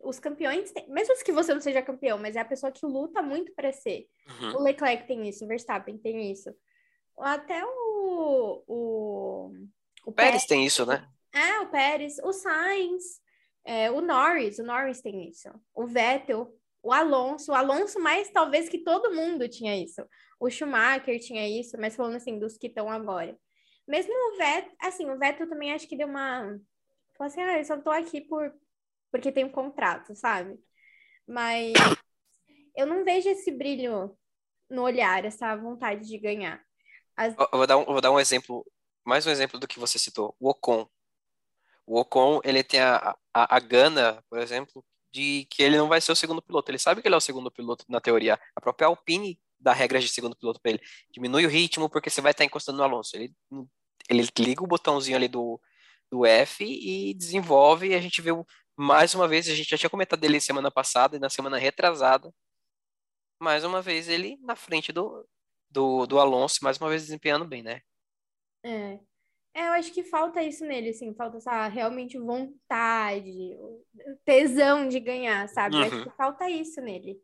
os 0.03 0.19
campeões, 0.19 0.71
têm, 0.71 0.89
mesmo 0.89 1.15
que 1.23 1.31
você 1.31 1.53
não 1.53 1.61
seja 1.61 1.81
campeão, 1.81 2.17
mas 2.17 2.35
é 2.35 2.39
a 2.39 2.45
pessoa 2.45 2.71
que 2.71 2.85
luta 2.85 3.21
muito 3.21 3.53
para 3.53 3.71
ser. 3.71 4.07
Uhum. 4.27 4.57
O 4.57 4.63
Leclerc 4.63 5.07
tem 5.07 5.27
isso, 5.27 5.45
o 5.45 5.47
Verstappen 5.47 5.97
tem 5.97 6.31
isso. 6.31 6.49
Até 7.19 7.63
o. 7.63 7.80
O, 8.21 9.51
o 10.05 10.11
Pérez, 10.11 10.31
Pérez 10.31 10.45
tem 10.45 10.65
isso, 10.65 10.85
né? 10.85 11.07
É, 11.33 11.59
o 11.59 11.67
Pérez, 11.69 12.17
o 12.23 12.33
Sainz, 12.33 13.21
é, 13.63 13.89
o 13.91 14.01
Norris, 14.01 14.59
o 14.59 14.63
Norris 14.63 15.01
tem 15.01 15.29
isso. 15.29 15.49
O 15.73 15.85
Vettel, 15.85 16.53
o 16.83 16.91
Alonso, 16.91 17.51
o 17.51 17.55
Alonso 17.55 17.99
mais 17.99 18.29
talvez 18.31 18.67
que 18.67 18.79
todo 18.79 19.13
mundo 19.13 19.47
tinha 19.47 19.75
isso. 19.75 20.03
O 20.39 20.49
Schumacher 20.49 21.19
tinha 21.19 21.47
isso, 21.47 21.77
mas 21.79 21.95
falando 21.95 22.15
assim, 22.15 22.39
dos 22.39 22.57
que 22.57 22.67
estão 22.67 22.89
agora. 22.89 23.37
Mesmo 23.87 24.13
o 24.13 24.37
Vettel, 24.37 24.73
assim, 24.79 25.09
o 25.09 25.17
Vettel 25.17 25.49
também 25.49 25.73
acho 25.73 25.87
que 25.87 25.97
deu 25.97 26.07
uma. 26.07 26.59
Falou 27.17 27.31
assim, 27.31 27.41
ah, 27.41 27.57
eu 27.57 27.65
só 27.65 27.77
tô 27.77 27.89
aqui 27.89 28.21
por 28.21 28.51
porque 29.11 29.31
tem 29.31 29.43
um 29.43 29.51
contrato, 29.51 30.15
sabe? 30.15 30.57
Mas 31.27 31.73
eu 32.75 32.87
não 32.87 33.03
vejo 33.03 33.29
esse 33.29 33.51
brilho 33.51 34.17
no 34.69 34.83
olhar, 34.83 35.25
essa 35.25 35.55
vontade 35.55 36.07
de 36.07 36.17
ganhar. 36.17 36.63
As... 37.21 37.35
Eu, 37.37 37.47
vou 37.51 37.67
dar 37.67 37.77
um, 37.77 37.85
vou 37.85 38.01
dar 38.01 38.11
um 38.11 38.19
exemplo, 38.19 38.65
mais 39.05 39.27
um 39.27 39.29
exemplo 39.29 39.59
do 39.59 39.67
que 39.67 39.79
você 39.79 39.99
citou, 39.99 40.35
o 40.39 40.49
Ocon. 40.49 40.89
O 41.85 41.99
Ocon, 41.99 42.41
ele 42.43 42.63
tem 42.63 42.79
a, 42.79 43.15
a, 43.31 43.57
a 43.57 43.59
gana, 43.59 44.23
por 44.27 44.39
exemplo, 44.39 44.83
de 45.13 45.45
que 45.51 45.61
ele 45.61 45.77
não 45.77 45.87
vai 45.87 46.01
ser 46.01 46.11
o 46.11 46.15
segundo 46.15 46.41
piloto. 46.41 46.71
Ele 46.71 46.79
sabe 46.79 46.99
que 46.99 47.07
ele 47.07 47.13
é 47.13 47.17
o 47.17 47.21
segundo 47.21 47.51
piloto 47.51 47.85
na 47.87 48.01
teoria. 48.01 48.39
A 48.55 48.61
própria 48.61 48.87
Alpine 48.87 49.39
dá 49.59 49.71
regras 49.71 50.03
de 50.03 50.09
segundo 50.09 50.35
piloto 50.35 50.59
para 50.59 50.71
ele. 50.71 50.81
Diminui 51.11 51.45
o 51.45 51.49
ritmo 51.49 51.87
porque 51.89 52.09
você 52.09 52.21
vai 52.21 52.31
estar 52.31 52.43
encostando 52.43 52.79
no 52.79 52.83
Alonso. 52.83 53.15
Ele, 53.15 53.31
ele 54.09 54.27
liga 54.39 54.63
o 54.63 54.67
botãozinho 54.67 55.17
ali 55.17 55.27
do, 55.27 55.61
do 56.09 56.25
F 56.25 56.63
e 56.63 57.13
desenvolve. 57.13 57.89
E 57.89 57.93
a 57.93 58.01
gente 58.01 58.19
o, 58.31 58.45
mais 58.75 59.13
uma 59.13 59.27
vez, 59.27 59.47
a 59.47 59.53
gente 59.53 59.69
já 59.69 59.77
tinha 59.77 59.89
comentado 59.91 60.19
dele 60.19 60.41
semana 60.41 60.71
passada 60.71 61.17
e 61.17 61.19
na 61.19 61.29
semana 61.29 61.57
retrasada. 61.57 62.33
Mais 63.39 63.63
uma 63.63 63.81
vez, 63.81 64.07
ele 64.07 64.37
na 64.41 64.55
frente 64.55 64.91
do, 64.91 65.27
do, 65.71 66.05
do 66.05 66.19
Alonso, 66.19 66.59
mais 66.61 66.77
uma 66.77 66.89
vez 66.89 67.03
desempenhando 67.03 67.45
bem, 67.45 67.63
né? 67.63 67.81
É. 68.63 68.99
é. 69.53 69.67
Eu 69.67 69.73
acho 69.73 69.91
que 69.91 70.03
falta 70.03 70.43
isso 70.43 70.65
nele, 70.65 70.89
assim, 70.89 71.13
falta 71.15 71.37
essa 71.37 71.67
realmente 71.67 72.17
vontade, 72.17 73.57
tesão 74.23 74.87
de 74.87 74.99
ganhar, 74.99 75.47
sabe? 75.49 75.75
Uhum. 75.75 75.81
Acho 75.81 76.03
que 76.03 76.15
falta 76.15 76.49
isso 76.49 76.81
nele. 76.81 77.19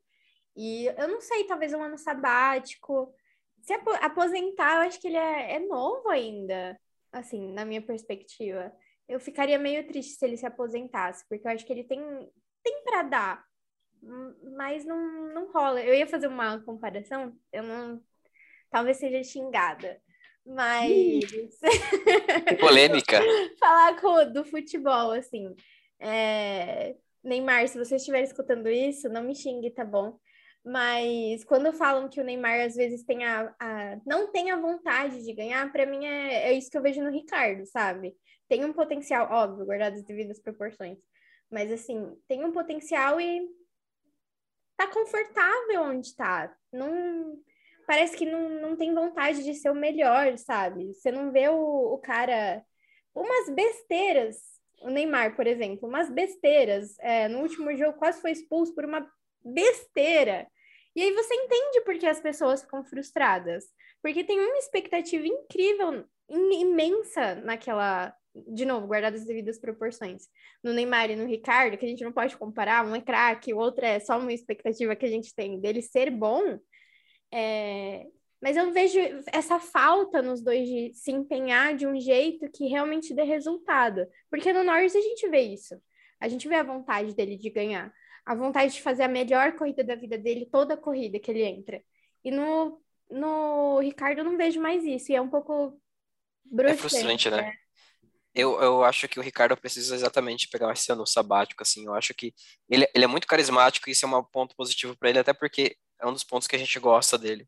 E 0.56 0.86
eu 0.98 1.08
não 1.08 1.22
sei, 1.22 1.44
talvez 1.46 1.74
um 1.74 1.84
ano 1.84 1.98
sabático. 1.98 3.14
Se 3.62 3.74
aposentar, 3.74 4.76
eu 4.76 4.88
acho 4.88 5.00
que 5.00 5.08
ele 5.08 5.18
é, 5.18 5.56
é 5.56 5.60
novo 5.60 6.10
ainda, 6.10 6.80
assim, 7.12 7.52
na 7.52 7.66
minha 7.66 7.82
perspectiva 7.82 8.74
eu 9.08 9.20
ficaria 9.20 9.58
meio 9.58 9.88
triste 9.88 10.18
se 10.18 10.26
ele 10.26 10.38
se 10.38 10.46
aposentasse, 10.46 11.26
porque 11.28 11.48
eu 11.48 11.52
acho 11.52 11.66
que 11.66 11.72
ele 11.72 11.84
tem, 11.86 12.00
tem 12.62 12.84
para 12.84 13.04
dar, 13.04 13.46
mas 14.58 14.86
não, 14.86 15.34
não 15.34 15.52
rola. 15.52 15.82
Eu 15.82 15.96
ia 15.96 16.06
fazer 16.06 16.28
uma 16.28 16.60
comparação, 16.62 17.36
eu 17.52 17.64
não. 17.64 18.04
Talvez 18.70 18.98
seja 18.98 19.24
xingada, 19.24 20.00
mas. 20.46 21.32
Polêmica. 22.60 23.20
Falar 23.60 24.00
com, 24.00 24.32
do 24.32 24.44
futebol, 24.46 25.12
assim. 25.12 25.56
É... 26.00 26.96
Neymar, 27.24 27.68
se 27.68 27.78
você 27.78 27.96
estiver 27.96 28.22
escutando 28.24 28.70
isso, 28.70 29.10
não 29.10 29.24
me 29.24 29.36
xingue, 29.36 29.72
tá 29.72 29.84
bom? 29.84 30.18
Mas 30.64 31.44
quando 31.44 31.74
falam 31.74 32.10
que 32.10 32.20
o 32.20 32.24
Neymar 32.24 32.62
às 32.62 32.76
vezes 32.76 33.04
tem 33.04 33.26
a, 33.26 33.54
a 33.60 33.98
não 34.06 34.32
tem 34.32 34.52
a 34.52 34.60
vontade 34.60 35.24
de 35.24 35.34
ganhar, 35.34 35.72
para 35.72 35.86
mim 35.86 36.06
é, 36.06 36.50
é 36.50 36.54
isso 36.54 36.70
que 36.70 36.78
eu 36.78 36.82
vejo 36.82 37.02
no 37.02 37.10
Ricardo, 37.10 37.66
sabe? 37.66 38.16
tem 38.48 38.64
um 38.66 38.74
potencial, 38.74 39.30
óbvio, 39.30 39.66
guardado 39.66 39.96
as 39.96 40.04
devidas 40.04 40.40
proporções. 40.40 40.98
Mas, 41.52 41.72
assim, 41.72 42.16
tem 42.28 42.44
um 42.44 42.52
potencial 42.52 43.20
e 43.20 43.48
tá 44.76 44.88
confortável 44.88 45.82
onde 45.84 46.16
tá. 46.16 46.56
Não, 46.72 47.38
parece 47.88 48.18
que 48.18 48.26
não, 48.26 48.50
não 48.50 48.76
tem 48.76 48.94
vontade 48.94 49.44
de 49.44 49.54
ser 49.56 49.72
o 49.72 49.76
melhor, 49.76 50.38
sabe? 50.38 50.94
Você 50.94 51.10
não 51.10 51.32
vê 51.32 51.48
o, 51.48 51.94
o 51.94 51.98
cara. 51.98 52.64
Umas 53.16 53.50
besteiras. 53.50 54.38
O 54.82 54.90
Neymar, 54.90 55.36
por 55.36 55.48
exemplo, 55.48 55.88
umas 55.88 56.12
besteiras. 56.12 57.00
É, 57.00 57.28
no 57.30 57.40
último 57.40 57.76
jogo 57.76 57.98
quase 57.98 58.22
foi 58.22 58.32
expulso 58.32 58.76
por 58.76 58.86
uma 58.86 59.10
besteira. 59.44 60.46
E 60.96 61.02
aí 61.02 61.12
você 61.14 61.34
entende 61.34 61.82
por 61.82 61.98
que 61.98 62.06
as 62.06 62.20
pessoas 62.20 62.62
ficam 62.62 62.84
frustradas. 62.84 63.66
Porque 64.04 64.24
tem 64.24 64.40
uma 64.40 64.58
expectativa 64.58 65.26
incrível, 65.26 66.06
imensa 66.30 67.36
naquela. 67.36 68.14
De 68.36 68.66
novo, 68.66 68.86
guardadas 68.86 69.22
as 69.22 69.28
devidas 69.28 69.58
proporções. 69.58 70.28
No 70.64 70.74
Neymar 70.74 71.10
e 71.10 71.16
no 71.16 71.26
Ricardo, 71.26 71.76
que 71.76 71.86
a 71.86 71.90
gente 71.90 72.04
não 72.04 72.12
pode 72.12 72.38
comparar, 72.38 72.86
um 72.86 72.96
é 72.96 73.02
craque, 73.02 73.52
o 73.52 73.58
outro 73.58 73.84
é 73.84 74.00
só 74.00 74.20
uma 74.20 74.32
expectativa 74.32 74.96
que 74.96 75.06
a 75.06 75.10
gente 75.10 75.34
tem 75.34 75.60
dele 75.60 75.82
ser 75.82 76.12
bom. 76.12 76.60
É... 77.32 78.08
Mas 78.42 78.56
eu 78.56 78.72
vejo 78.72 79.00
essa 79.34 79.60
falta 79.60 80.22
nos 80.22 80.42
dois 80.42 80.68
de 80.68 80.94
se 80.94 81.12
empenhar 81.12 81.76
de 81.76 81.88
um 81.88 82.00
jeito 82.00 82.50
que 82.52 82.68
realmente 82.68 83.14
dê 83.14 83.24
resultado. 83.24 84.06
Porque 84.30 84.54
no 84.54 84.64
Norris 84.64 84.96
a 84.96 85.02
gente 85.02 85.28
vê 85.28 85.42
isso. 85.42 85.76
A 86.20 86.28
gente 86.28 86.48
vê 86.48 86.56
a 86.56 86.64
vontade 86.64 87.16
dele 87.16 87.36
de 87.36 87.50
ganhar. 87.50 87.92
A 88.26 88.36
vontade 88.36 88.74
de 88.74 88.82
fazer 88.82 89.04
a 89.04 89.08
melhor 89.08 89.56
corrida 89.56 89.84
da 89.84 89.96
vida 89.96 90.18
dele, 90.18 90.50
toda 90.52 90.76
a 90.76 90.78
corrida 90.78 91.20
que 91.20 91.32
ele 91.32 91.44
entra. 91.44 91.82
E 92.24 92.30
no, 92.30 92.80
no 93.10 93.80
Ricardo 93.80 94.20
eu 94.20 94.26
não 94.26 94.38
vejo 94.38 94.62
mais 94.62 94.84
isso. 94.84 95.12
E 95.12 95.16
é 95.16 95.22
um 95.22 95.30
pouco 95.30 95.80
bruxante. 96.46 96.78
É 96.78 96.78
frustrante, 96.78 97.30
né? 97.30 97.38
né? 97.38 97.54
Eu, 98.36 98.62
eu 98.62 98.84
acho 98.84 99.08
que 99.08 99.20
o 99.20 99.24
Ricardo 99.24 99.58
precisa 99.58 99.96
exatamente 99.96 100.48
pegar 100.48 100.72
esse 100.72 100.92
ano 100.92 101.08
sabático, 101.08 101.64
assim. 101.64 101.86
Eu 101.88 101.96
acho 101.96 102.14
que 102.14 102.36
ele, 102.70 102.88
ele 102.94 103.04
é 103.04 103.08
muito 103.08 103.26
carismático 103.26 103.90
e 103.90 103.94
isso 103.94 104.06
é 104.06 104.08
um 104.08 104.24
ponto 104.24 104.56
positivo 104.56 104.96
para 104.96 105.10
ele, 105.10 105.18
até 105.18 105.34
porque 105.34 105.76
é 106.00 106.08
um 106.08 106.14
dos 106.14 106.24
pontos 106.24 106.48
que 106.48 106.56
a 106.56 106.60
gente 106.60 106.80
gosta 106.80 107.18
dele. 107.18 107.48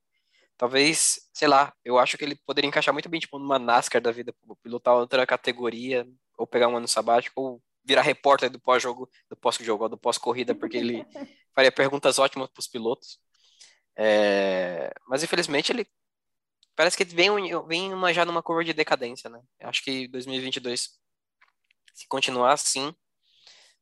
Talvez, 0.57 1.29
sei 1.33 1.47
lá, 1.47 1.73
eu 1.85 1.97
acho 1.97 2.17
que 2.17 2.25
ele 2.25 2.35
poderia 2.35 2.67
encaixar 2.67 2.93
muito 2.93 3.07
bem, 3.07 3.19
tipo, 3.19 3.39
numa 3.39 3.57
NASCAR 3.57 4.01
da 4.01 4.11
vida, 4.11 4.33
pilotar 4.61 4.95
outra 4.95 5.25
categoria, 5.25 6.07
ou 6.37 6.45
pegar 6.45 6.67
um 6.67 6.77
ano 6.77 6.87
sabático, 6.87 7.41
ou 7.41 7.63
virar 7.83 8.01
repórter 8.01 8.49
do 8.49 8.59
pós-jogo, 8.59 9.09
do 9.29 9.37
pós-jogo, 9.37 9.89
do 9.89 9.97
pós-corrida, 9.97 10.53
porque 10.53 10.77
ele 10.77 11.05
faria 11.55 11.71
perguntas 11.71 12.19
ótimas 12.19 12.49
para 12.49 12.59
os 12.59 12.67
pilotos. 12.67 13.19
É... 13.95 14.93
Mas 15.07 15.23
infelizmente 15.23 15.71
ele 15.71 15.87
parece 16.75 16.95
que 16.95 17.03
vem, 17.03 17.29
vem 17.67 17.93
uma, 17.93 18.13
já 18.13 18.25
numa 18.25 18.43
curva 18.43 18.63
de 18.63 18.73
decadência, 18.73 19.29
né? 19.29 19.41
Acho 19.61 19.83
que 19.83 20.07
2022, 20.07 20.99
se 21.93 22.07
continuar 22.07 22.53
assim, 22.53 22.95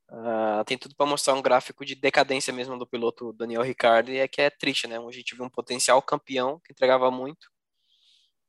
Uh, 0.10 0.64
tem 0.66 0.78
tudo 0.78 0.96
para 0.96 1.06
mostrar 1.06 1.34
um 1.34 1.42
gráfico 1.42 1.84
de 1.86 1.94
decadência 1.94 2.54
mesmo 2.54 2.78
do 2.78 2.88
piloto 2.88 3.34
Daniel 3.34 3.62
Ricciardo 3.62 4.10
e 4.10 4.18
é 4.20 4.28
que 4.28 4.42
é 4.42 4.50
triste, 4.50 4.88
né? 4.88 4.98
A 4.98 5.12
gente 5.12 5.36
viu 5.36 5.44
um 5.44 5.50
potencial 5.50 6.02
campeão 6.02 6.62
que 6.64 6.72
entregava 6.72 7.12
muito, 7.12 7.50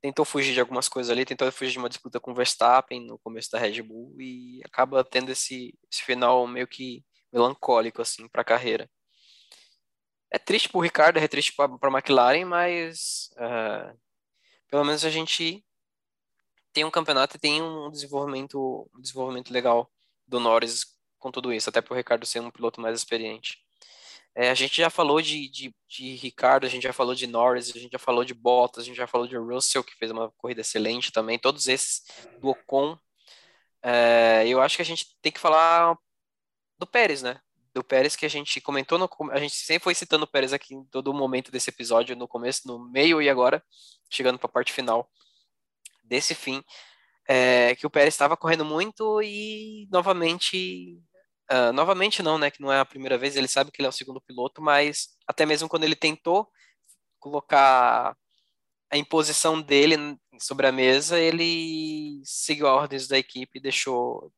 tentou 0.00 0.24
fugir 0.24 0.54
de 0.54 0.60
algumas 0.60 0.88
coisas 0.88 1.10
ali, 1.10 1.24
tentou 1.24 1.50
fugir 1.50 1.72
de 1.72 1.78
uma 1.78 1.88
disputa 1.88 2.20
com 2.20 2.32
Verstappen 2.32 3.04
no 3.04 3.18
começo 3.18 3.50
da 3.50 3.58
Red 3.58 3.82
Bull 3.82 4.14
e 4.20 4.60
acaba 4.64 5.02
tendo 5.02 5.32
esse, 5.32 5.76
esse 5.90 6.02
final 6.02 6.46
meio 6.46 6.68
que 6.68 7.04
melancólico 7.32 8.00
assim 8.00 8.28
para 8.28 8.42
a 8.42 8.44
carreira. 8.44 8.88
É 10.30 10.38
triste 10.38 10.68
para 10.68 10.78
o 10.78 10.82
Ricardo, 10.82 11.18
é 11.18 11.26
triste 11.26 11.54
para 11.56 11.72
a 11.72 11.90
McLaren, 11.90 12.44
mas 12.44 13.30
uh, 13.32 13.98
pelo 14.70 14.84
menos 14.84 15.04
a 15.04 15.10
gente 15.10 15.64
tem 16.72 16.84
um 16.84 16.90
campeonato 16.90 17.36
e 17.36 17.40
tem 17.40 17.60
um 17.62 17.90
desenvolvimento, 17.90 18.88
um 18.94 19.00
desenvolvimento 19.00 19.50
legal 19.52 19.90
do 20.26 20.38
Norris 20.38 20.97
com 21.18 21.30
tudo 21.30 21.52
isso, 21.52 21.68
até 21.68 21.80
para 21.80 21.92
o 21.92 21.96
Ricardo 21.96 22.26
ser 22.26 22.40
um 22.40 22.50
piloto 22.50 22.80
mais 22.80 22.96
experiente. 22.96 23.58
É, 24.34 24.50
a 24.50 24.54
gente 24.54 24.76
já 24.76 24.88
falou 24.88 25.20
de, 25.20 25.48
de, 25.48 25.74
de, 25.88 26.14
Ricardo, 26.14 26.64
a 26.64 26.68
gente 26.68 26.84
já 26.84 26.92
falou 26.92 27.14
de 27.14 27.26
Norris, 27.26 27.74
a 27.74 27.78
gente 27.78 27.90
já 27.92 27.98
falou 27.98 28.24
de 28.24 28.34
Bottas, 28.34 28.84
a 28.84 28.86
gente 28.86 28.96
já 28.96 29.06
falou 29.06 29.26
de 29.26 29.36
Russell, 29.36 29.82
que 29.82 29.96
fez 29.96 30.10
uma 30.12 30.30
corrida 30.32 30.60
excelente 30.60 31.10
também, 31.10 31.38
todos 31.38 31.66
esses 31.66 32.02
do 32.40 32.48
Ocon. 32.50 32.96
É, 33.82 34.44
eu 34.46 34.60
acho 34.60 34.76
que 34.76 34.82
a 34.82 34.84
gente 34.84 35.06
tem 35.20 35.32
que 35.32 35.40
falar 35.40 35.96
do 36.78 36.86
Pérez, 36.86 37.22
né? 37.22 37.40
Do 37.74 37.82
Pérez 37.82 38.14
que 38.16 38.26
a 38.26 38.30
gente 38.30 38.60
comentou, 38.60 38.98
no, 38.98 39.10
a 39.32 39.40
gente 39.40 39.56
sempre 39.56 39.84
foi 39.84 39.94
citando 39.94 40.24
o 40.24 40.28
Pérez 40.28 40.52
aqui 40.52 40.74
em 40.74 40.84
todo 40.84 41.12
momento 41.12 41.50
desse 41.50 41.70
episódio, 41.70 42.16
no 42.16 42.28
começo, 42.28 42.66
no 42.66 42.78
meio 42.78 43.20
e 43.20 43.28
agora, 43.28 43.62
chegando 44.08 44.38
para 44.38 44.46
a 44.46 44.52
parte 44.52 44.72
final 44.72 45.10
desse 46.04 46.34
fim, 46.34 46.62
é, 47.28 47.74
que 47.76 47.86
o 47.86 47.90
Pérez 47.90 48.14
estava 48.14 48.36
correndo 48.36 48.64
muito 48.64 49.20
e 49.22 49.88
novamente 49.90 51.02
Uh, 51.50 51.72
novamente 51.72 52.22
não, 52.22 52.38
né? 52.38 52.50
Que 52.50 52.60
não 52.60 52.72
é 52.72 52.78
a 52.78 52.84
primeira 52.84 53.16
vez, 53.16 53.36
ele 53.36 53.48
sabe 53.48 53.70
que 53.70 53.80
ele 53.80 53.86
é 53.86 53.88
o 53.88 53.92
segundo 53.92 54.20
piloto, 54.20 54.60
mas 54.60 55.16
até 55.26 55.46
mesmo 55.46 55.68
quando 55.68 55.84
ele 55.84 55.96
tentou 55.96 56.50
colocar 57.18 58.16
a 58.90 58.96
imposição 58.96 59.60
dele 59.60 59.96
sobre 60.38 60.66
a 60.66 60.72
mesa, 60.72 61.18
ele 61.18 62.20
seguiu 62.24 62.68
as 62.68 62.74
ordens 62.74 63.08
da 63.08 63.18
equipe 63.18 63.58
e 63.58 63.62
deixou, 63.62 64.32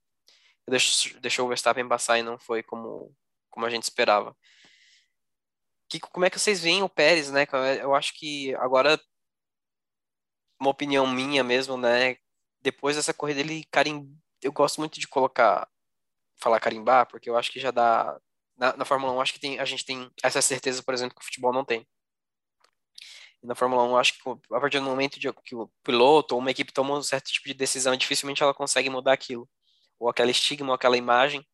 deixou, 0.68 1.20
deixou 1.20 1.46
o 1.46 1.48
Verstappen 1.48 1.88
passar 1.88 2.18
e 2.18 2.22
não 2.22 2.38
foi 2.38 2.62
como, 2.62 3.14
como 3.50 3.66
a 3.66 3.70
gente 3.70 3.84
esperava. 3.84 4.36
Que, 5.88 6.00
como 6.00 6.24
é 6.24 6.30
que 6.30 6.38
vocês 6.38 6.60
veem 6.60 6.82
o 6.82 6.88
Pérez, 6.88 7.30
né? 7.30 7.46
Eu 7.80 7.94
acho 7.94 8.14
que 8.14 8.54
agora, 8.56 9.00
uma 10.60 10.70
opinião 10.70 11.06
minha 11.06 11.42
mesmo, 11.42 11.76
né? 11.76 12.16
Depois 12.62 12.96
dessa 12.96 13.14
corrida, 13.14 13.40
ele, 13.40 13.64
cara, 13.70 13.88
eu 14.42 14.52
gosto 14.52 14.80
muito 14.80 15.00
de 15.00 15.08
colocar 15.08 15.68
falar 16.40 16.60
carimbar, 16.60 17.06
porque 17.06 17.28
eu 17.28 17.36
acho 17.36 17.50
que 17.50 17.60
já 17.60 17.70
dá. 17.70 18.18
Na, 18.56 18.76
na 18.76 18.84
Fórmula 18.84 19.12
1, 19.12 19.20
acho 19.20 19.32
que 19.34 19.40
tem, 19.40 19.58
a 19.58 19.64
gente 19.64 19.84
tem 19.84 20.10
essa 20.22 20.42
certeza, 20.42 20.82
por 20.82 20.92
exemplo, 20.92 21.14
que 21.14 21.22
o 21.22 21.24
futebol 21.24 21.52
não 21.52 21.64
tem. 21.64 21.86
Na 23.42 23.54
Fórmula 23.54 23.82
1, 23.84 23.96
acho 23.96 24.14
que 24.14 24.30
a 24.30 24.60
partir 24.60 24.80
do 24.80 24.84
momento 24.84 25.18
de, 25.18 25.32
que 25.32 25.54
o 25.54 25.70
piloto 25.82 26.34
ou 26.34 26.40
uma 26.40 26.50
equipe 26.50 26.72
toma 26.72 26.94
um 26.94 27.02
certo 27.02 27.32
tipo 27.32 27.48
de 27.48 27.54
decisão, 27.54 27.96
dificilmente 27.96 28.42
ela 28.42 28.52
consegue 28.52 28.90
mudar 28.90 29.12
aquilo. 29.12 29.48
Ou 29.98 30.08
aquela 30.10 30.30
estigma, 30.30 30.68
ou 30.68 30.74
aquela 30.74 30.96
imagem. 30.96 31.46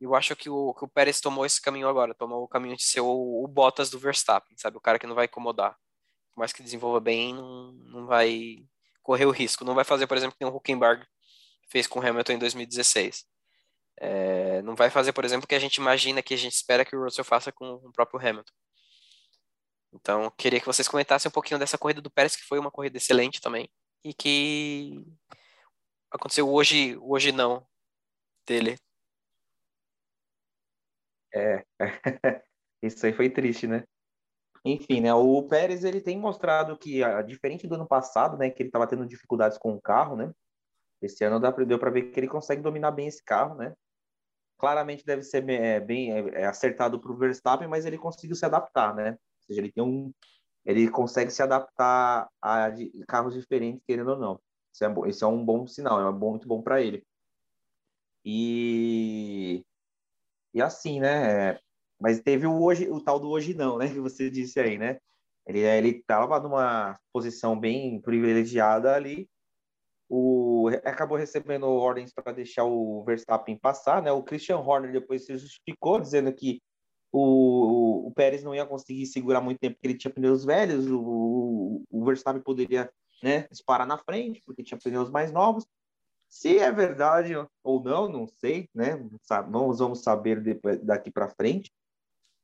E 0.00 0.04
eu 0.04 0.14
acho 0.14 0.36
que 0.36 0.48
o, 0.48 0.72
que 0.74 0.84
o 0.84 0.88
Pérez 0.88 1.20
tomou 1.20 1.44
esse 1.44 1.60
caminho 1.60 1.88
agora, 1.88 2.14
tomou 2.14 2.42
o 2.44 2.48
caminho 2.48 2.76
de 2.76 2.82
ser 2.82 3.00
o, 3.00 3.44
o 3.44 3.46
Bottas 3.48 3.90
do 3.90 3.98
Verstappen, 3.98 4.56
sabe? 4.56 4.76
O 4.76 4.80
cara 4.80 4.98
que 4.98 5.06
não 5.06 5.14
vai 5.14 5.26
incomodar. 5.26 5.76
Por 6.32 6.40
mais 6.40 6.52
que 6.52 6.62
desenvolva 6.62 7.00
bem, 7.00 7.34
não, 7.34 7.72
não 7.72 8.06
vai 8.06 8.64
correr 9.02 9.26
o 9.26 9.30
risco. 9.30 9.64
Não 9.64 9.74
vai 9.74 9.84
fazer, 9.84 10.06
por 10.06 10.16
exemplo, 10.16 10.36
que 10.38 10.44
o 10.44 10.48
Huckenberg 10.48 11.04
fez 11.68 11.86
com 11.86 11.98
o 11.98 12.06
Hamilton 12.06 12.32
em 12.32 12.38
2016. 12.38 13.26
É, 14.02 14.62
não 14.62 14.74
vai 14.74 14.88
fazer, 14.88 15.12
por 15.12 15.26
exemplo, 15.26 15.44
o 15.44 15.46
que 15.46 15.54
a 15.54 15.58
gente 15.58 15.76
imagina, 15.76 16.22
que 16.22 16.32
a 16.32 16.36
gente 16.36 16.54
espera 16.54 16.86
que 16.86 16.96
o 16.96 17.04
Russell 17.04 17.22
faça 17.22 17.52
com 17.52 17.74
o 17.74 17.92
próprio 17.92 18.18
Hamilton. 18.18 18.52
Então, 19.92 20.30
queria 20.38 20.58
que 20.58 20.66
vocês 20.66 20.88
comentassem 20.88 21.28
um 21.28 21.32
pouquinho 21.32 21.58
dessa 21.58 21.76
corrida 21.76 22.00
do 22.00 22.10
Pérez, 22.10 22.34
que 22.34 22.44
foi 22.44 22.58
uma 22.58 22.70
corrida 22.70 22.96
excelente 22.96 23.40
também, 23.40 23.68
e 24.02 24.14
que 24.14 25.04
aconteceu 26.10 26.48
hoje, 26.48 26.96
hoje 26.98 27.30
não, 27.30 27.66
dele. 28.46 28.76
É, 31.34 31.64
isso 32.82 33.04
aí 33.04 33.12
foi 33.12 33.28
triste, 33.28 33.66
né? 33.66 33.84
Enfim, 34.64 35.00
né? 35.00 35.12
O 35.12 35.42
Pérez 35.46 35.84
ele 35.84 36.00
tem 36.00 36.18
mostrado 36.18 36.78
que, 36.78 37.00
diferente 37.26 37.66
do 37.66 37.74
ano 37.74 37.86
passado, 37.86 38.36
né, 38.36 38.50
que 38.50 38.62
ele 38.62 38.68
estava 38.68 38.86
tendo 38.86 39.06
dificuldades 39.06 39.58
com 39.58 39.74
o 39.74 39.80
carro, 39.80 40.16
né? 40.16 40.32
Esse 41.02 41.24
ano 41.24 41.40
deu 41.66 41.78
para 41.78 41.90
ver 41.90 42.10
que 42.10 42.20
ele 42.20 42.28
consegue 42.28 42.62
dominar 42.62 42.90
bem 42.90 43.06
esse 43.06 43.24
carro, 43.24 43.54
né? 43.56 43.74
Claramente 44.60 45.04
deve 45.04 45.22
ser 45.22 45.48
é, 45.48 45.80
bem 45.80 46.12
é, 46.12 46.42
é 46.42 46.46
acertado 46.46 47.00
para 47.00 47.10
o 47.10 47.16
Verstappen, 47.16 47.66
mas 47.66 47.86
ele 47.86 47.98
conseguiu 47.98 48.36
se 48.36 48.44
adaptar, 48.44 48.94
né? 48.94 49.12
Ou 49.12 49.46
seja, 49.46 49.60
ele 49.60 49.72
tem 49.72 49.82
um, 49.82 50.12
ele 50.64 50.90
consegue 50.90 51.30
se 51.30 51.42
adaptar 51.42 52.28
a 52.42 52.70
carros 53.08 53.34
diferentes, 53.34 53.82
querendo 53.86 54.10
ou 54.10 54.18
não. 54.18 54.40
Isso 54.72 54.84
é, 54.84 55.08
isso 55.08 55.24
é 55.24 55.28
um 55.28 55.44
bom 55.44 55.66
sinal, 55.66 56.06
é 56.06 56.12
bom, 56.12 56.30
muito 56.32 56.46
bom 56.46 56.62
para 56.62 56.80
ele. 56.82 57.02
E 58.24 59.64
e 60.54 60.60
assim, 60.62 61.00
né? 61.00 61.58
Mas 61.98 62.20
teve 62.20 62.46
o 62.46 62.62
hoje, 62.62 62.90
o 62.90 63.00
tal 63.00 63.18
do 63.18 63.30
hoje 63.30 63.54
não, 63.54 63.78
né? 63.78 63.88
Que 63.94 64.00
você 64.00 64.30
disse 64.30 64.60
aí, 64.60 64.78
né? 64.78 64.98
Ele 65.46 65.60
ele 65.60 65.88
estava 65.90 66.38
numa 66.40 66.98
posição 67.12 67.58
bem 67.58 68.00
privilegiada 68.00 68.94
ali 68.94 69.28
o, 70.10 70.49
acabou 70.68 71.16
recebendo 71.16 71.64
ordens 71.68 72.12
para 72.12 72.32
deixar 72.32 72.64
o 72.64 73.02
Verstappen 73.04 73.56
passar, 73.56 74.02
né? 74.02 74.12
O 74.12 74.22
Christian 74.22 74.58
Horner 74.58 74.92
depois 74.92 75.24
se 75.24 75.36
justificou 75.36 76.00
dizendo 76.00 76.32
que 76.32 76.60
o, 77.12 78.06
o 78.06 78.12
Pérez 78.12 78.42
não 78.42 78.54
ia 78.54 78.66
conseguir 78.66 79.06
segurar 79.06 79.40
muito 79.40 79.58
tempo 79.58 79.76
porque 79.76 79.88
ele 79.88 79.98
tinha 79.98 80.12
pneus 80.12 80.44
velhos, 80.44 80.86
o, 80.88 81.82
o 81.90 82.04
Verstappen 82.04 82.42
poderia 82.42 82.90
né, 83.22 83.46
disparar 83.50 83.86
na 83.86 83.98
frente 83.98 84.40
porque 84.44 84.62
tinha 84.62 84.78
pneus 84.78 85.10
mais 85.10 85.32
novos. 85.32 85.66
Se 86.28 86.58
é 86.58 86.70
verdade 86.70 87.34
ou 87.64 87.82
não, 87.82 88.08
não 88.08 88.26
sei, 88.26 88.68
né? 88.72 88.96
Não 89.48 89.72
vamos 89.72 90.02
saber 90.02 90.40
depois, 90.40 90.78
daqui 90.84 91.10
para 91.10 91.28
frente. 91.28 91.72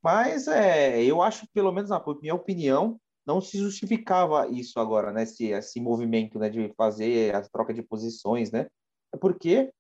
Mas 0.03 0.49
é, 0.49 1.03
eu 1.03 1.22
acho, 1.22 1.47
pelo 1.53 1.72
menos 1.72 1.91
na 1.91 2.03
minha 2.20 2.34
opinião, 2.34 3.01
não 3.27 3.41
se 3.41 3.59
justificava 3.59 4.49
isso 4.49 4.79
agora, 4.79 5.12
né? 5.12 5.24
Esse, 5.24 5.47
esse 5.47 5.81
movimento, 5.81 6.39
né, 6.39 6.49
de 6.49 6.72
fazer 6.77 7.35
a 7.35 7.43
troca 7.43 7.74
de 7.74 7.83
posições, 7.83 8.53
né? 8.53 8.66
É 9.12 9.16
porque 9.18 9.72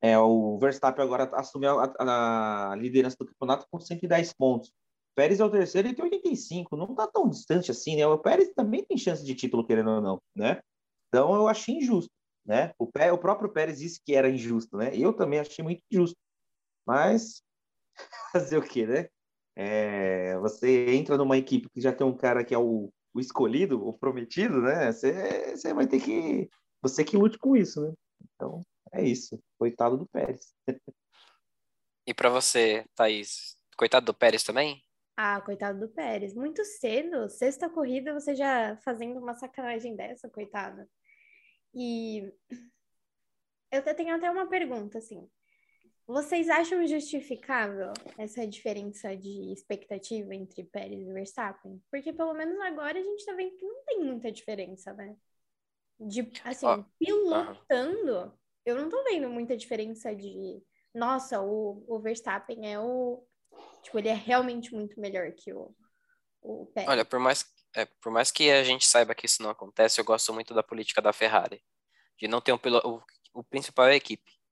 é, 0.00 0.18
o 0.18 0.58
Verstappen 0.58 1.04
agora 1.04 1.30
assumiu 1.34 1.78
a, 1.80 2.72
a, 2.72 2.76
liderança 2.76 3.16
do 3.18 3.26
campeonato 3.26 3.66
com 3.70 3.78
110 3.80 4.32
pontos. 4.34 4.72
Pérez 5.14 5.40
é 5.40 5.44
o 5.44 5.50
terceiro 5.50 5.88
e 5.88 5.94
tem 5.94 6.04
85, 6.04 6.76
não 6.76 6.94
tá 6.94 7.06
tão 7.06 7.28
distante 7.28 7.70
assim, 7.70 7.96
né? 7.96 8.06
O 8.06 8.18
Pérez 8.18 8.50
também 8.54 8.84
tem 8.84 8.98
chance 8.98 9.24
de 9.24 9.34
título, 9.34 9.66
querendo 9.66 9.90
ou 9.90 10.00
não, 10.00 10.22
né? 10.34 10.60
Então 11.08 11.34
eu 11.34 11.46
achei 11.48 11.76
injusto, 11.76 12.10
né? 12.44 12.72
O, 12.78 12.86
Pé, 12.86 13.12
o 13.12 13.18
próprio 13.18 13.52
Pérez 13.52 13.78
disse 13.78 14.00
que 14.04 14.14
era 14.14 14.28
injusto, 14.28 14.76
né? 14.76 14.90
Eu 14.96 15.12
também 15.14 15.38
achei 15.38 15.62
muito 15.64 15.82
injusto. 15.90 16.16
Mas 16.86 17.42
fazer 18.32 18.58
o 18.58 18.62
quê, 18.62 18.86
né? 18.86 19.08
É, 19.56 20.36
você 20.38 20.94
entra 20.94 21.16
numa 21.16 21.36
equipe 21.36 21.68
que 21.70 21.80
já 21.80 21.92
tem 21.92 22.06
um 22.06 22.16
cara 22.16 22.44
que 22.44 22.54
é 22.54 22.58
o, 22.58 22.92
o 23.14 23.20
escolhido, 23.20 23.86
o 23.86 23.92
prometido, 23.92 24.60
né? 24.60 24.92
Você, 24.92 25.56
você 25.56 25.72
vai 25.72 25.86
ter 25.86 26.00
que. 26.00 26.48
Você 26.82 27.04
que 27.04 27.16
lute 27.16 27.38
com 27.38 27.56
isso, 27.56 27.80
né? 27.80 27.92
Então, 28.34 28.62
é 28.92 29.04
isso. 29.04 29.40
Coitado 29.58 29.96
do 29.96 30.06
Pérez. 30.06 30.54
E 32.06 32.12
para 32.12 32.28
você, 32.28 32.84
Thaís, 32.94 33.56
coitado 33.76 34.06
do 34.06 34.14
Pérez 34.14 34.42
também? 34.42 34.82
Ah, 35.16 35.40
coitado 35.40 35.78
do 35.80 35.88
Pérez. 35.88 36.34
Muito 36.34 36.64
cedo, 36.64 37.30
sexta 37.30 37.70
corrida, 37.70 38.12
você 38.12 38.34
já 38.34 38.76
fazendo 38.78 39.18
uma 39.18 39.34
sacanagem 39.34 39.94
dessa, 39.96 40.28
coitada. 40.28 40.88
E 41.72 42.32
eu 43.70 43.82
tenho 43.94 44.14
até 44.14 44.30
uma 44.30 44.48
pergunta, 44.48 44.98
assim. 44.98 45.28
Vocês 46.06 46.50
acham 46.50 46.86
justificável 46.86 47.92
essa 48.18 48.46
diferença 48.46 49.16
de 49.16 49.52
expectativa 49.52 50.34
entre 50.34 50.62
Pérez 50.64 51.08
e 51.08 51.12
Verstappen? 51.12 51.82
Porque 51.90 52.12
pelo 52.12 52.34
menos 52.34 52.60
agora 52.60 52.98
a 52.98 53.02
gente 53.02 53.24
tá 53.24 53.32
vendo 53.32 53.56
que 53.56 53.64
não 53.64 53.84
tem 53.84 54.04
muita 54.04 54.30
diferença, 54.30 54.92
né? 54.92 55.16
De, 55.98 56.30
assim, 56.44 56.66
oh. 56.66 56.84
pilotando, 56.98 58.38
eu 58.66 58.76
não 58.76 58.90
tô 58.90 59.02
vendo 59.04 59.30
muita 59.30 59.56
diferença 59.56 60.14
de, 60.14 60.62
nossa, 60.94 61.40
o, 61.40 61.82
o 61.88 61.98
Verstappen 62.00 62.70
é 62.70 62.78
o, 62.78 63.24
tipo, 63.82 63.98
ele 63.98 64.08
é 64.08 64.14
realmente 64.14 64.74
muito 64.74 65.00
melhor 65.00 65.32
que 65.32 65.54
o, 65.54 65.74
o 66.42 66.66
Pérez. 66.66 66.90
Olha, 66.90 67.04
por 67.04 67.18
mais, 67.18 67.46
é, 67.74 67.86
por 67.86 68.12
mais 68.12 68.30
que 68.30 68.50
a 68.50 68.62
gente 68.62 68.86
saiba 68.86 69.14
que 69.14 69.24
isso 69.24 69.42
não 69.42 69.50
acontece, 69.50 70.00
eu 70.00 70.04
gosto 70.04 70.34
muito 70.34 70.52
da 70.52 70.62
política 70.62 71.00
da 71.00 71.14
Ferrari, 71.14 71.62
de 72.18 72.28
não 72.28 72.42
ter 72.42 72.52
um 72.52 72.58
piloto, 72.58 72.86
o, 72.86 73.40
o 73.40 73.42
principal 73.42 73.86
é 73.86 73.92
a 73.92 73.96
equipe. 73.96 74.43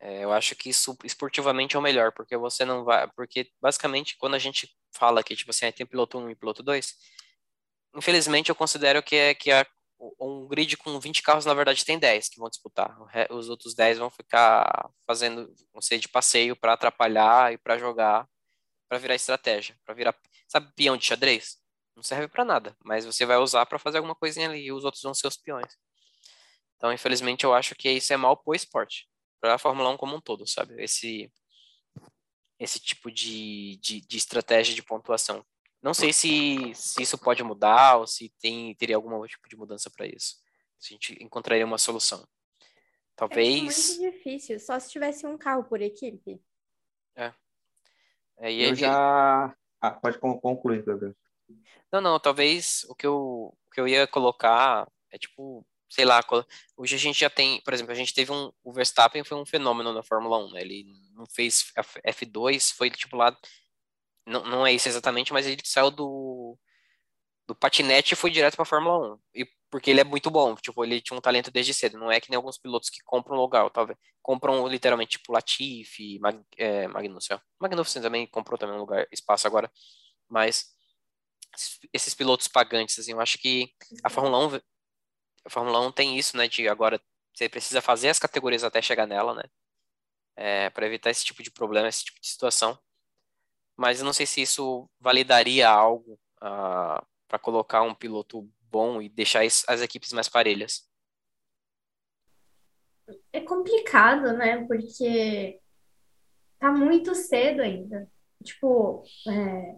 É, 0.00 0.24
eu 0.24 0.32
acho 0.32 0.54
que 0.54 0.68
isso 0.68 0.96
esportivamente 1.04 1.76
é 1.76 1.78
o 1.78 1.82
melhor, 1.82 2.12
porque 2.12 2.36
você 2.36 2.64
não 2.64 2.84
vai. 2.84 3.08
Porque 3.12 3.50
basicamente, 3.60 4.16
quando 4.18 4.34
a 4.34 4.38
gente 4.38 4.68
fala 4.92 5.22
que, 5.22 5.36
tipo 5.36 5.50
assim, 5.50 5.70
tem 5.72 5.86
piloto 5.86 6.18
1 6.18 6.30
e 6.30 6.34
piloto 6.34 6.62
2, 6.62 6.94
infelizmente 7.96 8.50
eu 8.50 8.54
considero 8.54 9.02
que 9.02 9.16
é 9.16 9.34
que 9.34 9.50
a, 9.50 9.66
um 10.20 10.46
grid 10.48 10.76
com 10.76 10.98
20 11.00 11.22
carros, 11.22 11.46
na 11.46 11.54
verdade, 11.54 11.84
tem 11.84 11.98
10 11.98 12.28
que 12.28 12.38
vão 12.38 12.50
disputar. 12.50 12.96
Os 13.30 13.48
outros 13.48 13.74
10 13.74 13.98
vão 13.98 14.10
ficar 14.10 14.90
fazendo, 15.06 15.52
vão 15.72 15.82
ser 15.82 15.98
de 15.98 16.08
passeio 16.08 16.56
para 16.56 16.74
atrapalhar 16.74 17.52
e 17.52 17.58
para 17.58 17.78
jogar, 17.78 18.28
para 18.88 18.98
virar 18.98 19.14
estratégia, 19.14 19.76
para 19.84 19.94
virar. 19.94 20.14
Sabe, 20.48 20.72
peão 20.76 20.96
de 20.96 21.06
xadrez? 21.06 21.58
Não 21.96 22.02
serve 22.02 22.28
para 22.28 22.44
nada, 22.44 22.76
mas 22.84 23.06
você 23.06 23.24
vai 23.26 23.38
usar 23.38 23.66
para 23.66 23.78
fazer 23.78 23.98
alguma 23.98 24.14
coisinha 24.14 24.48
ali 24.48 24.66
e 24.66 24.72
os 24.72 24.84
outros 24.84 25.02
vão 25.02 25.14
ser 25.14 25.26
os 25.28 25.36
peões. 25.36 25.76
Então, 26.76 26.92
infelizmente, 26.92 27.44
eu 27.44 27.54
acho 27.54 27.74
que 27.74 27.90
isso 27.90 28.12
é 28.12 28.16
mal 28.18 28.36
pro 28.36 28.54
esporte 28.54 29.08
para 29.40 29.54
a 29.54 29.58
Fórmula 29.58 29.90
1 29.90 29.96
como 29.96 30.16
um 30.16 30.20
todo, 30.20 30.46
sabe? 30.46 30.82
Esse, 30.82 31.32
esse 32.58 32.80
tipo 32.80 33.10
de, 33.10 33.76
de, 33.76 34.00
de, 34.00 34.16
estratégia 34.16 34.74
de 34.74 34.82
pontuação. 34.82 35.44
Não 35.82 35.94
sei 35.94 36.12
se, 36.12 36.72
se 36.74 37.02
isso 37.02 37.18
pode 37.18 37.42
mudar 37.42 37.98
ou 37.98 38.06
se 38.06 38.32
tem, 38.40 38.74
teria 38.74 38.96
algum 38.96 39.24
tipo 39.26 39.48
de 39.48 39.56
mudança 39.56 39.90
para 39.90 40.06
isso. 40.06 40.36
Se 40.78 40.92
a 40.92 40.94
gente 40.94 41.22
encontraria 41.22 41.64
uma 41.64 41.78
solução. 41.78 42.26
Talvez. 43.14 43.90
É 43.90 43.98
muito 43.98 44.12
difícil, 44.12 44.60
só 44.60 44.78
se 44.78 44.90
tivesse 44.90 45.26
um 45.26 45.38
carro 45.38 45.64
por 45.64 45.80
equipe. 45.80 46.42
É. 47.14 47.32
é 48.38 48.52
eu 48.52 48.68
ele... 48.68 48.74
já. 48.74 49.56
Ah, 49.80 49.90
pode 49.90 50.18
concluir, 50.18 50.84
Gabriel. 50.84 51.14
Não, 51.92 52.00
não, 52.00 52.20
talvez 52.20 52.84
o 52.88 52.94
que 52.94 53.06
eu, 53.06 53.56
o 53.66 53.70
que 53.70 53.80
eu 53.80 53.86
ia 53.86 54.06
colocar 54.06 54.90
é 55.10 55.18
tipo 55.18 55.64
sei 55.88 56.04
lá, 56.04 56.20
hoje 56.76 56.94
a 56.96 56.98
gente 56.98 57.20
já 57.20 57.30
tem, 57.30 57.60
por 57.62 57.72
exemplo, 57.72 57.92
a 57.92 57.96
gente 57.96 58.14
teve 58.14 58.32
um, 58.32 58.52
o 58.62 58.72
Verstappen 58.72 59.24
foi 59.24 59.36
um 59.38 59.46
fenômeno 59.46 59.92
na 59.92 60.02
Fórmula 60.02 60.38
1, 60.46 60.52
né? 60.52 60.60
Ele 60.62 60.86
não 61.12 61.26
fez 61.26 61.72
F2, 62.06 62.72
foi 62.74 62.90
tipo 62.90 63.16
lá, 63.16 63.36
não, 64.26 64.44
não 64.44 64.66
é 64.66 64.72
isso 64.72 64.88
exatamente, 64.88 65.32
mas 65.32 65.46
ele 65.46 65.62
saiu 65.64 65.90
do, 65.90 66.58
do 67.46 67.54
patinete 67.54 68.14
e 68.14 68.16
foi 68.16 68.30
direto 68.30 68.54
para 68.56 68.64
a 68.64 68.66
Fórmula 68.66 69.14
1. 69.14 69.18
E 69.36 69.46
porque 69.70 69.90
ele 69.90 70.00
é 70.00 70.04
muito 70.04 70.30
bom, 70.30 70.54
tipo, 70.56 70.84
ele 70.84 71.00
tinha 71.00 71.16
um 71.16 71.20
talento 71.20 71.50
desde 71.50 71.74
cedo, 71.74 71.98
não 71.98 72.10
é 72.10 72.20
que 72.20 72.30
nem 72.30 72.36
alguns 72.36 72.56
pilotos 72.56 72.88
que 72.88 73.02
compram 73.04 73.36
lugar, 73.36 73.68
talvez, 73.70 73.98
compram 74.22 74.66
literalmente 74.68 75.18
tipo 75.18 75.32
Latifi, 75.32 76.18
Mag, 76.20 76.40
é, 76.56 76.86
Magnussen, 76.88 77.38
Magnussen 77.60 78.00
também 78.00 78.26
comprou 78.28 78.56
também 78.56 78.76
um 78.76 78.80
lugar, 78.80 79.06
espaço 79.12 79.46
agora, 79.46 79.70
mas 80.28 80.66
esses 81.92 82.14
pilotos 82.14 82.48
pagantes, 82.48 82.98
assim, 82.98 83.12
eu 83.12 83.20
acho 83.20 83.38
que 83.38 83.70
a 84.04 84.10
Fórmula 84.10 84.46
1 84.46 84.60
a 85.46 85.50
Fórmula 85.50 85.80
1 85.80 85.92
tem 85.92 86.18
isso, 86.18 86.36
né, 86.36 86.48
de 86.48 86.68
agora 86.68 87.00
você 87.32 87.48
precisa 87.48 87.80
fazer 87.80 88.08
as 88.08 88.18
categorias 88.18 88.64
até 88.64 88.82
chegar 88.82 89.06
nela, 89.06 89.34
né, 89.34 89.42
é, 90.36 90.70
para 90.70 90.86
evitar 90.86 91.10
esse 91.10 91.24
tipo 91.24 91.42
de 91.42 91.50
problema, 91.50 91.88
esse 91.88 92.04
tipo 92.04 92.20
de 92.20 92.26
situação. 92.26 92.78
Mas 93.76 94.00
eu 94.00 94.04
não 94.04 94.12
sei 94.12 94.26
se 94.26 94.40
isso 94.42 94.88
validaria 94.98 95.68
algo 95.68 96.14
uh, 96.14 96.98
ah, 96.98 97.06
para 97.28 97.38
colocar 97.38 97.82
um 97.82 97.94
piloto 97.94 98.50
bom 98.70 99.02
e 99.02 99.08
deixar 99.08 99.44
as 99.44 99.82
equipes 99.82 100.14
mais 100.14 100.28
parelhas. 100.28 100.88
É 103.32 103.40
complicado, 103.42 104.32
né? 104.32 104.64
Porque 104.66 105.60
tá 106.58 106.72
muito 106.72 107.14
cedo 107.14 107.60
ainda. 107.60 108.10
Tipo, 108.42 109.04
é, 109.28 109.76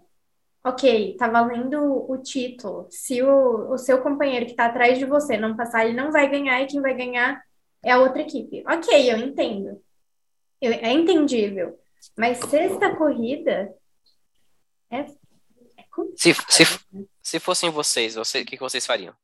ok, 0.68 1.16
tá 1.16 1.28
valendo 1.28 2.10
o 2.10 2.16
título. 2.18 2.86
Se 2.90 3.22
o, 3.22 3.72
o 3.72 3.78
seu 3.78 4.02
companheiro 4.02 4.46
que 4.46 4.54
tá 4.54 4.66
atrás 4.66 4.98
de 4.98 5.04
você 5.04 5.36
não 5.36 5.56
passar, 5.56 5.84
ele 5.84 5.96
não 5.96 6.12
vai 6.12 6.28
ganhar 6.28 6.60
e 6.60 6.66
quem 6.66 6.80
vai 6.80 6.94
ganhar 6.94 7.42
é 7.84 7.92
a 7.92 7.98
outra 7.98 8.22
equipe. 8.22 8.64
Ok, 8.66 9.12
eu 9.12 9.18
entendo. 9.18 9.82
Eu, 10.60 10.72
é 10.72 10.90
entendível. 10.92 11.78
Mas 12.16 12.38
sexta 12.38 12.94
corrida 12.96 13.74
é, 14.90 15.00
é 15.00 15.06
se, 16.16 16.34
se, 16.48 16.64
se 17.22 17.40
fossem 17.40 17.70
vocês, 17.70 18.14
você, 18.14 18.42
o 18.42 18.44
que, 18.44 18.56
que 18.56 18.62
vocês 18.62 18.86
fariam? 18.86 19.14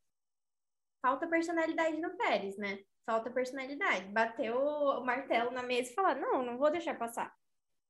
Falta 1.01 1.27
personalidade 1.27 1.97
no 2.01 2.17
Pérez, 2.17 2.57
né? 2.57 2.79
Falta 3.05 3.29
personalidade. 3.29 4.05
Bateu 4.05 4.57
o 4.57 5.05
martelo 5.05 5.51
na 5.51 5.61
mesa 5.61 5.91
e 5.91 5.93
falar: 5.93 6.15
não, 6.15 6.43
não 6.43 6.57
vou 6.57 6.71
deixar 6.71 6.97
passar. 6.97 7.33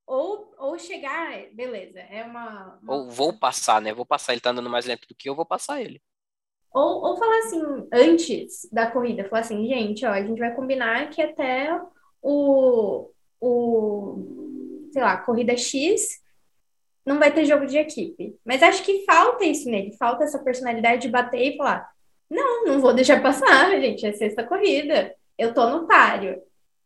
Ou, 0.06 0.54
ou 0.58 0.78
chegar, 0.78 1.32
beleza, 1.52 1.98
é 1.98 2.22
uma, 2.22 2.78
uma, 2.80 2.94
Ou 2.94 3.10
vou 3.10 3.32
passar, 3.32 3.80
né? 3.82 3.92
Vou 3.92 4.06
passar, 4.06 4.32
ele 4.32 4.40
tá 4.40 4.50
andando 4.50 4.70
mais 4.70 4.86
lento 4.86 5.08
do 5.08 5.14
que 5.14 5.28
eu, 5.28 5.34
vou 5.34 5.44
passar 5.44 5.80
ele. 5.80 6.00
Ou, 6.72 7.02
ou 7.04 7.16
falar 7.16 7.38
assim, 7.38 7.88
antes 7.92 8.68
da 8.70 8.90
corrida, 8.90 9.28
falar 9.28 9.40
assim, 9.40 9.66
gente, 9.66 10.06
ó, 10.06 10.10
a 10.10 10.22
gente 10.22 10.38
vai 10.38 10.54
combinar 10.54 11.10
que 11.10 11.20
até 11.20 11.80
o, 12.22 13.10
o 13.40 14.90
sei 14.92 15.02
lá, 15.02 15.16
corrida 15.16 15.56
X 15.56 16.20
não 17.04 17.18
vai 17.18 17.32
ter 17.32 17.44
jogo 17.44 17.66
de 17.66 17.78
equipe. 17.78 18.38
Mas 18.44 18.62
acho 18.62 18.84
que 18.84 19.04
falta 19.04 19.44
isso 19.44 19.68
nele, 19.68 19.96
falta 19.96 20.24
essa 20.24 20.38
personalidade 20.38 21.02
de 21.02 21.08
bater 21.08 21.54
e 21.54 21.56
falar, 21.56 21.90
não, 22.30 22.64
não 22.64 22.80
vou 22.80 22.94
deixar 22.94 23.22
passar, 23.22 23.70
gente, 23.80 24.06
é 24.06 24.12
sexta 24.12 24.44
corrida, 24.44 25.14
eu 25.38 25.54
tô 25.54 25.68
no 25.68 25.86
páreo. 25.86 26.40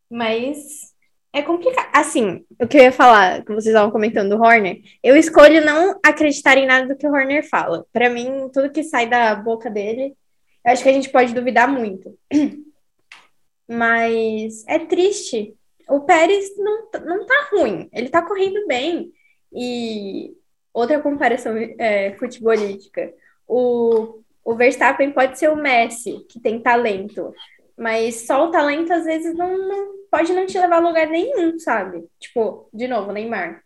Mas 0.08 0.94
é 1.32 1.42
complicado. 1.42 1.88
Assim, 1.92 2.44
o 2.60 2.66
que 2.66 2.76
eu 2.76 2.82
ia 2.82 2.92
falar, 2.92 3.42
que 3.42 3.52
vocês 3.52 3.66
estavam 3.66 3.90
comentando 3.90 4.30
do 4.30 4.42
Horner, 4.42 4.80
eu 5.02 5.16
escolho 5.16 5.64
não 5.64 5.98
acreditar 6.04 6.56
em 6.56 6.66
nada 6.66 6.88
do 6.88 6.96
que 6.96 7.06
o 7.06 7.12
Horner 7.12 7.48
fala. 7.48 7.86
Para 7.92 8.10
mim, 8.10 8.48
tudo 8.52 8.70
que 8.70 8.82
sai 8.82 9.08
da 9.08 9.34
boca 9.34 9.70
dele, 9.70 10.16
eu 10.64 10.72
acho 10.72 10.82
que 10.82 10.88
a 10.88 10.92
gente 10.92 11.10
pode 11.10 11.34
duvidar 11.34 11.68
muito. 11.68 12.18
Mas 13.68 14.64
é 14.66 14.78
triste. 14.80 15.54
O 15.88 16.00
Pérez 16.00 16.56
não, 16.56 16.88
não 17.04 17.26
tá 17.26 17.48
ruim, 17.52 17.88
ele 17.92 18.08
tá 18.08 18.22
correndo 18.22 18.66
bem. 18.66 19.12
E 19.52 20.32
outra 20.72 21.00
comparação 21.00 21.56
é, 21.78 22.12
futebolística: 22.14 23.12
o, 23.46 24.20
o 24.44 24.54
Verstappen 24.54 25.12
pode 25.12 25.38
ser 25.38 25.48
o 25.50 25.56
Messi, 25.56 26.26
que 26.28 26.40
tem 26.40 26.60
talento, 26.60 27.32
mas 27.80 28.26
só 28.26 28.44
o 28.44 28.50
talento 28.50 28.92
às 28.92 29.06
vezes 29.06 29.34
não, 29.34 29.56
não 29.56 29.94
pode 30.10 30.34
não 30.34 30.44
te 30.44 30.58
levar 30.58 30.76
a 30.76 30.86
lugar 30.86 31.06
nenhum, 31.06 31.58
sabe? 31.58 32.06
Tipo, 32.18 32.68
de 32.74 32.86
novo, 32.86 33.10
Neymar. 33.10 33.64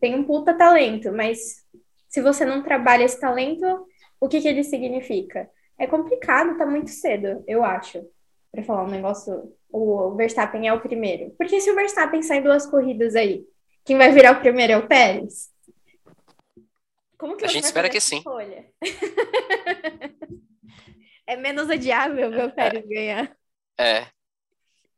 Tem 0.00 0.14
um 0.14 0.24
puta 0.24 0.54
talento, 0.54 1.12
mas 1.12 1.62
se 2.08 2.22
você 2.22 2.46
não 2.46 2.62
trabalha 2.62 3.04
esse 3.04 3.20
talento, 3.20 3.86
o 4.18 4.26
que 4.26 4.40
que 4.40 4.48
ele 4.48 4.64
significa? 4.64 5.50
É 5.78 5.86
complicado, 5.86 6.56
tá 6.56 6.64
muito 6.64 6.88
cedo, 6.88 7.44
eu 7.46 7.62
acho, 7.62 8.02
para 8.50 8.64
falar 8.64 8.84
um 8.84 8.90
negócio. 8.90 9.52
O 9.70 10.14
Verstappen 10.14 10.66
é 10.66 10.72
o 10.72 10.80
primeiro. 10.80 11.34
Porque 11.36 11.60
se 11.60 11.70
o 11.70 11.74
Verstappen 11.74 12.22
sai 12.22 12.40
duas 12.40 12.64
corridas 12.64 13.14
aí, 13.14 13.44
quem 13.84 13.98
vai 13.98 14.10
virar 14.12 14.32
o 14.32 14.40
primeiro 14.40 14.72
é 14.72 14.78
o 14.78 14.88
Pérez? 14.88 15.50
Como 17.18 17.36
que 17.36 17.44
a 17.44 17.48
gente 17.48 17.64
espera 17.64 17.90
que 17.90 18.00
sim. 18.00 18.24
é 21.26 21.36
menos 21.36 21.68
odiável 21.68 22.30
ver 22.30 22.46
o 22.46 22.54
Pérez 22.54 22.86
ganhar. 22.86 23.36
É. 23.78 24.06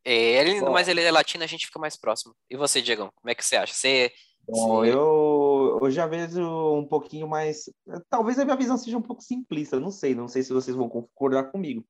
É, 0.05 0.15
ele, 0.15 0.61
Bom, 0.61 0.73
mas 0.73 0.89
ele 0.89 1.03
é 1.03 1.11
latino, 1.11 1.45
a 1.45 1.47
gente 1.47 1.67
fica 1.67 1.79
mais 1.79 1.97
próximo. 1.97 2.35
E 2.49 2.57
você, 2.57 2.81
Diego, 2.81 3.13
como 3.15 3.31
é 3.31 3.35
que 3.35 3.45
você 3.45 3.57
acha? 3.57 3.75
Você, 3.75 4.13
Bom, 4.49 4.83
eu, 4.83 5.79
eu 5.83 5.91
já 5.91 6.07
vejo 6.07 6.41
um 6.75 6.87
pouquinho 6.87 7.29
mais. 7.29 7.71
Talvez 8.09 8.39
a 8.39 8.45
minha 8.45 8.57
visão 8.57 8.79
seja 8.79 8.97
um 8.97 9.03
pouco 9.03 9.23
simplista, 9.23 9.79
não 9.79 9.91
sei, 9.91 10.15
não 10.15 10.27
sei 10.27 10.43
se 10.43 10.53
vocês 10.53 10.75
vão 10.75 10.89
concordar 10.89 11.51
comigo. 11.51 11.85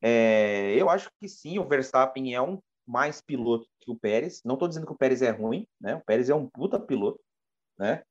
É, 0.00 0.74
eu 0.76 0.88
acho 0.88 1.10
que 1.20 1.28
sim, 1.28 1.58
o 1.58 1.66
Verstappen 1.66 2.34
é 2.34 2.40
um 2.40 2.60
mais 2.86 3.20
piloto 3.20 3.66
que 3.80 3.90
o 3.90 3.96
Pérez. 3.96 4.40
Não 4.44 4.54
estou 4.54 4.68
dizendo 4.68 4.86
que 4.86 4.92
o 4.92 4.96
Pérez 4.96 5.20
é 5.20 5.30
ruim, 5.30 5.66
né? 5.80 5.96
O 5.96 6.04
Pérez 6.04 6.30
é 6.30 6.34
um 6.34 6.48
puta 6.48 6.78
piloto, 6.78 7.20
né? 7.76 8.02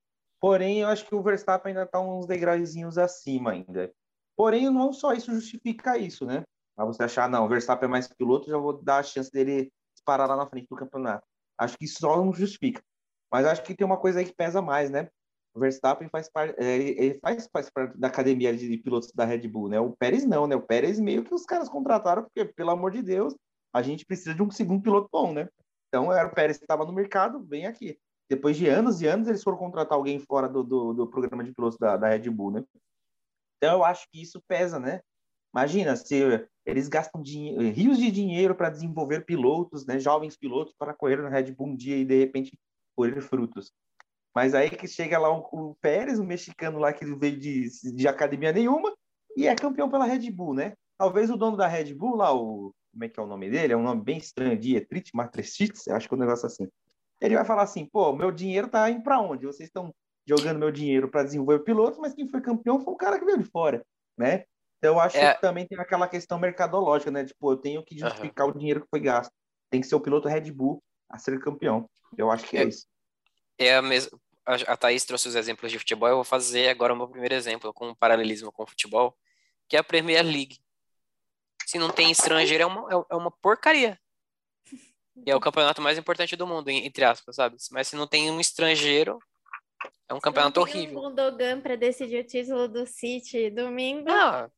Porém, 0.41 0.81
eu 0.81 0.87
acho 0.87 1.05
que 1.05 1.15
o 1.15 1.23
Verstappen 1.23 1.71
ainda 1.71 1.83
está 1.83 1.99
uns 1.99 2.25
degrauzinhos 2.25 2.97
acima 2.97 3.51
ainda. 3.51 3.93
Porém, 4.39 4.69
não 4.69 4.93
só 4.93 5.11
isso 5.11 5.33
justifica 5.33 5.97
isso, 5.97 6.25
né? 6.25 6.43
Para 6.73 6.85
você 6.85 7.03
achar, 7.03 7.29
não, 7.29 7.43
o 7.43 7.49
Verstappen 7.49 7.87
é 7.87 7.91
mais 7.91 8.07
piloto, 8.07 8.49
já 8.49 8.57
vou 8.57 8.71
dar 8.81 8.99
a 8.99 9.03
chance 9.03 9.29
dele 9.29 9.69
disparar 9.93 10.29
lá 10.29 10.37
na 10.37 10.47
frente 10.47 10.65
do 10.69 10.77
campeonato. 10.77 11.27
Acho 11.57 11.77
que 11.77 11.83
isso 11.83 11.99
só 11.99 12.15
não 12.15 12.31
justifica. 12.31 12.81
Mas 13.29 13.45
acho 13.45 13.61
que 13.61 13.75
tem 13.75 13.85
uma 13.85 13.97
coisa 13.97 14.19
aí 14.19 14.25
que 14.25 14.33
pesa 14.33 14.61
mais, 14.61 14.89
né? 14.89 15.09
O 15.53 15.59
Verstappen 15.59 16.07
faz 16.07 16.29
parte, 16.29 16.55
é, 16.57 16.77
ele 16.77 17.19
faz, 17.19 17.49
faz 17.51 17.69
parte 17.69 17.97
da 17.97 18.07
academia 18.07 18.55
de 18.55 18.77
pilotos 18.77 19.11
da 19.11 19.25
Red 19.25 19.45
Bull, 19.45 19.67
né? 19.67 19.77
O 19.77 19.91
Pérez 19.91 20.25
não, 20.25 20.47
né? 20.47 20.55
O 20.55 20.61
Pérez 20.61 21.01
meio 21.01 21.25
que 21.25 21.33
os 21.33 21.45
caras 21.45 21.67
contrataram, 21.67 22.23
porque, 22.23 22.45
pelo 22.45 22.69
amor 22.69 22.91
de 22.91 23.01
Deus, 23.01 23.35
a 23.73 23.81
gente 23.81 24.05
precisa 24.05 24.33
de 24.33 24.41
um 24.41 24.49
segundo 24.49 24.81
piloto 24.81 25.09
bom, 25.11 25.33
né? 25.33 25.49
Então, 25.89 26.13
era 26.13 26.29
o 26.29 26.33
Pérez 26.33 26.57
que 26.57 26.63
estava 26.63 26.85
no 26.85 26.93
mercado, 26.93 27.43
vem 27.43 27.65
aqui. 27.65 27.99
Depois 28.29 28.55
de 28.55 28.69
anos 28.69 29.01
e 29.01 29.05
anos, 29.05 29.27
eles 29.27 29.43
foram 29.43 29.57
contratar 29.57 29.97
alguém 29.97 30.17
fora 30.17 30.47
do, 30.47 30.63
do, 30.63 30.93
do 30.93 31.07
programa 31.07 31.43
de 31.43 31.51
pilotos 31.51 31.77
da, 31.77 31.97
da 31.97 32.07
Red 32.07 32.29
Bull, 32.29 32.51
né? 32.51 32.63
Então, 33.59 33.77
eu 33.77 33.83
acho 33.83 34.07
que 34.09 34.21
isso 34.21 34.41
pesa, 34.47 34.79
né? 34.79 35.01
Imagina 35.53 35.95
se 35.95 36.47
eles 36.65 36.87
gastam 36.87 37.21
rios 37.21 37.97
de 37.97 38.09
dinheiro 38.11 38.55
para 38.55 38.69
desenvolver 38.69 39.25
pilotos, 39.25 39.85
né, 39.85 39.99
jovens 39.99 40.37
pilotos 40.37 40.73
para 40.77 40.93
correr 40.93 41.17
na 41.17 41.29
Red 41.29 41.51
Bull 41.51 41.67
um 41.67 41.75
dia 41.75 41.97
e 41.97 42.05
de 42.05 42.19
repente 42.19 42.57
colher 42.95 43.21
frutos. 43.21 43.71
Mas 44.33 44.53
aí 44.53 44.69
que 44.69 44.87
chega 44.87 45.17
lá 45.17 45.29
o, 45.31 45.39
o 45.51 45.75
Pérez, 45.81 46.19
o 46.19 46.23
mexicano 46.23 46.77
lá 46.77 46.93
que 46.93 47.03
veio 47.03 47.37
de, 47.37 47.67
de 47.93 48.07
academia 48.07 48.53
nenhuma 48.53 48.95
e 49.35 49.47
é 49.47 49.55
campeão 49.55 49.89
pela 49.89 50.05
Red 50.05 50.29
Bull, 50.29 50.53
né? 50.53 50.73
Talvez 50.97 51.31
o 51.31 51.37
dono 51.37 51.57
da 51.57 51.67
Red 51.67 51.95
Bull 51.95 52.15
lá, 52.15 52.31
o 52.33 52.71
como 52.91 53.03
é 53.03 53.09
que 53.09 53.19
é 53.19 53.23
o 53.23 53.27
nome 53.27 53.49
dele? 53.49 53.73
É 53.73 53.77
um 53.77 53.83
nome 53.83 54.01
bem 54.03 54.17
estranho, 54.17 54.57
Dietrich 54.57 55.11
Matreschitz, 55.13 55.87
acho 55.87 56.07
que 56.07 56.13
é 56.13 56.17
um 56.17 56.19
negócio 56.19 56.45
assim. 56.45 56.67
Ele 57.21 57.35
vai 57.35 57.45
falar 57.45 57.63
assim, 57.63 57.85
pô, 57.85 58.13
meu 58.13 58.31
dinheiro 58.31 58.67
tá 58.67 58.89
indo 58.89 59.03
para 59.03 59.21
onde? 59.21 59.45
Vocês 59.45 59.69
estão 59.69 59.93
jogando 60.27 60.59
meu 60.59 60.71
dinheiro 60.71 61.09
para 61.09 61.23
desenvolver 61.23 61.63
pilotos, 61.63 61.99
mas 61.99 62.13
quem 62.13 62.27
foi 62.27 62.41
campeão 62.41 62.79
foi 62.79 62.93
o 62.93 62.97
cara 62.97 63.19
que 63.19 63.25
veio 63.25 63.37
de 63.37 63.45
fora, 63.45 63.85
né? 64.17 64.45
Então, 64.77 64.95
eu 64.95 64.99
acho 64.99 65.17
é... 65.17 65.33
que 65.33 65.41
também 65.41 65.67
tem 65.67 65.77
aquela 65.77 66.07
questão 66.07 66.39
mercadológica, 66.39 67.11
né? 67.11 67.25
Tipo, 67.25 67.51
eu 67.51 67.57
tenho 67.57 67.83
que 67.83 67.97
justificar 67.97 68.47
uhum. 68.47 68.53
o 68.53 68.57
dinheiro 68.57 68.81
que 68.81 68.87
foi 68.89 68.99
gasto. 68.99 69.31
Tem 69.69 69.81
que 69.81 69.87
ser 69.87 69.95
o 69.95 69.99
piloto 69.99 70.27
Red 70.27 70.51
Bull 70.51 70.81
a 71.09 71.19
ser 71.19 71.39
campeão. 71.39 71.89
Eu 72.17 72.31
acho 72.31 72.45
que 72.45 72.57
é, 72.57 72.63
é 72.63 72.67
isso. 72.67 72.87
É 73.57 73.75
a 73.75 73.81
mesma. 73.81 74.17
A 74.45 74.75
Thaís 74.75 75.05
trouxe 75.05 75.27
os 75.27 75.35
exemplos 75.35 75.71
de 75.71 75.77
futebol, 75.77 76.09
eu 76.09 76.15
vou 76.15 76.23
fazer 76.23 76.69
agora 76.69 76.91
o 76.91 76.97
meu 76.97 77.07
primeiro 77.07 77.35
exemplo, 77.35 77.71
com 77.71 77.89
um 77.89 77.93
paralelismo 77.93 78.51
com 78.51 78.63
o 78.63 78.67
futebol, 78.67 79.15
que 79.67 79.75
é 79.75 79.79
a 79.79 79.83
Premier 79.83 80.25
League. 80.25 80.57
Se 81.67 81.77
não 81.77 81.91
tem 81.91 82.09
estrangeiro, 82.09 82.63
é 82.63 82.65
uma, 82.65 82.89
é, 82.91 83.05
é 83.11 83.15
uma 83.15 83.29
porcaria. 83.29 83.99
E 85.23 85.29
é 85.29 85.35
o 85.35 85.39
campeonato 85.39 85.83
mais 85.83 85.99
importante 85.99 86.35
do 86.35 86.47
mundo, 86.47 86.69
entre 86.69 87.03
aspas, 87.03 87.35
sabe? 87.35 87.57
Mas 87.71 87.89
se 87.89 87.95
não 87.95 88.07
tem 88.07 88.31
um 88.31 88.39
estrangeiro, 88.39 89.19
é 90.07 90.13
um 90.13 90.19
campeonato 90.19 90.59
não 90.59 90.67
horrível. 90.67 90.99
Um 90.99 91.01
Gundogan 91.03 91.61
para 91.61 91.75
decidir 91.75 92.19
o 92.19 92.27
título 92.27 92.67
do 92.67 92.85
City 92.85 93.49
domingo. 93.49 94.05
Não, 94.05 94.49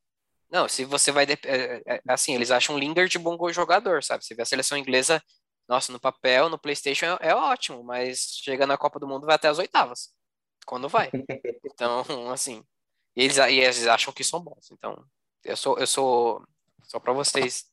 não, 0.51 0.67
se 0.67 0.83
você 0.83 1.11
vai. 1.11 1.25
É, 1.25 1.33
é, 1.45 1.81
é, 1.85 2.01
assim, 2.09 2.35
eles 2.35 2.51
acham 2.51 2.77
Lingard 2.77 3.17
bom 3.17 3.37
jogador, 3.53 4.03
sabe? 4.03 4.25
Você 4.25 4.35
vê 4.35 4.41
a 4.41 4.45
seleção 4.45 4.77
inglesa, 4.77 5.23
nossa, 5.67 5.93
no 5.93 5.99
papel, 5.99 6.49
no 6.49 6.59
PlayStation 6.59 7.05
é, 7.05 7.29
é, 7.29 7.35
ótimo, 7.35 7.81
mas 7.83 8.37
chega 8.43 8.67
na 8.67 8.77
Copa 8.77 8.99
do 8.99 9.07
Mundo 9.07 9.25
vai 9.25 9.35
até 9.35 9.47
as 9.47 9.57
oitavas. 9.57 10.09
Quando 10.65 10.89
vai. 10.89 11.09
Então, 11.73 12.03
assim. 12.31 12.63
E 13.15 13.23
eles, 13.23 13.37
e 13.37 13.59
eles 13.59 13.87
acham 13.87 14.13
que 14.13 14.23
são 14.23 14.41
bons. 14.41 14.69
Então, 14.71 15.03
eu 15.43 15.55
sou. 15.55 15.77
Eu 15.79 15.87
sou 15.87 16.45
só 16.83 16.99
para 16.99 17.13
vocês, 17.13 17.70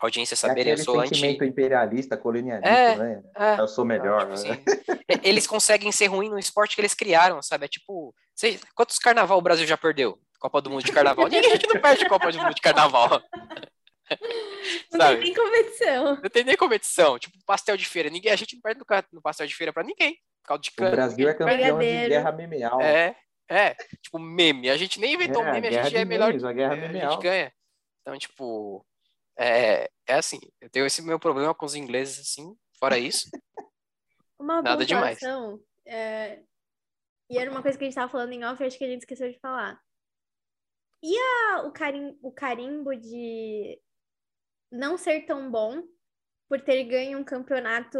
audiência, 0.00 0.36
saberem, 0.36 0.72
é 0.72 0.74
eu 0.74 0.78
sou 0.78 1.00
sentimento 1.06 1.42
anti... 1.42 1.50
imperialista, 1.50 2.16
colonialista, 2.16 2.68
é, 2.68 2.96
né? 2.96 3.22
É, 3.36 3.60
eu 3.60 3.68
sou 3.68 3.84
melhor. 3.84 4.26
Não, 4.26 4.34
tipo 4.34 4.48
né? 4.48 4.62
assim, 4.66 5.20
eles 5.22 5.46
conseguem 5.46 5.90
ser 5.92 6.06
ruins 6.06 6.30
no 6.30 6.38
esporte 6.38 6.74
que 6.74 6.80
eles 6.80 6.94
criaram, 6.94 7.40
sabe? 7.42 7.64
É 7.64 7.68
tipo. 7.68 8.14
Sei, 8.34 8.60
quantos 8.74 8.98
carnaval 8.98 9.38
o 9.38 9.42
Brasil 9.42 9.66
já 9.66 9.76
perdeu? 9.76 10.18
Copa 10.38 10.60
do 10.60 10.70
Mundo 10.70 10.84
de 10.84 10.92
Carnaval. 10.92 11.28
Ninguém 11.28 11.52
aqui 11.52 11.66
não 11.66 11.80
perde 11.80 12.08
Copa 12.08 12.30
do 12.30 12.38
Mundo 12.38 12.54
de 12.54 12.60
Carnaval. 12.60 13.22
Não 14.92 15.00
tem 15.00 15.18
nem 15.18 15.34
competição. 15.34 16.04
Não 16.22 16.30
tem 16.30 16.44
nem 16.44 16.56
competição. 16.56 17.18
Tipo, 17.18 17.36
pastel 17.44 17.76
de 17.76 17.84
feira. 17.84 18.08
Ninguém, 18.08 18.30
a 18.30 18.36
gente 18.36 18.54
não 18.54 18.62
perde 18.62 18.80
no, 19.12 19.20
pastel 19.20 19.48
de 19.48 19.54
feira 19.56 19.72
pra 19.72 19.82
ninguém. 19.82 20.16
Caldo 20.44 20.62
de 20.62 20.70
cana. 20.70 20.90
O 20.90 20.92
Brasil 20.92 21.28
é 21.28 21.34
campeão 21.34 21.78
de 21.80 22.08
guerra 22.08 22.30
memeal. 22.30 22.80
É, 22.80 23.16
é. 23.50 23.74
Tipo, 24.00 24.20
meme. 24.20 24.70
A 24.70 24.76
gente 24.76 25.00
nem 25.00 25.14
inventou 25.14 25.42
é, 25.42 25.52
meme, 25.52 25.66
a 25.66 25.82
gente 25.82 25.96
é 25.96 26.04
melhor. 26.04 26.28
Memes, 26.28 26.44
a 26.44 26.52
guerra 26.52 26.76
é, 26.76 26.80
memeal. 26.80 27.08
A 27.08 27.14
gente 27.14 27.22
ganha. 27.22 27.52
Então, 28.02 28.16
tipo, 28.16 28.86
é, 29.38 29.90
é 30.06 30.14
assim. 30.14 30.40
Eu 30.60 30.70
tenho 30.70 30.86
esse 30.86 31.02
meu 31.02 31.18
problema 31.18 31.54
com 31.54 31.66
os 31.66 31.74
ingleses, 31.74 32.20
assim. 32.20 32.56
Fora 32.78 32.98
isso. 32.98 33.28
Uma 34.38 34.62
nada 34.62 34.84
demais. 34.84 35.18
É... 35.84 36.42
E 37.28 37.38
era 37.38 37.50
uma 37.50 37.62
coisa 37.62 37.76
que 37.76 37.82
a 37.82 37.86
gente 37.86 37.94
tava 37.94 38.10
falando 38.10 38.32
em 38.32 38.44
off, 38.44 38.62
acho 38.62 38.78
que 38.78 38.84
a 38.84 38.88
gente 38.88 39.00
esqueceu 39.00 39.30
de 39.30 39.38
falar. 39.40 39.80
E 41.02 41.16
a, 41.18 41.62
o, 41.66 41.72
carim, 41.72 42.16
o 42.22 42.30
carimbo 42.30 42.94
de 42.94 43.80
não 44.70 44.96
ser 44.96 45.22
tão 45.22 45.50
bom 45.50 45.82
por 46.48 46.60
ter 46.60 46.84
ganho 46.84 47.18
um 47.18 47.24
campeonato, 47.24 47.98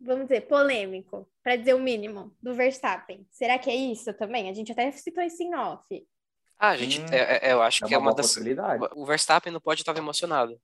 vamos 0.00 0.24
dizer, 0.28 0.42
polêmico, 0.42 1.28
para 1.42 1.56
dizer 1.56 1.74
o 1.74 1.80
mínimo, 1.80 2.36
do 2.40 2.54
Verstappen. 2.54 3.26
Será 3.30 3.58
que 3.58 3.70
é 3.70 3.74
isso 3.74 4.14
também? 4.14 4.48
A 4.48 4.54
gente 4.54 4.70
até 4.70 4.90
citou 4.92 5.24
isso 5.24 5.42
em 5.42 5.54
off. 5.54 6.08
Ah, 6.64 6.76
gente, 6.76 7.00
hum, 7.00 7.06
é, 7.10 7.48
é, 7.48 7.52
eu 7.52 7.60
acho 7.60 7.84
é 7.84 7.88
que 7.88 7.92
é 7.92 7.98
uma 7.98 8.14
das. 8.14 8.36
O 8.94 9.04
Verstappen 9.04 9.52
não 9.52 9.60
pode 9.60 9.80
estar 9.80 9.96
emocionado. 9.96 10.56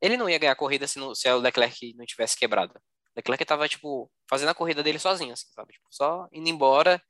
Ele 0.00 0.16
não 0.16 0.28
ia 0.28 0.36
ganhar 0.36 0.50
a 0.50 0.56
corrida 0.56 0.84
se, 0.88 0.98
não, 0.98 1.14
se 1.14 1.30
o 1.30 1.38
Leclerc 1.38 1.94
não 1.94 2.04
tivesse 2.04 2.36
quebrado. 2.36 2.74
O 2.74 3.12
Leclerc 3.14 3.44
tava, 3.44 3.68
tipo, 3.68 4.10
fazendo 4.28 4.48
a 4.48 4.54
corrida 4.54 4.82
dele 4.82 4.98
sozinho, 4.98 5.32
assim, 5.32 5.46
sabe? 5.54 5.74
Tipo, 5.74 5.86
só 5.92 6.26
indo 6.32 6.48
embora 6.48 7.00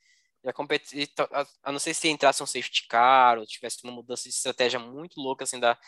e 0.44 1.08
a, 1.18 1.40
a, 1.40 1.46
a 1.62 1.72
não 1.72 1.78
ser 1.78 1.94
se 1.94 2.08
entrasse 2.08 2.42
um 2.42 2.46
safety 2.46 2.86
car 2.86 3.38
ou 3.38 3.46
tivesse 3.46 3.78
uma 3.82 3.92
mudança 3.92 4.24
de 4.24 4.34
estratégia 4.34 4.78
muito 4.78 5.18
louca 5.18 5.44
assim 5.44 5.58
da, 5.58 5.78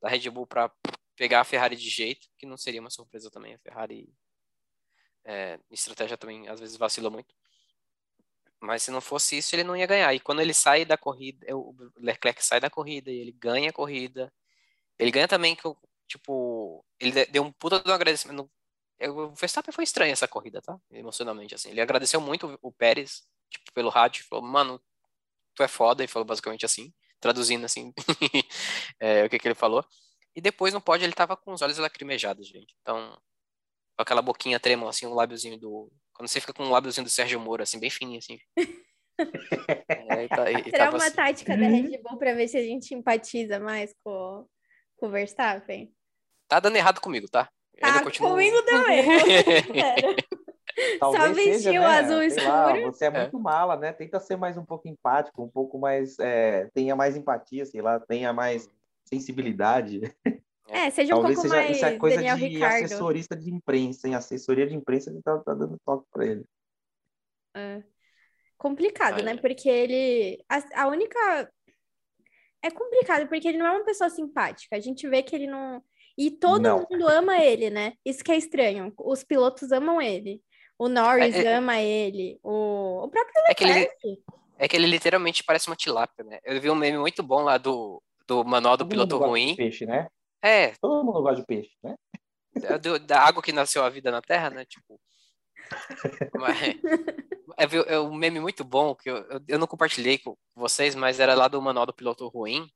da 0.00 0.08
Red 0.08 0.30
Bull 0.30 0.46
para 0.46 0.70
pegar 1.16 1.40
a 1.40 1.44
Ferrari 1.44 1.74
de 1.74 1.88
jeito, 1.88 2.28
que 2.38 2.46
não 2.46 2.56
seria 2.56 2.80
uma 2.80 2.90
surpresa 2.90 3.28
também. 3.28 3.54
A 3.54 3.58
Ferrari, 3.58 4.08
é, 5.24 5.58
estratégia 5.70 6.16
também 6.16 6.46
às 6.48 6.60
vezes 6.60 6.76
vacila 6.76 7.10
muito. 7.10 7.34
Mas 8.62 8.84
se 8.84 8.90
não 8.90 9.00
fosse 9.00 9.38
isso, 9.38 9.54
ele 9.54 9.64
não 9.64 9.76
ia 9.76 9.86
ganhar. 9.86 10.14
E 10.14 10.20
quando 10.20 10.40
ele 10.40 10.54
sai 10.54 10.84
da 10.84 10.96
corrida, 10.96 11.44
o 11.54 11.74
Leclerc 11.96 12.44
sai 12.44 12.60
da 12.60 12.70
corrida 12.70 13.10
e 13.10 13.18
ele 13.18 13.32
ganha 13.32 13.70
a 13.70 13.72
corrida. 13.72 14.32
Ele 14.98 15.10
ganha 15.10 15.26
também 15.26 15.56
que, 15.56 15.62
tipo, 16.06 16.84
ele 17.00 17.26
deu 17.26 17.42
um 17.42 17.52
puta 17.52 17.80
do 17.80 17.92
agradecimento. 17.92 18.48
O 19.00 19.34
Verstappen 19.34 19.72
foi 19.72 19.84
estranho 19.84 20.12
essa 20.12 20.28
corrida, 20.28 20.62
tá? 20.62 20.78
Emocionalmente, 20.92 21.54
assim. 21.54 21.70
Ele 21.70 21.80
agradeceu 21.80 22.20
muito 22.20 22.58
o 22.62 22.70
Pérez 22.70 23.24
tipo, 23.52 23.72
pelo 23.72 23.90
rádio, 23.90 24.24
falou, 24.24 24.44
mano, 24.44 24.80
tu 25.54 25.62
é 25.62 25.68
foda, 25.68 26.02
e 26.02 26.08
falou 26.08 26.26
basicamente 26.26 26.64
assim, 26.64 26.92
traduzindo 27.20 27.64
assim, 27.64 27.92
é, 28.98 29.24
o 29.24 29.30
que 29.30 29.38
que 29.38 29.46
ele 29.46 29.54
falou. 29.54 29.84
E 30.34 30.40
depois 30.40 30.72
no 30.72 30.80
pódio 30.80 31.04
ele 31.04 31.12
tava 31.12 31.36
com 31.36 31.52
os 31.52 31.60
olhos 31.62 31.78
lacrimejados, 31.78 32.48
gente. 32.48 32.74
Então, 32.80 33.12
com 33.96 34.02
aquela 34.02 34.22
boquinha 34.22 34.58
trêmula, 34.58 34.90
assim, 34.90 35.06
o 35.06 35.14
lábiozinho 35.14 35.58
do... 35.58 35.92
Quando 36.14 36.28
você 36.28 36.40
fica 36.40 36.52
com 36.52 36.64
o 36.64 36.70
lábiozinho 36.70 37.04
do 37.04 37.10
Sérgio 37.10 37.40
Moro, 37.40 37.62
assim, 37.62 37.78
bem 37.78 37.90
fininho, 37.90 38.18
assim. 38.18 38.38
é, 39.88 40.28
tá, 40.28 40.50
e, 40.50 40.70
Será 40.70 40.90
uma 40.90 40.98
assim. 40.98 41.16
tática 41.16 41.56
da 41.56 41.66
Red 41.66 41.98
Bull 42.02 42.18
pra 42.18 42.34
ver 42.34 42.48
se 42.48 42.56
a 42.56 42.62
gente 42.62 42.94
empatiza 42.94 43.58
mais 43.58 43.94
com, 44.04 44.46
com 44.96 45.06
o 45.06 45.10
Verstappen? 45.10 45.92
Tá 46.48 46.60
dando 46.60 46.76
errado 46.76 47.00
comigo, 47.00 47.28
tá? 47.28 47.48
Tá, 47.80 48.10
comigo 48.10 48.62
também. 48.62 49.04
Talvez 50.98 51.22
Só 51.22 51.32
vestiu 51.32 51.82
né? 51.82 51.86
azul 51.86 52.22
escuro. 52.22 52.48
Lá, 52.48 52.80
você 52.80 53.04
é, 53.04 53.08
é 53.08 53.10
muito 53.10 53.38
mala, 53.38 53.76
né? 53.76 53.92
Tenta 53.92 54.18
ser 54.20 54.36
mais 54.36 54.56
um 54.56 54.64
pouco 54.64 54.88
empático, 54.88 55.42
um 55.42 55.48
pouco 55.48 55.78
mais. 55.78 56.18
É, 56.18 56.68
tenha 56.72 56.96
mais 56.96 57.16
empatia, 57.16 57.66
sei 57.66 57.82
lá, 57.82 58.00
tenha 58.00 58.32
mais 58.32 58.68
sensibilidade. 59.04 60.00
É, 60.72 60.88
seja 60.90 61.14
um 61.14 61.18
Talvez 61.18 61.34
pouco 61.34 61.50
seja, 61.50 61.62
mais 61.62 61.76
isso 61.76 61.84
é 61.84 61.98
coisa 61.98 62.16
Daniel 62.16 62.36
de 62.36 62.46
Ricardo. 62.46 62.84
assessorista 62.84 63.36
de 63.36 63.50
imprensa, 63.50 64.08
em 64.08 64.14
assessoria 64.14 64.66
de 64.66 64.74
imprensa, 64.74 65.10
ele 65.10 65.20
tá, 65.22 65.38
tá 65.38 65.52
dando 65.52 65.78
toque 65.84 66.06
para 66.10 66.26
ele. 66.26 66.44
É. 67.54 67.82
Complicado, 68.56 69.22
né? 69.22 69.36
Porque 69.36 69.68
ele. 69.68 70.42
A, 70.48 70.84
a 70.84 70.88
única. 70.88 71.52
É 72.64 72.70
complicado, 72.70 73.28
porque 73.28 73.48
ele 73.48 73.58
não 73.58 73.66
é 73.66 73.72
uma 73.72 73.84
pessoa 73.84 74.08
simpática. 74.08 74.76
A 74.76 74.80
gente 74.80 75.06
vê 75.08 75.22
que 75.22 75.36
ele 75.36 75.46
não. 75.46 75.82
E 76.16 76.30
todo 76.30 76.62
não. 76.62 76.86
mundo 76.90 77.08
ama 77.08 77.38
ele, 77.38 77.68
né? 77.70 77.94
Isso 78.04 78.24
que 78.24 78.32
é 78.32 78.36
estranho. 78.36 78.92
Os 78.98 79.22
pilotos 79.22 79.72
amam 79.72 80.00
ele. 80.00 80.40
O 80.78 80.88
Norris 80.88 81.34
é, 81.34 81.44
é, 81.44 81.56
ama 81.56 81.80
ele. 81.80 82.38
O, 82.42 83.04
o 83.04 83.08
próprio 83.10 83.42
Leclerc. 83.48 83.50
É 83.50 83.54
que, 83.54 84.06
ele, 84.06 84.22
é 84.58 84.68
que 84.68 84.76
ele 84.76 84.86
literalmente 84.86 85.44
parece 85.44 85.66
uma 85.68 85.76
tilápia, 85.76 86.24
né? 86.24 86.38
Eu 86.44 86.60
vi 86.60 86.70
um 86.70 86.74
meme 86.74 86.98
muito 86.98 87.22
bom 87.22 87.42
lá 87.42 87.58
do, 87.58 88.02
do 88.26 88.44
manual 88.44 88.76
do 88.76 88.84
Todo 88.84 88.90
piloto 88.90 89.18
ruim. 89.18 89.54
peixe, 89.56 89.84
né? 89.84 90.08
É. 90.42 90.72
Todo 90.80 91.04
mundo 91.04 91.22
gosta 91.22 91.40
de 91.40 91.46
peixe, 91.46 91.70
né? 91.82 91.94
É 92.62 92.78
do, 92.78 92.98
da 92.98 93.20
água 93.20 93.42
que 93.42 93.52
nasceu 93.52 93.84
a 93.84 93.88
vida 93.88 94.10
na 94.10 94.20
Terra, 94.20 94.50
né? 94.50 94.64
Tipo. 94.64 95.00
Mas, 96.34 96.58
é, 97.56 97.94
é 97.94 98.00
um 98.00 98.14
meme 98.14 98.40
muito 98.40 98.64
bom 98.64 98.94
que 98.94 99.08
eu, 99.08 99.16
eu, 99.16 99.40
eu, 99.48 99.58
não 99.58 99.66
compartilhei 99.66 100.18
com 100.18 100.36
vocês, 100.54 100.94
mas 100.94 101.20
era 101.20 101.34
lá 101.34 101.48
do 101.48 101.62
Manual 101.62 101.86
do 101.86 101.94
Piloto 101.94 102.26
Ruim, 102.28 102.68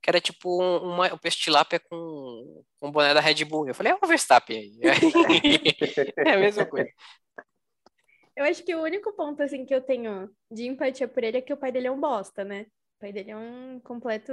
que 0.00 0.08
era 0.08 0.20
tipo 0.20 0.62
um, 0.62 0.94
uma, 0.94 1.12
um 1.12 1.18
pestilápia 1.18 1.80
com 1.80 2.64
um 2.80 2.90
boné 2.90 3.12
da 3.12 3.20
Red 3.20 3.44
Bull. 3.44 3.68
Eu 3.68 3.74
falei, 3.74 3.92
é 3.92 3.98
o 4.00 4.06
Verstappen 4.06 4.56
aí. 4.56 4.78
é 6.26 6.32
a 6.32 6.38
mesma 6.38 6.64
coisa. 6.64 6.90
Eu 8.36 8.44
acho 8.44 8.64
que 8.64 8.74
o 8.74 8.82
único 8.82 9.12
ponto 9.14 9.42
assim 9.42 9.66
que 9.66 9.74
eu 9.74 9.80
tenho 9.80 10.30
de 10.50 10.66
empatia 10.66 11.08
por 11.08 11.24
ele 11.24 11.38
é 11.38 11.42
que 11.42 11.52
o 11.52 11.56
pai 11.56 11.72
dele 11.72 11.88
é 11.88 11.90
um 11.90 12.00
bosta, 12.00 12.44
né? 12.44 12.66
O 12.96 13.00
pai 13.00 13.12
dele 13.12 13.32
é 13.32 13.36
um 13.36 13.80
completo 13.80 14.32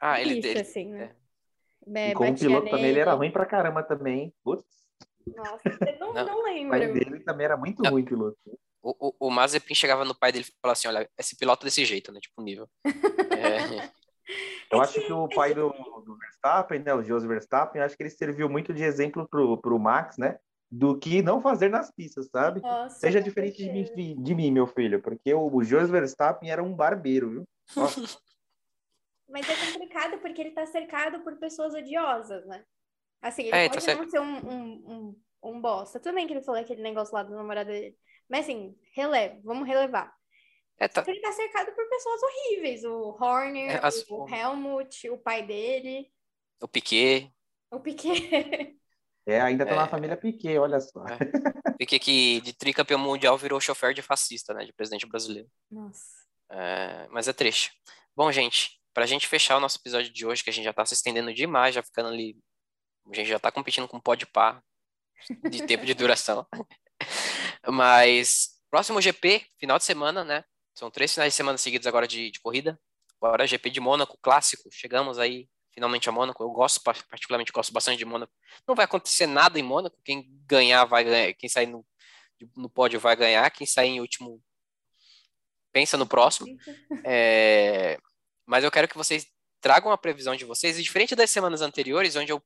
ah, 0.00 0.20
ele 0.20 0.40
dele, 0.40 0.60
assim, 0.60 0.86
né? 0.86 1.14
É. 1.94 2.10
E 2.10 2.14
como 2.14 2.34
piloto 2.34 2.64
nele. 2.64 2.70
também 2.70 2.90
ele 2.90 3.00
era 3.00 3.12
ruim 3.14 3.30
pra 3.30 3.46
caramba 3.46 3.82
também. 3.82 4.32
Putz. 4.42 4.64
Nossa, 5.26 5.60
eu 5.64 5.98
não, 5.98 6.12
não, 6.12 6.26
não 6.26 6.44
lembro. 6.44 6.76
O 6.76 6.78
pai 6.78 6.92
dele 6.92 7.20
também 7.20 7.44
era 7.44 7.56
muito 7.56 7.82
não. 7.82 7.92
ruim 7.92 8.04
piloto. 8.04 8.36
O, 8.82 9.08
o, 9.08 9.28
o 9.28 9.30
Mazepin 9.30 9.74
chegava 9.74 10.04
no 10.04 10.14
pai 10.14 10.30
dele 10.30 10.44
e 10.46 10.52
falava 10.60 10.72
assim, 10.72 10.88
olha, 10.88 11.08
esse 11.18 11.36
piloto 11.36 11.64
desse 11.64 11.84
jeito, 11.84 12.12
né? 12.12 12.20
Tipo, 12.20 12.42
nível. 12.42 12.68
é. 12.84 13.90
Eu 14.70 14.80
acho 14.80 15.00
que 15.00 15.12
o 15.12 15.28
pai 15.28 15.54
do, 15.54 15.70
do 15.70 16.16
Verstappen, 16.18 16.80
né, 16.80 16.94
o 16.94 17.02
José 17.02 17.26
Verstappen, 17.26 17.80
acho 17.80 17.96
que 17.96 18.02
ele 18.02 18.10
serviu 18.10 18.48
muito 18.48 18.72
de 18.72 18.82
exemplo 18.82 19.26
pro, 19.28 19.56
pro 19.58 19.78
Max, 19.78 20.18
né? 20.18 20.38
Do 20.70 20.98
que 20.98 21.22
não 21.22 21.40
fazer 21.40 21.68
nas 21.68 21.90
pistas, 21.90 22.28
sabe? 22.30 22.60
Nossa, 22.60 22.98
Seja 22.98 23.22
diferente 23.22 23.62
de 23.62 23.70
mim, 23.70 23.84
de, 23.84 24.14
de 24.14 24.34
mim, 24.34 24.50
meu 24.50 24.66
filho, 24.66 25.00
porque 25.00 25.32
o, 25.32 25.54
o 25.54 25.62
José 25.62 25.86
Verstappen 25.86 26.50
era 26.50 26.62
um 26.62 26.74
barbeiro, 26.74 27.30
viu? 27.30 27.44
Mas 29.34 29.48
é 29.48 29.66
complicado 29.72 30.18
porque 30.18 30.40
ele 30.40 30.52
tá 30.52 30.64
cercado 30.64 31.18
por 31.24 31.36
pessoas 31.38 31.74
odiosas, 31.74 32.46
né? 32.46 32.64
Assim, 33.20 33.42
ele 33.42 33.56
é, 33.56 33.68
pode 33.68 33.84
tá 33.84 33.94
não 33.96 34.08
ser 34.08 34.20
um, 34.20 34.36
um, 34.36 34.72
um, 34.86 35.22
um 35.42 35.60
bosta. 35.60 35.98
Tudo 35.98 36.14
bem 36.14 36.24
que 36.24 36.32
ele 36.32 36.44
falou 36.44 36.60
aquele 36.60 36.80
negócio 36.80 37.12
lá 37.12 37.24
do 37.24 37.34
namorado 37.34 37.68
dele. 37.68 37.96
Mas 38.28 38.44
assim, 38.44 38.78
releva, 38.94 39.36
vamos 39.42 39.66
relevar. 39.66 40.14
É, 40.78 40.86
tá... 40.86 41.02
Ele 41.04 41.20
tá 41.20 41.32
cercado 41.32 41.74
por 41.74 41.88
pessoas 41.88 42.20
horríveis. 42.22 42.84
O 42.84 43.16
Horner, 43.20 43.72
é, 43.72 43.80
as... 43.82 44.08
o 44.08 44.24
Helmut, 44.28 45.10
o 45.10 45.18
pai 45.18 45.44
dele. 45.44 46.12
O 46.62 46.68
Piquet. 46.68 47.28
O 47.72 47.80
Piquet. 47.80 48.78
É, 49.26 49.40
ainda 49.40 49.64
tá 49.64 49.72
é... 49.72 49.76
na 49.76 49.88
família 49.88 50.18
Piquet, 50.18 50.58
olha 50.58 50.78
só. 50.78 51.02
É. 51.06 51.72
Piquet 51.78 51.98
que 51.98 52.42
de 52.42 52.52
tricampeão 52.52 52.98
mundial 52.98 53.38
virou 53.38 53.58
chofer 53.58 53.94
de 53.94 54.02
fascista, 54.02 54.52
né? 54.52 54.66
De 54.66 54.72
presidente 54.74 55.06
brasileiro. 55.06 55.48
Nossa. 55.70 56.04
É, 56.50 57.08
mas 57.08 57.26
é 57.26 57.32
triste. 57.32 57.72
Bom, 58.14 58.30
gente, 58.30 58.78
pra 58.94 59.06
gente 59.06 59.26
fechar 59.26 59.56
o 59.56 59.60
nosso 59.60 59.78
episódio 59.78 60.12
de 60.12 60.24
hoje, 60.24 60.42
que 60.42 60.50
a 60.50 60.52
gente 60.52 60.64
já 60.64 60.72
tá 60.72 60.86
se 60.86 60.94
estendendo 60.94 61.34
demais, 61.34 61.74
já 61.74 61.82
ficando 61.82 62.08
ali. 62.08 62.38
A 63.10 63.14
gente 63.14 63.28
já 63.28 63.38
tá 63.38 63.50
competindo 63.50 63.88
com 63.88 64.00
pó 64.00 64.14
de 64.14 64.24
pá 64.24 64.62
de 65.50 65.66
tempo 65.66 65.84
de 65.84 65.92
duração. 65.92 66.46
Mas 67.66 68.60
próximo 68.70 69.00
GP, 69.00 69.44
final 69.58 69.76
de 69.78 69.84
semana, 69.84 70.24
né? 70.24 70.44
São 70.74 70.90
três 70.90 71.12
finais 71.12 71.32
de 71.32 71.36
semana 71.36 71.58
seguidos 71.58 71.86
agora 71.86 72.06
de, 72.06 72.30
de 72.30 72.40
corrida. 72.40 72.80
Agora 73.20 73.46
GP 73.46 73.70
de 73.70 73.80
Mônaco, 73.80 74.18
clássico. 74.22 74.68
Chegamos 74.72 75.18
aí 75.18 75.48
finalmente 75.72 76.08
a 76.08 76.12
Mônaco. 76.12 76.42
Eu 76.42 76.50
gosto, 76.50 76.80
particularmente 76.82 77.52
gosto 77.52 77.72
bastante 77.72 77.98
de 77.98 78.04
Mônaco. 78.04 78.32
Não 78.66 78.74
vai 78.74 78.84
acontecer 78.84 79.26
nada 79.26 79.58
em 79.58 79.62
Mônaco. 79.62 79.96
Quem 80.04 80.24
ganhar 80.46 80.84
vai 80.84 81.04
ganhar. 81.04 81.34
Quem 81.34 81.48
sair 81.48 81.66
no, 81.66 81.84
no 82.56 82.70
pódio 82.70 83.00
vai 83.00 83.16
ganhar. 83.16 83.50
Quem 83.50 83.66
sair 83.66 83.90
em 83.90 84.00
último 84.00 84.42
pensa 85.72 85.96
no 85.96 86.06
próximo. 86.06 86.56
É, 87.04 87.98
mas 88.46 88.64
eu 88.64 88.70
quero 88.70 88.88
que 88.88 88.96
vocês 88.96 89.26
tragam 89.60 89.90
a 89.90 89.98
previsão 89.98 90.36
de 90.36 90.44
vocês. 90.44 90.78
E 90.78 90.82
diferente 90.82 91.14
das 91.16 91.30
semanas 91.30 91.62
anteriores, 91.62 92.16
onde 92.16 92.32
eu 92.32 92.42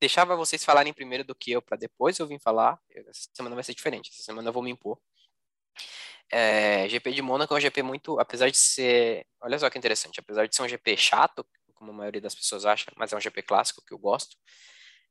deixava 0.00 0.36
vocês 0.36 0.64
falarem 0.64 0.92
primeiro 0.92 1.24
do 1.24 1.34
que 1.34 1.52
eu 1.52 1.62
para 1.62 1.76
depois 1.76 2.18
eu 2.18 2.26
vim 2.26 2.38
falar. 2.38 2.78
Essa 2.90 3.28
semana 3.32 3.54
vai 3.54 3.64
ser 3.64 3.74
diferente. 3.74 4.10
Essa 4.12 4.22
semana 4.22 4.48
eu 4.48 4.52
vou 4.52 4.62
me 4.62 4.70
impor. 4.70 4.98
É, 6.30 6.88
GP 6.88 7.12
de 7.12 7.22
Mônaco 7.22 7.54
é 7.54 7.58
um 7.58 7.60
GP 7.60 7.82
muito, 7.82 8.18
apesar 8.18 8.50
de 8.50 8.56
ser, 8.56 9.26
olha 9.40 9.58
só 9.58 9.68
que 9.68 9.78
interessante, 9.78 10.18
apesar 10.18 10.46
de 10.48 10.56
ser 10.56 10.62
um 10.62 10.68
GP 10.68 10.96
chato, 10.96 11.46
como 11.74 11.90
a 11.90 11.94
maioria 11.94 12.20
das 12.20 12.34
pessoas 12.34 12.64
acha, 12.64 12.86
mas 12.96 13.12
é 13.12 13.16
um 13.16 13.20
GP 13.20 13.42
clássico 13.42 13.82
que 13.86 13.92
eu 13.92 13.98
gosto. 13.98 14.36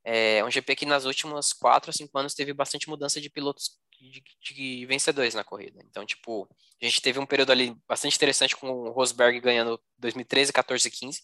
É 0.04 0.44
um 0.44 0.50
GP 0.50 0.76
que 0.76 0.86
nas 0.86 1.06
últimas 1.06 1.54
quatro 1.54 1.90
ou 1.90 1.94
cinco 1.94 2.18
anos 2.18 2.34
teve 2.34 2.54
bastante 2.54 2.90
mudança 2.90 3.22
de 3.22 3.30
pilotos 3.30 3.80
de, 4.10 4.24
de, 4.42 4.86
vencedores 4.86 5.34
na 5.34 5.44
corrida. 5.44 5.80
Então, 5.86 6.06
tipo, 6.06 6.48
a 6.82 6.86
gente 6.86 7.02
teve 7.02 7.20
um 7.20 7.26
período 7.26 7.52
ali 7.52 7.76
bastante 7.88 8.16
interessante 8.16 8.56
com 8.56 8.70
o 8.72 8.92
Rosberg 8.92 9.40
ganhando 9.40 9.82
2013, 10.00 10.52
14 10.52 10.88
e 10.88 10.92
15, 10.92 11.24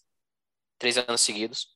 três 0.78 0.97
anos 0.97 1.21
seguidos. 1.21 1.75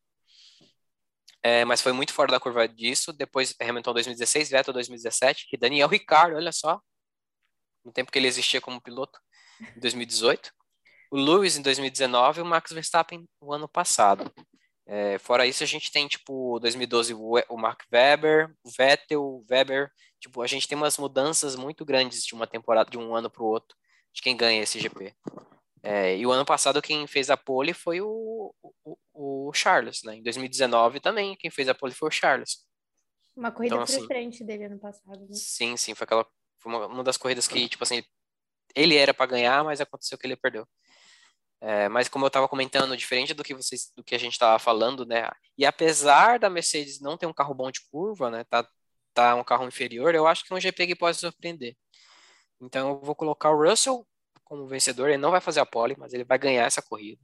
É, 1.44 1.66
mas 1.66 1.82
foi 1.82 1.92
muito 1.92 2.14
fora 2.14 2.32
da 2.32 2.40
curva 2.40 2.68
disso. 2.68 3.12
Depois 3.12 3.56
Hamilton 3.60 3.94
2016, 3.94 4.50
Vettel 4.50 4.74
2017 4.74 5.48
e 5.52 5.58
Daniel 5.58 5.88
Ricciardo, 5.88 6.36
olha 6.36 6.52
só, 6.52 6.80
no 7.84 7.92
tempo 7.92 8.12
que 8.12 8.20
ele 8.20 8.28
existia 8.28 8.62
como 8.62 8.82
piloto, 8.82 9.20
em 9.76 9.80
2018. 9.80 10.52
O 11.12 11.18
Lewis 11.18 11.58
em 11.58 11.62
2019 11.62 12.40
e 12.40 12.42
o 12.44 12.46
Max 12.46 12.72
Verstappen 12.72 13.28
no 13.42 13.52
ano 13.52 13.68
passado. 13.68 14.32
É, 14.86 15.18
fora 15.20 15.46
isso, 15.46 15.64
a 15.64 15.68
gente 15.68 15.92
tem, 15.92 16.08
tipo, 16.08 16.60
2012 16.60 17.14
o 17.14 17.58
Mark 17.58 17.82
Webber, 17.92 18.54
o 18.64 18.70
Vettel, 18.70 19.24
o 19.24 19.46
Webber. 19.50 19.92
Tipo, 20.22 20.44
a 20.44 20.48
gente 20.48 20.68
tem 20.68 20.78
umas 20.78 20.98
mudanças 20.98 21.56
muito 21.56 21.84
grandes 21.84 22.24
de 22.24 22.36
uma 22.36 22.46
temporada, 22.46 22.90
de 22.90 22.98
um 22.98 23.16
ano 23.16 23.30
para 23.30 23.42
o 23.42 23.48
outro, 23.48 23.76
de 24.14 24.22
quem 24.22 24.38
ganha 24.38 24.62
esse 24.62 24.80
GP. 24.80 25.16
É, 25.84 26.16
e 26.16 26.26
o 26.28 26.32
ano 26.32 26.46
passado 26.46 26.80
quem 26.80 27.08
fez 27.08 27.32
a 27.32 27.36
pole 27.36 27.74
foi 27.74 28.02
o, 28.02 28.54
o, 28.86 28.98
o, 29.14 29.54
Charles, 29.54 30.04
né? 30.04 30.16
Em 30.16 30.22
2019 30.22 31.00
também 31.00 31.36
quem 31.36 31.50
fez 31.50 31.68
a 31.68 31.74
pole 31.74 31.92
foi 31.92 32.08
o 32.08 32.12
Charles. 32.12 32.64
Uma 33.36 33.52
corrida 33.52 33.76
então, 33.76 33.88
frustrante 33.88 34.36
assim, 34.36 34.46
dele 34.46 34.66
ano 34.66 34.78
passado, 34.78 35.22
né? 35.22 35.34
Sim, 35.34 35.76
sim, 35.76 35.96
foi 35.96 36.06
aquela 36.06 36.26
foi 36.60 36.72
uma, 36.72 36.86
uma 36.86 37.04
das 37.04 37.18
corridas 37.18 37.48
que, 37.48 37.68
tipo 37.68 37.84
assim, 37.84 38.04
ele 38.76 38.96
era 38.96 39.16
para 39.16 39.26
ganhar, 39.26 39.64
mas 39.64 39.82
aconteceu 39.82 40.18
que 40.20 40.28
ele 40.28 40.36
perdeu. 40.36 40.68
É, 41.60 41.90
mas 41.90 42.08
como 42.08 42.26
eu 42.26 42.28
estava 42.28 42.48
comentando, 42.48 42.96
diferente 42.96 43.34
do 43.34 43.44
que 43.44 43.56
vocês, 43.56 43.92
do 43.96 44.04
que 44.04 44.14
a 44.14 44.20
gente 44.20 44.34
estava 44.34 44.60
falando, 44.60 45.04
né? 45.06 45.30
E 45.58 45.66
apesar 45.66 46.38
da 46.38 46.50
Mercedes 46.50 47.00
não 47.02 47.18
ter 47.18 47.26
um 47.26 47.34
carro 47.34 47.56
bom 47.56 47.72
de 47.72 47.82
curva, 47.92 48.30
né? 48.30 48.44
Tá, 48.44 48.68
tá 49.14 49.36
um 49.36 49.44
carro 49.44 49.68
inferior, 49.68 50.16
eu 50.16 50.28
acho 50.28 50.46
que 50.46 50.54
um 50.54 50.60
GP 50.60 50.88
que 50.88 50.96
pode 50.96 51.18
surpreender. 51.18 51.76
Então 52.60 52.90
eu 52.90 53.00
vou 53.02 53.16
colocar 53.16 53.50
o 53.52 53.64
Russell 53.64 54.08
como 54.44 54.68
vencedor. 54.68 55.10
Ele 55.10 55.18
não 55.18 55.32
vai 55.32 55.42
fazer 55.42 55.60
a 55.60 55.66
pole, 55.66 55.96
mas 55.98 56.14
ele 56.14 56.24
vai 56.24 56.38
ganhar 56.38 56.66
essa 56.66 56.82
corrida. 56.82 57.22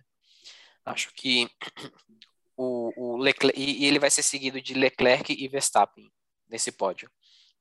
Acho 0.85 1.13
que 1.13 1.49
o, 2.57 3.15
o 3.15 3.17
Leclerc 3.17 3.59
e 3.59 3.85
ele 3.85 3.99
vai 3.99 4.09
ser 4.09 4.23
seguido 4.23 4.61
de 4.61 4.73
Leclerc 4.73 5.33
e 5.33 5.47
Verstappen 5.47 6.11
nesse 6.49 6.71
pódio, 6.71 7.11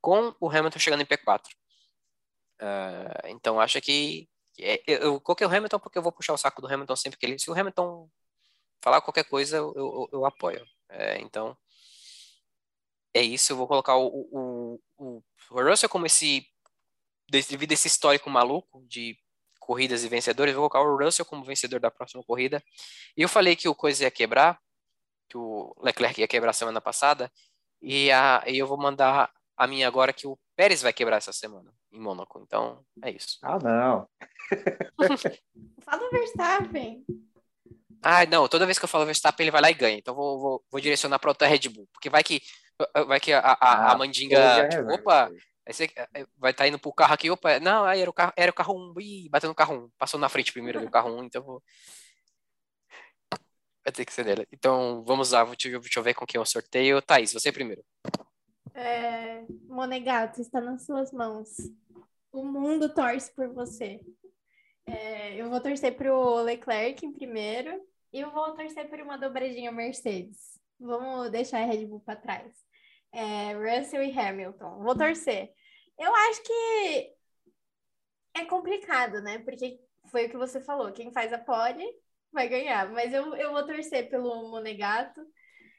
com 0.00 0.34
o 0.40 0.48
Hamilton 0.48 0.78
chegando 0.78 1.02
em 1.02 1.06
P4. 1.06 1.42
Uh, 2.60 3.26
então 3.26 3.60
acho 3.60 3.80
que 3.82 4.28
é, 4.58 4.82
eu 4.86 5.20
coloquei 5.20 5.46
o 5.46 5.50
Hamilton 5.50 5.78
porque 5.78 5.98
eu 5.98 6.02
vou 6.02 6.12
puxar 6.12 6.32
o 6.32 6.38
saco 6.38 6.62
do 6.62 6.72
Hamilton 6.72 6.96
sempre 6.96 7.18
que 7.18 7.26
ele. 7.26 7.38
Se 7.38 7.50
o 7.50 7.54
Hamilton 7.58 8.08
falar 8.80 9.00
qualquer 9.00 9.24
coisa, 9.24 9.56
eu, 9.58 9.72
eu, 9.76 10.08
eu 10.12 10.24
apoio. 10.24 10.64
É, 10.88 11.18
então 11.20 11.56
é 13.16 13.22
isso. 13.22 13.52
Eu 13.52 13.56
vou 13.56 13.66
colocar 13.66 13.96
o, 13.96 14.06
o, 14.06 14.80
o, 14.98 15.22
o 15.50 15.62
Russell 15.62 15.88
como 15.88 16.06
esse 16.06 16.46
devido 17.28 17.72
a 17.72 17.74
esse 17.74 17.88
histórico 17.88 18.30
maluco 18.30 18.84
de 18.86 19.18
corridas 19.58 20.04
e 20.04 20.08
vencedores, 20.08 20.54
eu 20.54 20.60
vou 20.60 20.70
colocar 20.70 20.88
o 20.88 20.96
Russell 20.96 21.24
como 21.24 21.42
vencedor 21.44 21.80
da 21.80 21.90
próxima 21.90 22.22
corrida. 22.22 22.62
E 23.16 23.22
eu 23.22 23.28
falei 23.28 23.56
que 23.56 23.68
o 23.68 23.74
Coisa 23.74 24.04
ia 24.04 24.10
quebrar, 24.10 24.60
que 25.28 25.36
o 25.36 25.74
Leclerc 25.82 26.20
ia 26.20 26.28
quebrar 26.28 26.52
semana 26.52 26.80
passada, 26.80 27.30
e, 27.82 28.10
a, 28.12 28.44
e 28.46 28.58
eu 28.58 28.66
vou 28.66 28.78
mandar 28.78 29.28
a 29.56 29.66
minha 29.66 29.88
agora 29.88 30.12
que 30.12 30.26
o 30.26 30.38
Pérez 30.54 30.82
vai 30.82 30.92
quebrar 30.92 31.16
essa 31.16 31.32
semana 31.32 31.72
em 31.92 31.98
Mônaco. 31.98 32.40
Então, 32.40 32.84
é 33.02 33.10
isso. 33.10 33.38
Ah, 33.42 33.58
não. 33.58 34.08
Fala 35.84 36.06
o 36.06 36.10
Verstappen. 36.10 37.04
Ah, 38.02 38.24
não. 38.26 38.46
Toda 38.48 38.66
vez 38.66 38.78
que 38.78 38.84
eu 38.84 38.88
falo 38.88 39.04
Verstappen, 39.04 39.44
ele 39.44 39.50
vai 39.50 39.60
lá 39.60 39.70
e 39.70 39.74
ganha. 39.74 39.98
Então, 39.98 40.14
vou, 40.14 40.38
vou, 40.38 40.64
vou 40.70 40.80
direcionar 40.80 41.18
para 41.18 41.30
outra 41.30 41.48
Red 41.48 41.68
Bull. 41.68 41.88
Porque 41.92 42.08
vai 42.08 42.22
que, 42.22 42.40
vai 43.06 43.20
que 43.20 43.32
a, 43.32 43.40
a, 43.40 43.56
ah, 43.60 43.92
a 43.92 43.98
mandinga. 43.98 44.68
Tipo, 44.68 44.92
opa, 44.94 45.30
você, 45.66 45.88
vai 46.36 46.52
estar 46.52 46.64
tá 46.64 46.68
indo 46.68 46.78
pro 46.78 46.92
carro 46.92 47.14
aqui. 47.14 47.30
Opa, 47.30 47.58
não, 47.58 47.84
aí 47.84 48.00
era 48.00 48.10
o 48.10 48.12
carro, 48.12 48.32
era 48.36 48.50
o 48.50 48.54
carro 48.54 48.92
1. 48.94 49.00
Ih, 49.00 49.28
bateu 49.28 49.48
no 49.48 49.54
carro 49.54 49.86
1. 49.86 49.90
Passou 49.98 50.20
na 50.20 50.28
frente 50.28 50.52
primeiro 50.52 50.80
do 50.80 50.90
carro 50.90 51.10
1. 51.18 51.24
Então, 51.24 51.42
vou. 51.42 51.62
Vai 53.84 53.92
ter 53.92 54.04
que 54.04 54.12
ser 54.12 54.24
dela. 54.24 54.46
Então, 54.52 55.04
vamos 55.04 55.32
lá. 55.32 55.44
Deixa 55.44 55.68
eu, 55.68 55.80
deixa 55.80 55.98
eu 55.98 56.02
ver 56.02 56.14
com 56.14 56.26
quem 56.26 56.38
eu 56.38 56.46
sorteio. 56.46 57.02
Thaís, 57.02 57.32
você 57.32 57.50
primeiro. 57.50 57.84
É, 58.74 59.44
Monegato, 59.68 60.40
está 60.40 60.60
nas 60.60 60.84
suas 60.84 61.12
mãos. 61.12 61.48
O 62.30 62.44
mundo 62.44 62.92
torce 62.92 63.32
por 63.34 63.48
você. 63.52 64.00
É, 64.86 65.34
eu 65.34 65.50
vou 65.50 65.60
torcer 65.60 65.96
para 65.96 66.14
o 66.14 66.42
Leclerc 66.42 67.04
em 67.04 67.12
primeiro 67.12 67.82
e 68.12 68.20
eu 68.20 68.30
vou 68.30 68.54
torcer 68.54 68.88
por 68.88 69.00
uma 69.00 69.16
dobradinha 69.16 69.72
Mercedes. 69.72 70.60
Vamos 70.78 71.30
deixar 71.30 71.62
a 71.62 71.64
Red 71.64 71.86
Bull 71.86 72.00
para 72.00 72.16
trás. 72.16 72.65
É, 73.16 73.54
Russell 73.54 74.02
e 74.02 74.18
Hamilton. 74.18 74.82
Vou 74.82 74.94
torcer. 74.94 75.50
Eu 75.98 76.14
acho 76.14 76.42
que 76.42 77.12
é 78.34 78.44
complicado, 78.44 79.22
né? 79.22 79.38
Porque 79.38 79.80
foi 80.10 80.26
o 80.26 80.30
que 80.30 80.36
você 80.36 80.60
falou. 80.60 80.92
Quem 80.92 81.10
faz 81.10 81.32
a 81.32 81.38
pole 81.38 81.82
vai 82.30 82.46
ganhar. 82.46 82.90
Mas 82.90 83.14
eu, 83.14 83.34
eu 83.34 83.52
vou 83.52 83.64
torcer 83.64 84.10
pelo 84.10 84.50
Monegato. 84.50 85.22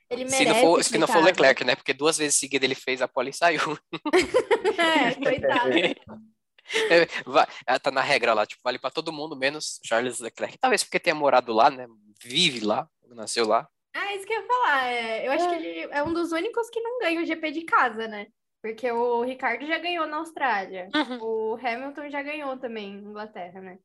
Ele 0.09 0.23
merece, 0.23 0.38
se 0.38 0.45
não 0.45 0.55
for, 0.55 0.83
se 0.83 0.97
não 0.97 1.07
for. 1.07 1.23
Leclerc, 1.23 1.63
né? 1.63 1.75
Porque 1.75 1.93
duas 1.93 2.17
vezes 2.17 2.39
seguida 2.39 2.65
ele 2.65 2.73
fez 2.73 3.03
a 3.03 3.07
pole 3.07 3.29
e 3.29 3.33
saiu. 3.33 3.61
É, 4.79 5.13
coitado. 5.15 5.69
Vai, 7.25 7.47
ela 7.65 7.79
tá 7.79 7.89
na 7.89 8.01
regra 8.01 8.33
lá, 8.33 8.45
tipo, 8.45 8.61
vale 8.63 8.77
pra 8.77 8.91
todo 8.91 9.11
mundo, 9.11 9.35
menos 9.35 9.79
Charles 9.83 10.19
Leclerc. 10.19 10.57
Talvez 10.59 10.83
porque 10.83 10.99
tenha 10.99 11.15
morado 11.15 11.51
lá, 11.53 11.69
né? 11.69 11.88
Vive 12.23 12.65
lá, 12.65 12.88
nasceu 13.07 13.47
lá. 13.47 13.67
Ah, 13.99 14.13
isso 14.15 14.25
que 14.27 14.33
eu 14.33 14.41
ia 14.41 14.47
falar. 14.47 14.85
é, 14.87 15.27
eu 15.27 15.31
acho 15.31 15.49
que 15.49 15.55
ele 15.55 15.79
é 15.91 16.03
um 16.03 16.13
dos 16.13 16.31
únicos 16.31 16.69
que 16.69 16.79
não 16.79 16.99
ganha 16.99 17.21
o 17.21 17.25
GP 17.25 17.51
de 17.51 17.61
casa, 17.63 18.07
né? 18.07 18.27
Porque 18.61 18.91
o 18.91 19.23
Ricardo 19.23 19.65
já 19.65 19.77
ganhou 19.79 20.05
na 20.05 20.17
Austrália. 20.17 20.89
O 21.21 21.55
Hamilton 21.55 22.09
já 22.09 22.21
ganhou 22.21 22.57
também 22.57 22.93
na 23.01 23.09
Inglaterra, 23.09 23.61
né? 23.61 23.79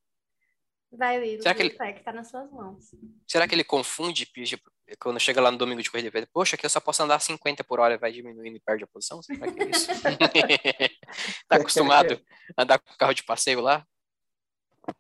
Vai, 0.91 1.19
Lilo, 1.19 1.43
Será 1.43 1.55
que 1.55 1.63
ele- 1.63 1.69
Leclerc, 1.71 2.03
tá 2.05 2.13
nas 2.13 2.29
suas 2.29 2.51
mãos. 2.51 2.91
Será 3.27 3.49
que 3.49 3.55
ele 3.55 3.65
confunde 3.65 4.29
quando 5.01 5.19
chega 5.19 5.41
lá 5.41 5.51
no 5.51 5.57
domingo 5.57 5.81
de 5.83 5.91
corrida? 5.91 6.11
ele, 6.19 6.27
Poxa, 6.27 6.55
aqui 6.57 6.67
eu 6.67 6.71
só 6.71 6.81
posso 6.81 7.03
andar 7.03 7.19
50 7.19 7.65
por 7.65 7.81
hora, 7.81 7.97
vai 7.97 8.13
diminuindo 8.13 8.57
e 8.57 8.61
perde 8.61 8.85
a 8.85 8.87
posição? 8.87 9.23
Será 9.23 9.51
que 9.51 9.63
é 9.63 9.71
isso? 9.71 9.89
tá 11.49 11.57
acostumado 11.57 12.21
a 12.57 12.63
andar 12.63 12.79
com 12.79 12.95
carro 12.99 13.15
de 13.15 13.23
passeio 13.25 13.61
lá? 13.63 13.87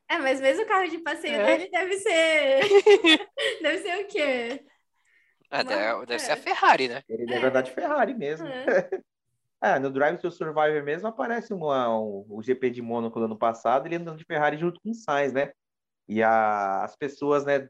É, 0.08 0.16
mas 0.18 0.40
mesmo 0.40 0.62
o 0.62 0.66
carro 0.66 0.88
de 0.88 0.98
passeio 0.98 1.34
É. 1.34 1.44
dele 1.58 1.70
deve 1.70 1.98
ser. 1.98 2.60
deve 3.62 3.78
ser 3.78 4.04
o 4.04 4.06
quê? 4.08 4.64
Ah, 5.52 5.62
deve, 5.62 6.06
deve 6.06 6.18
ser 6.18 6.32
a 6.32 6.34
é. 6.34 6.38
Ferrari, 6.38 6.88
né? 6.88 7.02
Ele 7.06 7.26
deve 7.26 7.46
andar 7.46 7.60
de 7.60 7.72
Ferrari 7.72 8.14
mesmo. 8.14 8.46
É. 8.48 8.88
Ah, 9.60 9.78
no 9.78 9.90
Drive 9.90 10.18
to 10.18 10.30
Survive 10.30 10.80
mesmo 10.82 11.06
aparece 11.08 11.52
uma, 11.52 11.94
um, 11.94 12.24
o 12.26 12.42
GP 12.42 12.70
de 12.70 12.80
Mônaco 12.80 13.18
do 13.18 13.26
ano 13.26 13.36
passado, 13.36 13.86
ele 13.86 13.96
andando 13.96 14.16
de 14.16 14.24
Ferrari 14.24 14.56
junto 14.56 14.80
com 14.80 14.90
o 14.90 14.94
Sainz, 14.94 15.34
né? 15.34 15.52
E 16.08 16.22
a- 16.22 16.82
as 16.82 16.96
pessoas, 16.96 17.44
né, 17.44 17.68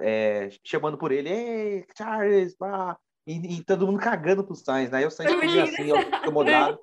é, 0.00 0.48
chamando 0.64 0.98
por 0.98 1.12
ele, 1.12 1.28
ei, 1.30 1.86
Charles, 1.96 2.56
pá! 2.56 2.98
E, 3.24 3.58
e 3.58 3.64
todo 3.64 3.86
mundo 3.86 4.00
cagando 4.00 4.42
pro 4.42 4.56
Sainz, 4.56 4.90
né? 4.90 4.98
Aí 4.98 5.06
o 5.06 5.10
Sainz 5.10 5.32
fica 5.32 5.62
assim, 5.62 5.92
ó, 5.92 6.00
incomodado. 6.00 6.80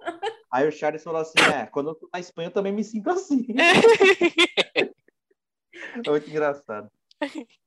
Aí 0.50 0.66
o 0.66 0.72
Charles 0.72 1.04
falou 1.04 1.20
assim, 1.20 1.40
é, 1.54 1.66
quando 1.66 1.90
eu 1.90 1.96
tô 1.96 2.10
na 2.14 2.22
Espanha 2.22 2.48
eu 2.48 2.54
também 2.54 2.72
me 2.72 2.86
sinto 2.86 3.10
assim. 3.10 3.46
É 6.06 6.10
muito 6.10 6.30
engraçado. 6.30 6.90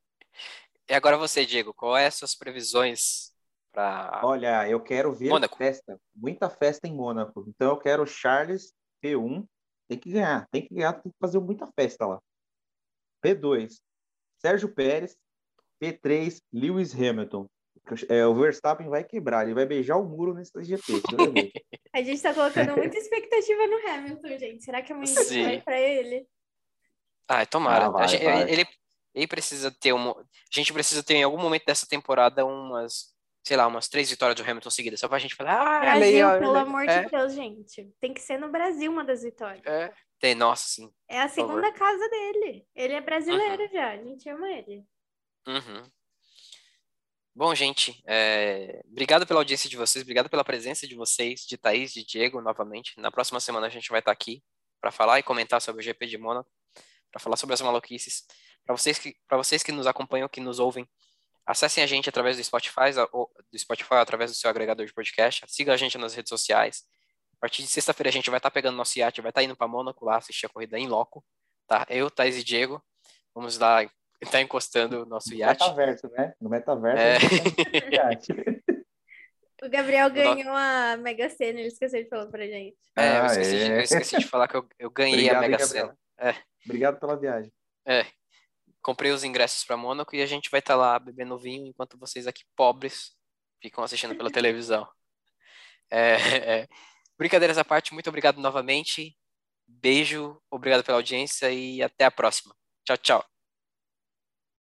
E 0.91 0.95
agora 0.95 1.17
você, 1.17 1.47
Diego, 1.47 1.73
qual 1.73 1.97
é 1.97 2.07
as 2.07 2.17
suas 2.17 2.35
previsões 2.35 3.31
para 3.73 4.21
Olha, 4.25 4.69
eu 4.69 4.81
quero 4.83 5.13
ver 5.13 5.29
Mônaco. 5.29 5.57
festa, 5.57 5.97
muita 6.13 6.51
festa 6.51 6.89
em 6.89 6.93
Mônaco. 6.95 7.45
Então 7.49 7.69
eu 7.71 7.77
quero 7.79 8.05
Charles 8.05 8.75
P1, 9.01 9.47
tem 9.89 9.97
que 9.97 10.11
ganhar, 10.11 10.49
tem 10.51 10.67
que 10.67 10.75
ganhar, 10.75 10.93
tem 10.95 11.13
que 11.13 11.19
fazer 11.21 11.39
muita 11.39 11.69
festa 11.79 12.05
lá. 12.07 12.21
P2, 13.25 13.79
Sérgio 14.39 14.75
Pérez. 14.75 15.17
P3, 15.81 16.43
Lewis 16.53 16.93
Hamilton. 16.93 17.49
É, 18.09 18.27
o 18.27 18.35
Verstappen 18.35 18.89
vai 18.89 19.03
quebrar, 19.03 19.45
ele 19.45 19.55
vai 19.55 19.65
beijar 19.65 19.97
o 19.97 20.05
muro 20.05 20.35
nesse 20.35 20.53
GP. 20.63 20.83
A 21.95 22.03
gente 22.03 22.21
tá 22.21 22.35
colocando 22.35 22.77
muita 22.77 22.99
expectativa 22.99 23.67
no 23.67 23.89
Hamilton, 23.89 24.39
gente. 24.39 24.65
Será 24.65 24.83
que 24.83 24.93
a 24.93 24.97
mãe 24.97 25.07
Sim. 25.07 25.45
vai 25.45 25.63
pra 25.63 25.81
ele? 25.81 26.27
Ah, 27.27 27.47
tomara. 27.47 27.87
Ah, 27.87 27.91
vai, 27.91 28.09
gente- 28.09 28.25
vai. 28.25 28.51
Ele, 28.51 28.67
ele 29.15 29.27
precisa 29.27 29.71
ter 29.71 29.93
um. 29.93 30.11
A 30.11 30.25
gente 30.53 30.73
precisa 30.73 31.03
ter 31.03 31.15
em 31.15 31.23
algum 31.23 31.39
momento 31.39 31.65
dessa 31.65 31.87
temporada 31.87 32.45
umas, 32.45 33.15
sei 33.45 33.57
lá, 33.57 33.67
umas 33.67 33.89
três 33.89 34.11
vitórias 34.11 34.37
do 34.37 34.49
Hamilton 34.49 34.71
seguidas. 34.71 35.01
Só 35.01 35.09
pra 35.09 35.19
gente 35.19 35.35
falar, 35.35 35.53
ah, 35.53 35.81
aí, 35.81 35.99
Brasil, 35.99 36.29
olha 36.29 36.41
pelo 36.41 36.57
aí. 36.57 36.63
amor 36.63 36.89
é, 36.89 37.03
de 37.03 37.11
Deus, 37.11 37.35
gente. 37.35 37.93
Tem 38.01 38.15
que 38.15 38.21
ser 38.21 38.39
no 38.39 38.51
Brasil 38.51 38.91
uma 38.91 39.05
das 39.05 39.23
vitórias. 39.23 39.65
é. 39.67 39.93
Tem, 40.21 40.35
nossa, 40.35 40.69
sim. 40.69 40.93
É 41.09 41.23
a 41.23 41.29
segunda 41.29 41.73
casa 41.73 42.09
dele. 42.11 42.67
Ele 42.75 42.93
é 42.93 43.01
brasileiro 43.01 43.67
já. 43.73 43.93
A 43.93 43.97
gente 43.97 44.29
ama 44.29 44.51
ele. 44.51 44.85
Uhum. 45.49 45.91
Bom, 47.35 47.55
gente, 47.55 48.03
é, 48.07 48.83
obrigado 48.91 49.27
pela 49.27 49.41
audiência 49.41 49.71
de 49.71 49.77
vocês, 49.77 50.03
obrigado 50.03 50.29
pela 50.29 50.45
presença 50.45 50.87
de 50.87 50.95
vocês, 50.95 51.47
de 51.47 51.57
Thaís, 51.57 51.93
de 51.93 52.05
Diego, 52.05 52.41
novamente. 52.43 53.01
Na 53.01 53.11
próxima 53.11 53.41
semana 53.41 53.67
a 53.67 53.71
gente 53.71 53.89
vai 53.89 54.01
estar 54.01 54.13
aqui 54.13 54.43
para 54.81 54.91
falar 54.91 55.19
e 55.19 55.23
comentar 55.23 55.63
sobre 55.63 55.81
o 55.81 55.85
GP 55.85 56.07
de 56.07 56.19
Mônaco, 56.19 56.51
para 57.11 57.21
falar 57.21 57.37
sobre 57.37 57.55
as 57.55 57.61
maluquices. 57.63 58.25
Para 58.65 58.77
vocês 58.77 58.99
que 58.99 59.17
para 59.27 59.37
vocês 59.37 59.63
que 59.63 59.73
nos 59.73 59.87
acompanham, 59.87 60.29
que 60.29 60.41
nos 60.41 60.59
ouvem, 60.59 60.89
acessem 61.47 61.83
a 61.83 61.87
gente 61.87 62.09
através 62.09 62.37
do 62.37 62.45
Spotify, 62.45 62.93
do 63.53 63.59
Spotify 63.59 63.95
através 63.95 64.31
do 64.31 64.37
seu 64.37 64.49
agregador 64.51 64.87
de 64.87 64.93
podcast. 64.93 65.45
Siga 65.49 65.73
a 65.73 65.77
gente 65.77 65.99
nas 65.99 66.15
redes 66.15 66.29
sociais. 66.31 66.85
A 67.35 67.41
partir 67.41 67.63
de 67.63 67.69
sexta-feira 67.69 68.11
a 68.11 68.13
gente 68.13 68.29
vai 68.31 68.39
estar 68.39 68.51
pegando 68.51 68.77
nosso 68.77 68.99
iate, 68.99 69.21
vai 69.21 69.31
estar 69.31 69.43
indo 69.43 69.57
para 69.57 69.67
Mônaco 69.67 70.05
lá 70.05 70.19
assistir 70.19 70.47
a 70.47 70.49
corrida 70.51 70.79
em 70.79 70.87
loco, 70.87 71.25
tá? 71.67 71.87
Eu, 71.89 72.11
Thaís 72.11 72.37
e 72.37 72.45
Diego, 72.45 72.83
vamos 73.35 73.59
lá 73.59 73.83
estar 74.21 74.41
encostando 74.43 75.03
o 75.03 75.07
nosso 75.07 75.31
No 75.31 75.37
iate. 75.37 75.61
metaverso, 75.63 76.09
né? 76.11 76.35
No 76.41 76.51
metaverso. 76.51 77.03
É. 77.03 77.19
tá. 77.97 78.11
O 79.63 79.69
Gabriel 79.69 80.09
ganhou 80.11 80.55
a 80.57 80.97
Mega 80.97 81.29
Sena, 81.29 81.59
ele 81.61 81.69
esqueceu 81.69 82.03
de 82.03 82.09
falar 82.09 82.25
pra 82.29 82.47
gente. 82.47 82.79
É, 82.97 83.19
eu 83.19 83.23
Ah, 83.23 83.27
esqueci, 83.27 83.51
de, 83.51 83.63
é. 83.65 83.77
eu 83.77 83.81
esqueci 83.83 84.19
de 84.19 84.27
falar 84.27 84.49
que 84.49 84.57
eu, 84.57 84.67
eu 84.79 84.91
ganhei 84.91 85.17
Obrigado, 85.31 85.37
a 85.37 85.49
Mega. 85.49 85.67
Sena. 85.67 85.97
Obrigado 86.65 86.99
pela 86.99 87.15
viagem. 87.19 87.53
É. 87.87 88.07
Comprei 88.83 89.13
os 89.13 89.25
ingressos 89.25 89.65
para 89.65 89.77
Mônaco 89.77 90.15
e 90.17 90.23
a 90.23 90.27
gente 90.27 90.51
vai 90.51 90.61
estar 90.61 90.77
lá 90.77 90.99
bebendo 90.99 91.39
vinho 91.39 91.67
enquanto 91.67 91.99
vocês 91.99 92.27
aqui 92.27 92.45
pobres 92.57 93.13
ficam 93.63 93.85
assistindo 93.85 94.17
pela 94.17 94.31
televisão. 94.31 94.89
É, 95.93 96.61
é. 96.61 96.69
Brincadeiras 97.19 97.59
à 97.59 97.65
parte, 97.65 97.93
muito 97.93 98.09
obrigado 98.09 98.41
novamente. 98.41 99.19
Beijo, 99.67 100.41
obrigado 100.49 100.85
pela 100.85 100.99
audiência 100.99 101.51
e 101.51 101.83
até 101.83 102.05
a 102.05 102.13
próxima. 102.13 102.55
Tchau, 102.85 102.97
tchau. 102.97 103.30